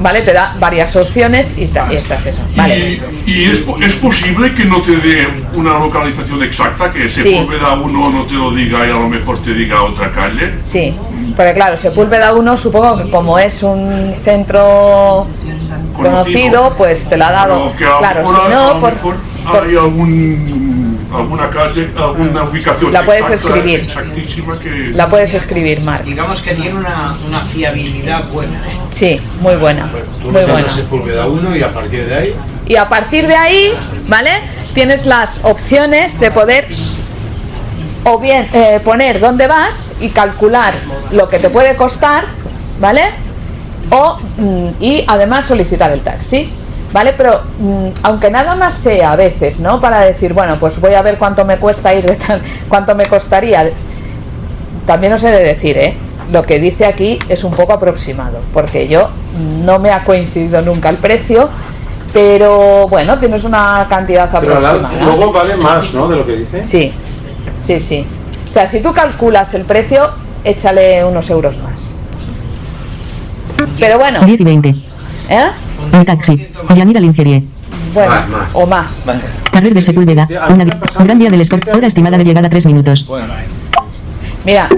[0.00, 2.98] vale, te da varias opciones y, ta- y esta es eso, vale.
[3.26, 7.22] Y, y es, es posible que no te dé una localización exacta, que Sí.
[7.22, 10.54] Sepúlveda uno no te lo diga y a lo mejor te diga otra calle.
[10.64, 10.94] Sí,
[11.36, 15.26] porque claro, Sepúlveda 1 supongo que como es un centro
[15.94, 17.72] conocido, pues te lo ha dado.
[17.72, 19.16] Pero que a lo Claro, si no, por, por-
[19.46, 20.65] hay algún,
[21.12, 23.80] alguna calle, alguna ubicación La puedes exacta, escribir.
[23.80, 24.90] exactísima que...
[24.92, 26.04] la puedes escribir, Marc.
[26.04, 28.62] Digamos que tiene una, una fiabilidad buena.
[28.92, 29.90] Sí, muy buena,
[30.20, 30.68] Tú muy buena.
[30.68, 32.34] Sepúlveda 1 y a partir de ahí
[32.66, 33.72] Y a partir de ahí,
[34.08, 34.30] ¿vale?
[34.74, 36.66] Tienes las opciones de poder
[38.04, 40.74] o bien eh, poner dónde vas y calcular
[41.10, 42.24] lo que te puede costar,
[42.80, 43.02] ¿vale?
[43.90, 46.48] O, mm, y además solicitar el taxi,
[46.96, 47.12] ¿vale?
[47.14, 49.78] Pero mm, aunque nada más sea a veces, ¿no?
[49.78, 52.40] Para decir, bueno, pues voy a ver cuánto me cuesta ir de tal,
[52.70, 53.68] cuánto me costaría.
[54.86, 55.94] También os he de decir, ¿eh?
[56.32, 59.10] Lo que dice aquí es un poco aproximado, porque yo
[59.62, 61.50] no me ha coincidido nunca el precio,
[62.14, 65.04] pero bueno, tienes una cantidad Pero la- aproximada.
[65.14, 66.08] luego vale más, ¿no?
[66.08, 66.62] De lo que dice.
[66.62, 66.94] Sí,
[67.66, 68.06] sí, sí.
[68.48, 70.08] O sea, si tú calculas el precio,
[70.44, 71.78] échale unos euros más.
[73.78, 74.68] Pero bueno, 10 y 20.
[75.28, 75.46] ¿eh?
[75.92, 76.48] Mi taxi.
[76.74, 77.44] Yanira Lingerie.
[77.94, 78.48] Bueno, Más, más.
[78.52, 79.04] o más.
[79.52, 80.28] Carrer de Sepúlveda.
[80.50, 80.64] Una
[81.04, 81.68] Gran Vía del Sport.
[81.74, 83.06] Hora estimada de llegada 3 minutos.
[84.44, 84.68] Mira,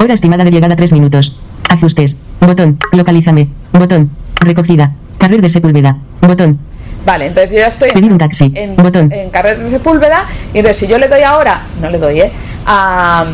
[0.00, 1.38] Hora estimada de llegada 3 minutos.
[1.68, 2.18] Ajustes.
[2.40, 2.78] Botón.
[2.92, 3.48] Localízame.
[3.72, 4.10] Botón.
[4.40, 4.92] Recogida.
[5.18, 5.96] Carrer de Sepúlveda.
[6.20, 6.58] Botón.
[7.04, 8.52] Vale, entonces yo ya estoy Pedir un taxi.
[8.54, 9.10] en, Botón.
[9.12, 12.32] en Carrer de Sepúlveda y entonces si yo le doy ahora, no le doy, ¿eh?
[12.64, 13.24] A,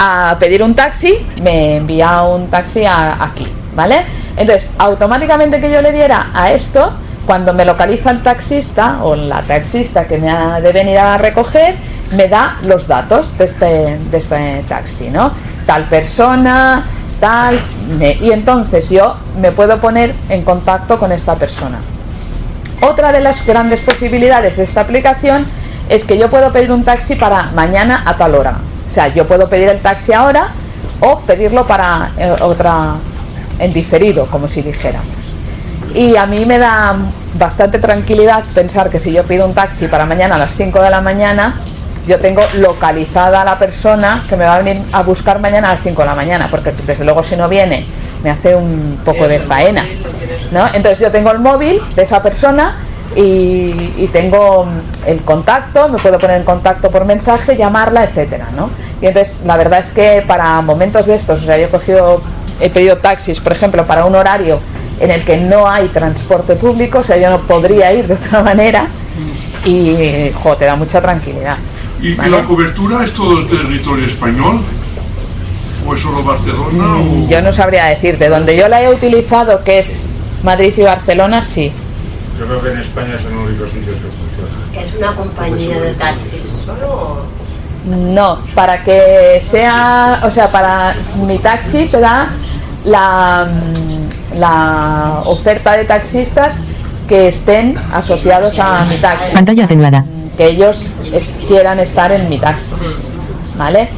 [0.00, 4.04] a pedir un taxi, me envía un taxi a- aquí, ¿vale?
[4.36, 6.92] Entonces, automáticamente que yo le diera a esto,
[7.26, 11.76] cuando me localiza el taxista o la taxista que me ha de venir a recoger,
[12.12, 15.32] me da los datos de este, este taxi, ¿no?
[15.66, 16.84] Tal persona,
[17.20, 17.58] tal,
[18.20, 21.78] y entonces yo me puedo poner en contacto con esta persona.
[22.82, 25.46] Otra de las grandes posibilidades de esta aplicación
[25.88, 28.58] es que yo puedo pedir un taxi para mañana a tal hora.
[28.86, 30.48] O sea, yo puedo pedir el taxi ahora
[31.00, 32.94] o pedirlo para eh, otra
[33.58, 35.08] en diferido, como si dijéramos.
[35.94, 36.96] Y a mí me da
[37.34, 40.90] bastante tranquilidad pensar que si yo pido un taxi para mañana a las 5 de
[40.90, 41.60] la mañana,
[42.06, 45.74] yo tengo localizada a la persona que me va a venir a buscar mañana a
[45.74, 47.86] las 5 de la mañana, porque desde luego si no viene
[48.22, 49.84] me hace un poco de faena.
[50.50, 50.66] ¿no?
[50.72, 52.78] Entonces yo tengo el móvil de esa persona
[53.14, 54.66] y, y tengo
[55.06, 58.70] el contacto, me puedo poner en contacto por mensaje, llamarla, etcétera, ¿no?
[59.00, 62.22] Y entonces la verdad es que para momentos de estos, o sea, yo he cogido,
[62.60, 64.60] he pedido taxis, por ejemplo, para un horario
[65.00, 68.42] en el que no hay transporte público, o sea, yo no podría ir de otra
[68.44, 68.86] manera
[69.64, 71.56] y, jo, te da mucha tranquilidad.
[72.00, 72.30] ¿Y, ¿vale?
[72.30, 74.60] la cobertura es todo el territorio español?
[75.86, 76.84] ¿O es solo Barcelona?
[76.84, 78.28] Mm, Yo no sabría decirte.
[78.28, 79.88] Donde yo la he utilizado, que es
[80.42, 81.72] Madrid y Barcelona, sí.
[82.38, 84.86] Yo creo que en España son los únicos sitios que funcionan.
[84.86, 86.64] Es una compañía de taxis.
[87.86, 90.94] No, para que sea, o sea, para
[91.26, 92.28] mi taxi te da
[92.84, 96.54] la, mm, la oferta de taxistas
[97.08, 99.34] que estén asociados a mi taxi.
[99.34, 100.04] Pantalla atenuada.
[100.36, 102.70] Que ellos es- quieran estar en mi taxi.
[103.56, 103.88] ¿Vale?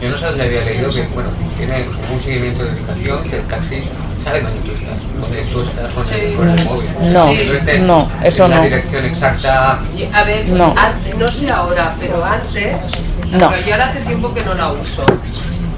[0.00, 3.46] Yo no sé dónde había leído que, bueno, tiene un seguimiento de ubicación que el
[3.46, 3.82] taxi
[4.16, 6.90] sabe dónde tú estás, dónde tú estás con el, con el móvil.
[7.12, 8.62] No, no, eso la no.
[8.62, 9.78] dirección exacta.
[10.12, 10.74] A ver, No.
[11.18, 12.74] no sé ahora, pero antes,
[13.38, 13.50] No.
[13.50, 15.04] pero yo ahora hace tiempo que no la uso,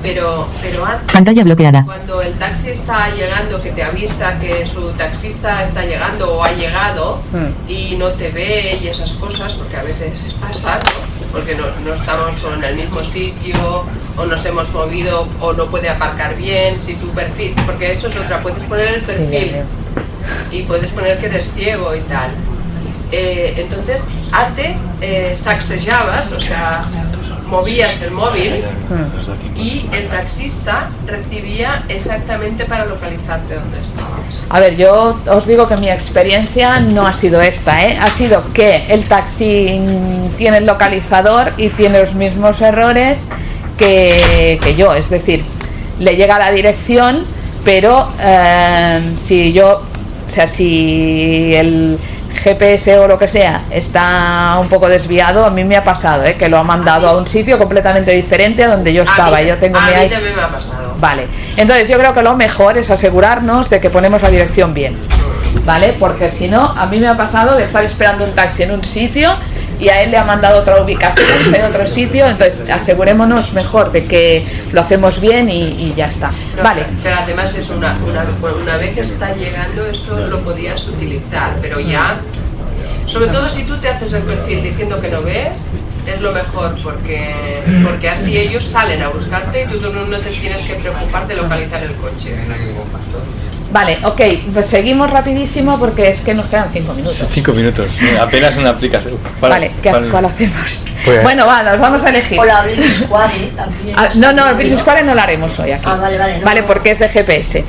[0.02, 1.84] pero, pero antes, Pantalla bloqueada.
[1.84, 6.52] cuando el taxi está llegando, que te avisa que su taxista está llegando o ha
[6.52, 7.70] llegado Mm.
[7.70, 11.30] y no te ve y esas cosas, porque a veces pasa, ¿no?
[11.32, 13.84] porque no, no estamos en el mismo sitio
[14.16, 18.16] o nos hemos movido o no puede aparcar bien, si tu perfil, porque eso es
[18.16, 19.64] otra, puedes poner el perfil bien.
[20.52, 22.30] y puedes poner que eres ciego y tal.
[23.10, 24.02] Eh, entonces,
[24.32, 26.84] antes eh, o sea,
[27.46, 28.64] movías el móvil
[29.56, 34.46] y el taxista recibía exactamente para localizarte dónde estabas.
[34.50, 37.98] A ver, yo os digo que mi experiencia no ha sido esta, ¿eh?
[38.00, 39.80] Ha sido que el taxi
[40.36, 43.18] tiene el localizador y tiene los mismos errores
[43.78, 45.44] que, que yo, es decir,
[45.98, 47.26] le llega la dirección,
[47.64, 49.82] pero eh, si yo,
[50.26, 51.98] o sea, si el
[52.34, 56.36] GPS o lo que sea está un poco desviado, a mí me ha pasado, ¿eh?
[56.38, 59.38] Que lo ha mandado a un sitio completamente diferente a donde yo estaba.
[59.38, 60.94] a mí, yo tengo a mi mí iPhone- también me ha pasado.
[60.98, 64.98] Vale, entonces yo creo que lo mejor es asegurarnos de que ponemos la dirección bien,
[65.64, 65.94] ¿vale?
[65.98, 68.84] Porque si no, a mí me ha pasado de estar esperando un taxi en un
[68.84, 69.34] sitio
[69.78, 74.04] y a él le ha mandado otra ubicación en otro sitio, entonces asegurémonos mejor de
[74.04, 76.30] que lo hacemos bien y, y ya está.
[76.56, 80.40] No, Vale, Pero además es una, una, bueno, una vez que está llegando eso lo
[80.40, 82.18] podías utilizar, pero ya,
[83.06, 85.68] sobre todo si tú te haces el perfil diciendo que no ves,
[86.06, 87.34] es lo mejor porque,
[87.84, 91.36] porque así ellos salen a buscarte y tú no, no te tienes que preocupar de
[91.36, 92.34] localizar el coche.
[93.74, 94.20] Vale, ok,
[94.52, 97.26] pues seguimos rapidísimo porque es que nos quedan cinco minutos.
[97.32, 97.88] Cinco minutos,
[98.20, 99.18] apenas una aplicación.
[99.40, 100.84] Para- vale, ¿qué, para- ¿cuál hacemos?
[101.04, 102.38] Pues- bueno, va, nos vamos a elegir.
[102.38, 103.96] O la Square también.
[103.98, 105.84] Ah, no, no, el Business Square no lo haremos hoy aquí.
[105.86, 106.66] Ah, vale, vale, no, vale, no.
[106.68, 107.64] porque es de GPS.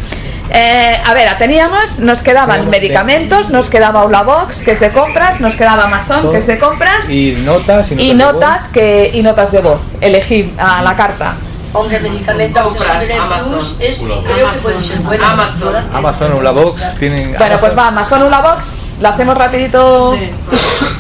[0.52, 5.56] Eh, a ver, teníamos, nos quedaban medicamentos, nos quedaba Box, que es de compras, nos
[5.56, 8.06] quedaba Amazon, que es de compras, Y notas y notas.
[8.06, 8.34] y de voz.
[8.34, 9.82] notas que y notas de voz.
[10.02, 11.34] Elegir a la carta.
[11.76, 15.26] Hombre, medicamento accesible plus es, creo que puede ser bueno.
[15.26, 15.76] Amazon.
[15.94, 17.36] Amazon o la Box tienen.
[17.38, 18.66] Bueno, pues va, Amazon Box,
[19.02, 20.18] lo hacemos rapidito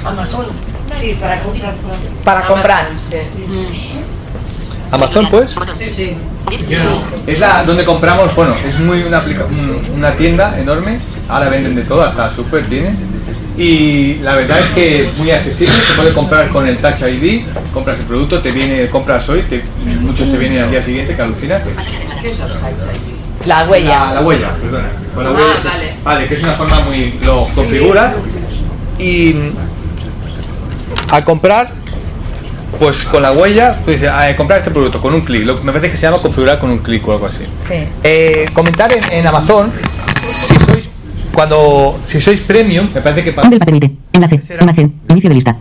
[0.06, 0.46] Amazon.
[1.00, 1.74] Sí, para comprar.
[2.24, 2.90] para comprar.
[4.92, 5.56] Amazon, pues.
[5.78, 6.18] Sí, sí.
[7.26, 9.24] Es la donde compramos, bueno, es muy una,
[9.96, 11.00] una tienda enorme,
[11.30, 13.15] ahora venden de todo, hasta super tienen.
[13.58, 17.46] Y la verdad es que es muy accesible, se puede comprar con el Touch ID,
[17.74, 19.64] compras el producto, te viene, compras hoy, te-
[20.02, 21.62] muchos te vienen al día siguiente, que alucinas.
[22.22, 23.48] ¿Qué es el Touch ID?
[23.48, 24.06] La huella.
[24.08, 24.88] La, la huella, perdona.
[25.14, 25.96] Con la Ah, huella.
[26.04, 26.28] vale.
[26.28, 27.18] que es una forma muy.
[27.24, 28.14] lo configuras
[29.00, 29.36] y
[31.12, 31.72] al comprar,
[32.80, 35.72] pues con la huella, tú dices, ah, comprar este producto con un clic, lo- me
[35.72, 37.44] parece que se llama configurar con un clic o algo así.
[37.70, 37.88] Sí.
[38.04, 39.72] Eh, comentar en, en Amazon
[41.36, 43.92] cuando si sois premium me parece que papelite.
[44.14, 44.42] Enlace.
[44.62, 44.94] Imagen.
[45.10, 45.56] Inicio de lista.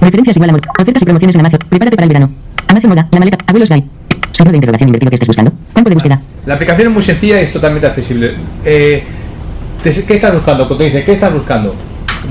[0.00, 1.60] Referencias igual a ofertas y promociones en Amazon.
[1.68, 2.30] Prepárate para el verano.
[2.66, 3.08] Amazon Moda.
[3.12, 3.38] La maleta.
[3.46, 3.84] Abuelos Guy.
[4.32, 5.52] Signo de interrogación invertido que estés buscando.
[5.72, 6.20] Campo de búsqueda.
[6.46, 9.02] la aplicación es muy sencilla y es totalmente accesible Eh,
[9.82, 10.66] ¿qué estás buscando?
[10.66, 11.74] cuando te dice ¿qué estás buscando?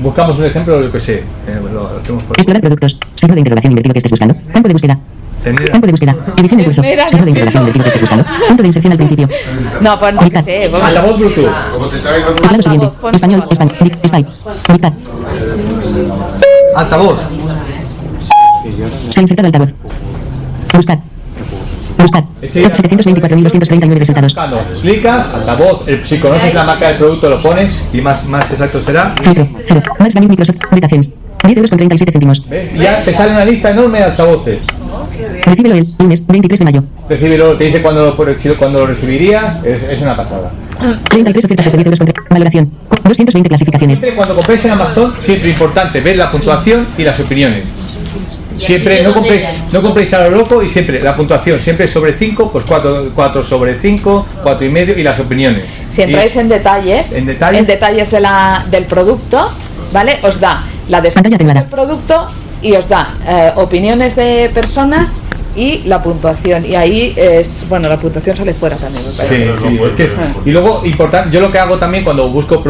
[0.02, 1.98] buscamos un ejemplo lo que sé eh, lo, lo
[2.34, 2.98] Explorar productos.
[3.14, 4.34] Signo de interrogación invertido que estés buscando.
[4.52, 4.98] Campo de búsqueda.
[5.44, 6.16] Tener- Campo de búsqueda.
[6.36, 6.82] Edición de curso.
[6.82, 8.24] Signo de interrogación invertido que estés buscando.
[8.48, 9.28] Punto de inserción al principio.
[9.80, 10.64] No, pues no que sé.
[10.82, 11.52] altavoz Bluetooth
[12.42, 12.88] Teclado siguiente.
[13.00, 13.44] pon Español.
[13.50, 13.76] Español.
[13.80, 14.30] Dic- Skype.
[14.72, 14.92] Dictar.
[16.76, 17.20] altavoz
[19.10, 19.74] Se ha insertado altavoz.
[20.74, 20.98] Buscar.
[21.98, 22.24] Buscar.
[22.52, 22.62] Sí.
[22.62, 24.36] 724.239 resultados.
[24.82, 28.82] clicas altavoz el- si conoces la marca del producto lo pones y más más exacto
[28.82, 29.48] será Filtro.
[29.66, 29.82] Cero.
[29.98, 30.56] Value Microsoft.
[30.70, 31.10] Betacense.
[31.44, 32.48] 10 euros con 37 céntimos.
[32.48, 32.70] ¿Ves?
[32.74, 34.58] Ya te sale una lista enorme de altavoces
[35.44, 36.84] Recíbelo el lunes 23 de mayo.
[37.08, 40.50] Recíbelo, te dice cuándo lo, cuándo lo recibiría, es, es una pasada.
[41.10, 42.70] 33 ofertas hasta 10 euros con Valoración.
[42.88, 43.98] Co- 220 clasificaciones.
[43.98, 47.66] Siempre cuando compréis en Amazon, siempre importante ver la puntuación y las opiniones.
[48.58, 52.50] Siempre no compréis, no compréis a lo loco y siempre la puntuación, siempre sobre 5,
[52.52, 55.62] pues 4, 4 sobre 5, 4 y medio y las opiniones.
[55.92, 58.10] Si entráis Y- en detalles, En detalles.
[58.10, 59.50] de la, del producto,
[59.92, 60.16] ¿vale?
[60.22, 62.26] Os da la Pantalla del producto
[62.62, 65.08] y os da eh, opiniones de personas
[65.56, 66.64] y la puntuación.
[66.64, 69.04] Y ahí es, bueno, la puntuación sale fuera también.
[69.06, 69.52] me parece.
[69.56, 70.10] Sí, sí, es que-
[70.44, 72.62] y luego, importante, yo lo que hago también cuando busco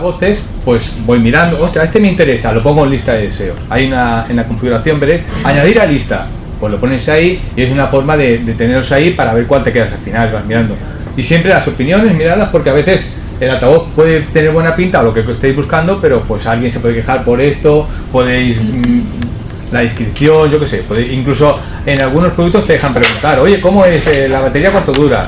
[0.00, 3.56] voces, pues voy mirando, ostras, este me interesa, lo pongo en lista de deseos.
[3.70, 6.26] Hay una, en la configuración, veréis, añadir a lista,
[6.58, 9.62] pues lo pones ahí y es una forma de, de teneros ahí para ver cuál
[9.62, 10.74] te quedas al final, vas mirando.
[11.16, 13.06] Y siempre las opiniones, miradlas, porque a veces
[13.40, 16.80] el altavoz puede tener buena pinta o lo que estéis buscando, pero pues alguien se
[16.80, 18.60] puede quejar por esto, podéis...
[18.62, 19.00] mm,
[19.72, 23.84] la inscripción, yo qué sé, podéis- incluso en algunos productos te dejan preguntar, oye, ¿cómo
[23.84, 24.70] es eh, la batería?
[24.70, 25.26] ¿Cuánto dura?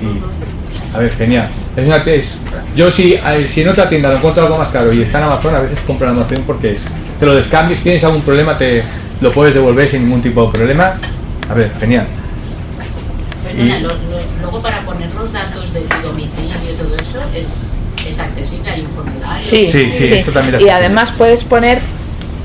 [0.00, 1.48] Y, a ver, genial.
[1.76, 2.38] Es una es-
[2.74, 5.24] yo si, a- si en otra tienda lo encuentro algo más caro y está en
[5.24, 6.78] Amazon, a veces compro en Amazon porque es,
[7.20, 8.82] te lo descambias, si tienes algún problema, te
[9.20, 10.94] lo puedes devolver sin ningún tipo de problema.
[11.50, 12.06] A ver, genial.
[13.52, 13.96] Perdona, Y- lo- lo-
[14.42, 17.66] luego para poner los datos de tu domicilio y todo eso es,
[18.08, 19.46] es accesible, hay un formulario.
[19.48, 21.80] Sí, Sí, sí, esto también es Y además puedes poner,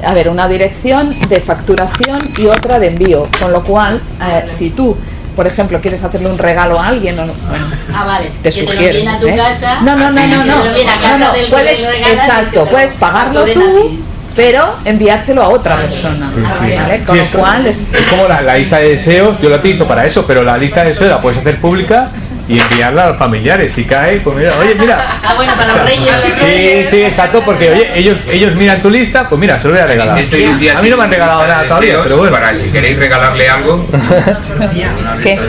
[0.05, 4.69] a ver, una dirección de facturación y otra de envío, con lo cual, eh, si
[4.71, 4.95] tú,
[5.35, 8.31] por ejemplo, quieres hacerle un regalo a alguien, o no, bueno, Ah, vale.
[8.43, 9.09] te que te lo sugiero.
[9.11, 9.35] a tu ¿eh?
[9.35, 9.81] casa.
[9.81, 10.55] No, no, no, no, que no.
[10.61, 13.99] te lo envíen a no, casa no, del que puedes, exacto, puedes lo pagarlo tú.
[14.37, 16.75] Pero enviárselo a otra persona, Sí, sí.
[16.77, 16.97] ¿vale?
[16.99, 19.57] Sí, Con lo es, cual es es como la, la lista de deseos, yo la
[19.57, 22.11] utilizo para eso, pero la lista de deseos la puedes hacer pública
[22.47, 23.73] y enviarla a los familiares.
[23.73, 25.19] Si cae, pues mira, oye, mira.
[25.21, 26.11] Ah, bueno, para los reyes.
[26.39, 29.81] Sí, sí, exacto, porque oye, ellos, ellos miran tu lista, pues mira, se lo voy
[29.81, 30.17] a regalar.
[30.17, 32.31] A mí no me han regalado nada todavía, pero bueno.
[32.31, 33.85] Para si queréis regalarle algo.
[35.23, 35.39] ¿Qué?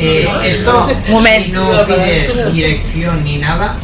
[0.00, 1.72] Eh, esto, si Momento.
[1.72, 3.74] no pides dirección ni nada,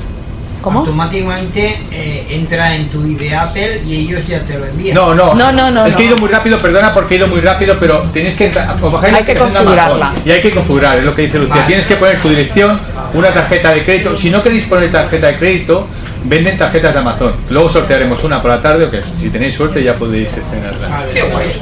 [0.65, 0.81] ¿Cómo?
[0.81, 4.95] automáticamente eh, entra en tu ID Apple y ellos ya te lo envían.
[4.95, 7.28] No, no, No, no, no, Es que he ido muy rápido, perdona porque he ido
[7.28, 8.74] muy rápido, pero tenéis que entrar.
[9.03, 10.15] Hay que configurarla.
[10.24, 11.57] Y hay que configurar, es lo que dice Lucía.
[11.57, 11.66] Vale.
[11.66, 12.81] Tienes que poner tu dirección,
[13.12, 14.16] una tarjeta de crédito.
[14.16, 15.86] Si no queréis poner tarjeta de crédito,
[16.25, 17.33] venden tarjetas de Amazon.
[17.51, 21.05] Luego sortearemos una por la tarde o que si tenéis suerte ya podéis estrenarla.
[21.13, 21.53] Qué guay.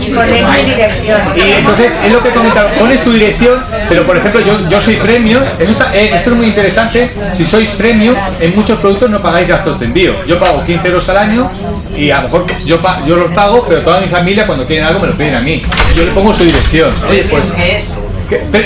[0.00, 1.20] Y poner mi dirección.
[1.36, 4.80] Y entonces es lo que he comentado, pones tu dirección, pero por ejemplo yo, yo
[4.80, 9.10] soy premium, esto, está- eh, esto es muy interesante, si sois premium, en muchos productos
[9.10, 10.14] no pagáis gastos de envío.
[10.26, 11.50] Yo pago 15 euros al año
[11.96, 14.84] y a lo mejor yo, pa- yo los pago, pero toda mi familia cuando quieren
[14.86, 15.62] algo me lo piden a mí.
[15.96, 16.92] Yo le pongo su dirección.
[17.08, 17.42] Oye, pues...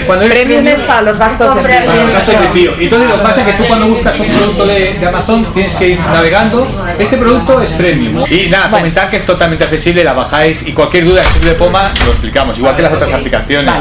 [0.06, 2.72] Cuando eres premium para los gastos de para los gastos de envío.
[2.80, 5.44] Y entonces lo que pasa es que tú cuando buscas un producto de, de Amazon
[5.54, 6.66] tienes que ir navegando.
[6.98, 8.24] Este producto es premium.
[8.30, 11.90] Y nada, comentar que es totalmente accesible, la bajáis y cualquier duda que de Poma
[12.04, 13.72] lo explicamos, igual que las otras aplicaciones.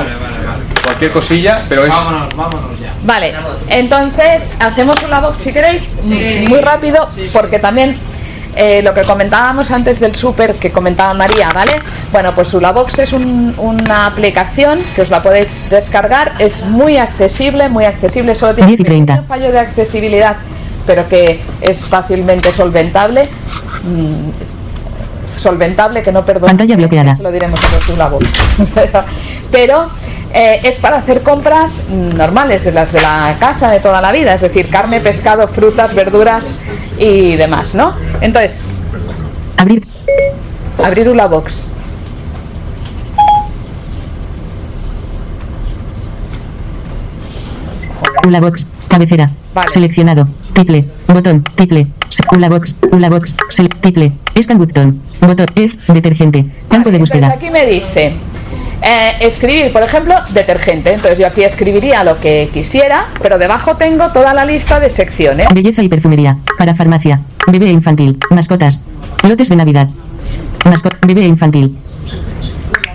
[0.84, 1.90] Cualquier cosilla, pero es.
[1.90, 2.92] Vámonos, vámonos ya.
[3.04, 3.34] Vale,
[3.70, 6.46] entonces hacemos una box si queréis, Sí.
[6.48, 7.98] muy rápido, porque también
[8.56, 11.74] eh, lo que comentábamos antes del súper que comentaba María, ¿vale?
[12.12, 17.68] Bueno, pues Sulabox es un- una aplicación que os la podéis descargar, es muy accesible,
[17.70, 19.14] muy accesible, solo tiene 10 y un 30.
[19.14, 20.36] pequeño fallo de accesibilidad,
[20.88, 23.28] pero que es fácilmente solventable.
[23.84, 24.30] mm,
[25.38, 27.16] solventable que no perdona Pantalla bloqueada.
[27.18, 28.26] se lo diremos a Sulabox
[29.52, 29.90] pero,
[30.38, 34.34] eh, es para hacer compras normales de las de la casa de toda la vida
[34.34, 36.44] es decir carne pescado frutas verduras
[37.00, 38.52] y demás no entonces
[39.58, 39.88] Abrir.
[40.84, 41.68] abrir una box
[48.28, 48.68] Ula box.
[48.88, 49.32] Cabecera.
[49.72, 50.28] Seleccionado.
[50.54, 50.90] Title.
[51.08, 51.44] Botón.
[51.56, 51.88] Title.
[52.10, 52.76] Se- Ula box.
[52.92, 53.36] Ula box.
[53.50, 54.14] Sel title.
[54.42, 55.00] Scan button.
[55.22, 55.46] Botón.
[55.56, 55.78] F.
[55.94, 56.46] Detergente.
[56.70, 57.30] Campo de búsqueda.
[57.32, 58.14] aquí me dice
[58.82, 64.10] eh, escribir por ejemplo detergente entonces yo aquí escribiría lo que quisiera pero debajo tengo
[64.10, 66.38] toda la lista de secciones Belleza y perfumería.
[66.58, 67.22] Para farmacia.
[67.48, 68.18] Bebé infantil.
[68.30, 68.82] Mascotas.
[69.24, 69.88] Lotes de Navidad.
[70.66, 70.94] Mascot.
[71.06, 71.78] Bebé infantil.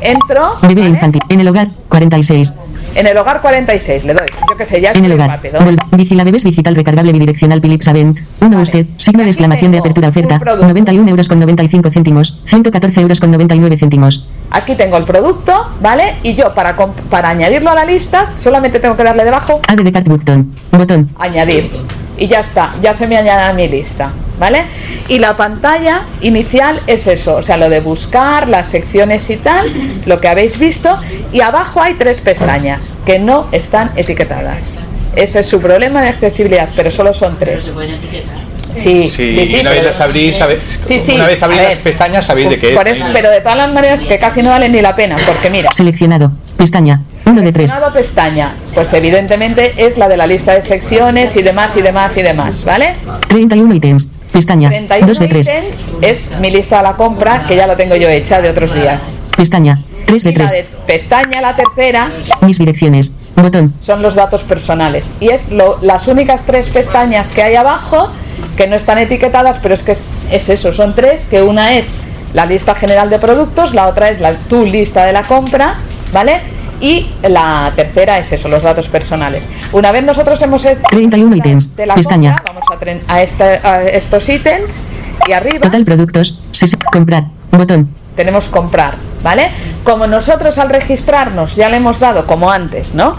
[0.01, 1.23] entro Bebé infantil.
[1.28, 1.69] En el hogar.
[1.89, 2.52] 46.
[2.94, 5.30] En el hogar 46 le doy yo que sé ya En el hogar.
[5.30, 8.18] rápido Vol- Vigila bebés digital recargable bidireccional Philips Avent.
[8.40, 8.86] 1 usted.
[8.96, 10.38] Signo de exclamación de apertura oferta.
[10.38, 12.40] 91 euros con 95 céntimos.
[12.46, 14.26] 114 euros con 99 céntimos.
[14.50, 16.16] Aquí tengo el producto, ¿vale?
[16.22, 19.82] Y yo para, comp- para añadirlo a la lista solamente tengo que darle debajo Add
[19.82, 20.52] de cart button.
[20.72, 21.10] Botón.
[21.18, 21.70] añadir.
[22.20, 24.66] Y ya está, ya se me añade a mi lista, ¿vale?
[25.09, 29.72] Y la pantalla inicial es eso, o sea, lo de buscar, las secciones y tal,
[30.05, 30.97] lo que habéis visto.
[31.32, 34.62] Y abajo hay tres pestañas que no están etiquetadas.
[35.16, 37.64] Ese es su problema de accesibilidad, pero solo son tres.
[38.74, 41.68] Sí, Sí, sí, sí, una vez las abrís, sabéis- Sí, sí, una vez abrís las
[41.68, 41.78] ver.
[41.80, 42.76] pestañas sabéis de qué es.
[42.76, 45.51] Por eso, pero de todas las maneras que casi no valen ni la pena, porque
[45.51, 46.32] mira, Seleccionado.
[46.56, 47.02] Pestaña.
[47.26, 47.70] 1 de 3.
[47.70, 52.12] Seleccionado pestaña, pues evidentemente es la de la lista de secciones y demás y demás
[52.16, 52.94] y demás, ¿vale?
[53.28, 54.09] 31 ítems.
[54.32, 54.68] Pestaña.
[54.68, 55.47] 31 2 de 3.
[55.48, 58.72] ítems es mi lista de la compra que ya lo tengo yo hecha de otros
[58.74, 59.02] días.
[59.36, 59.80] Pestaña.
[60.06, 60.52] 3 de Y la 3.
[60.52, 62.10] de pestaña, la tercera,
[62.40, 63.12] Mis direcciones.
[63.42, 63.74] Botón.
[63.82, 65.06] son los datos personales.
[65.20, 68.10] Y es lo- las únicas tres pestañas que hay abajo
[68.56, 70.00] que no están etiquetadas, pero es que es,
[70.30, 71.86] es eso, son tres, que una es
[72.34, 75.74] la lista general de productos, la otra es la, tu lista de la compra
[76.12, 76.40] ¿vale?
[76.80, 79.42] Y la tercera es eso, los datos personales.
[79.72, 81.76] Una vez nosotros hemos hecho 31 ítems.
[81.76, 82.36] de la Pestaña.
[82.36, 84.74] compra, vamos a, a este- a estos ítems
[85.28, 86.40] y arriba Total productos.
[86.52, 87.24] ses- comprar.
[87.52, 87.88] Botón.
[88.16, 89.51] tenemos comprar, ¿vale?
[89.84, 93.16] Como nosotros al registrarnos ya le hemos dado, como antes, ¿no?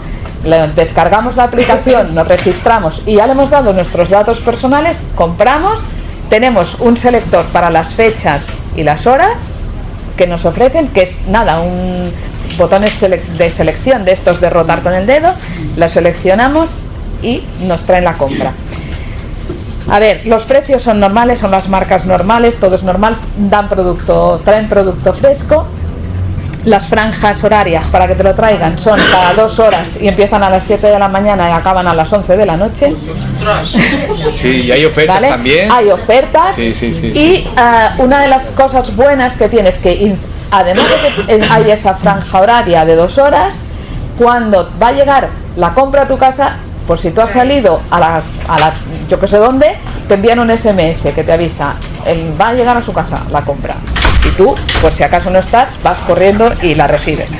[0.74, 5.82] Descargamos la aplicación, nos registramos y ya le hemos dado nuestros datos personales, compramos,
[6.28, 9.36] tenemos un selector para las fechas y las horas
[10.16, 12.12] que nos ofrecen, que es nada, un
[12.58, 15.32] botones de selección de estos de rotar con el dedo,
[15.76, 16.68] la seleccionamos
[17.22, 18.52] y nos traen la compra.
[19.88, 24.40] A ver, los precios son normales, son las marcas normales, todo es normal, dan producto,
[24.44, 25.66] traen producto fresco.
[26.64, 30.50] Las franjas horarias para que te lo traigan son cada dos horas y empiezan a
[30.50, 32.94] las 7 de la mañana y acaban a las 11 de la noche.
[34.34, 35.28] Sí, y hay ofertas ¿vale?
[35.28, 35.70] también.
[35.72, 37.06] Hay ofertas Sí, sí, sí.
[37.08, 40.14] y ah, una de las cosas buenas que tienes que,
[40.52, 43.54] además de que eh, hay esa franja horaria de dos horas,
[44.16, 46.56] cuando va a llegar la compra a tu casa,
[46.86, 48.72] por si tú has salido a la, a la
[49.08, 49.76] yo que sé dónde,
[50.06, 51.74] te envían un SMS que te avisa,
[52.06, 53.74] el- va a llegar a su casa la compra.
[54.36, 57.30] Tú, por si acaso no estás, vas corriendo y la recibes.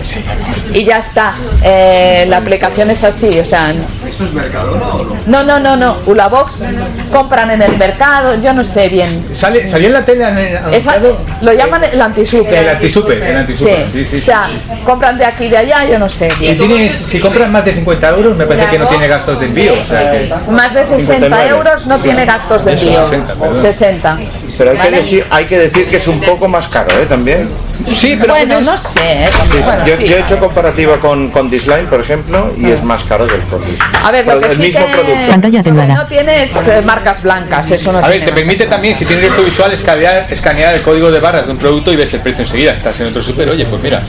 [0.75, 1.35] Y ya está.
[1.63, 3.73] Eh, la aplicación es así, o sea,
[4.09, 5.17] ¿Esto es Mercadona o no?
[5.27, 5.97] no, no, no, no.
[6.07, 6.63] Ulabox
[7.11, 9.25] compran en el mercado, yo no sé bien.
[9.35, 10.99] Sale, salió en la tele en el- Esa-
[11.41, 12.55] lo llaman el antisuper.
[12.55, 14.51] El antisuper, el antisuper, sí, sí, O sea,
[14.85, 16.31] compran de aquí y de allá, yo no sé.
[16.31, 19.47] Si, tienes, si compras más de 50 euros, me parece que no tiene gastos de
[19.47, 19.73] envío.
[19.83, 20.35] O sea que...
[20.51, 21.49] Más de 60 59.
[21.49, 23.07] euros no tiene gastos de envío.
[23.09, 23.63] 60, perdón.
[23.63, 24.19] 60.
[24.65, 27.07] Pero hay que, decir, hay que decir que es un poco más caro, ¿eh?
[27.07, 27.49] También.
[27.93, 29.25] Sí, bueno, no sé.
[29.25, 29.29] ¿eh?
[29.51, 30.05] Sí, Bueno, yo, sí.
[30.07, 33.41] yo he hecho comparativa con, con Disline, por ejemplo, y es más caro que el
[33.43, 33.79] Cordis.
[34.05, 35.13] A ver, lo Pero que el sí mismo que- producto.
[35.15, 39.05] Lo que no tienes eh, marcas blancas, eso no A ver, te permite también, si
[39.05, 42.21] tienes esto visual, escanear, escanear el código de barras de un producto y ves el
[42.21, 42.73] precio enseguida.
[42.73, 44.03] Estás en otro super, oye, pues mira,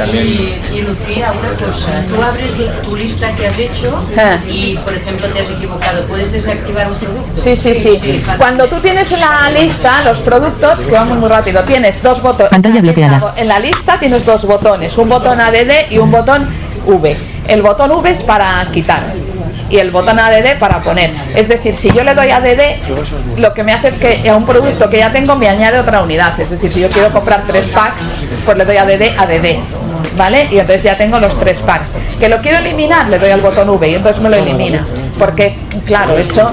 [0.00, 0.26] también...
[0.26, 2.52] Y, y, Lucía, una cosa, tú abres
[2.82, 4.38] tu lista que has hecho Ah.
[4.48, 7.40] y, por ejemplo, te has equivocado, ¿puedes desactivar un producto?
[7.42, 8.24] Sí, sí, sí.
[8.38, 12.50] Cuando tú tienes en la lista los productos, que vamos muy rápido, tienes dos botones.
[12.50, 13.34] Pantalla bloqueada.
[13.36, 16.48] En la lista tienes dos botones, un botón ADD y un botón
[16.86, 17.16] V.
[17.46, 19.02] El botón V es para quitar
[19.70, 21.12] y el botón ADD para poner.
[21.34, 24.44] Es decir, si yo le doy ADD, lo que me hace es que a un
[24.44, 26.38] producto que ya tengo me añade otra unidad.
[26.40, 28.00] Es decir, si yo quiero comprar tres packs,
[28.44, 29.60] pues le doy ADD, ADD.
[30.16, 30.48] ¿Vale?
[30.50, 31.88] Y entonces ya tengo los tres packs.
[32.18, 34.84] Que lo quiero eliminar, le doy al botón V y entonces me lo elimina.
[35.18, 35.56] Porque,
[35.86, 36.50] claro, eso...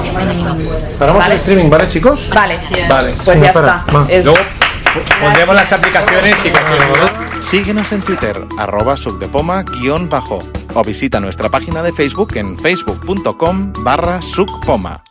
[0.99, 1.33] Paramos Vale.
[1.35, 2.29] el streaming, ¿vale, chicos?
[2.33, 3.09] Vale, Vale.
[3.25, 4.05] pues ya Para, está.
[4.09, 4.39] Es- Luego
[5.21, 7.26] pondremos las aplicaciones cosa.
[7.47, 10.39] Síguenos en Twitter, arroba subdepoma guion bajo,
[10.73, 15.01] o visita nuestra página de Facebook en facebook.com barra subpoma.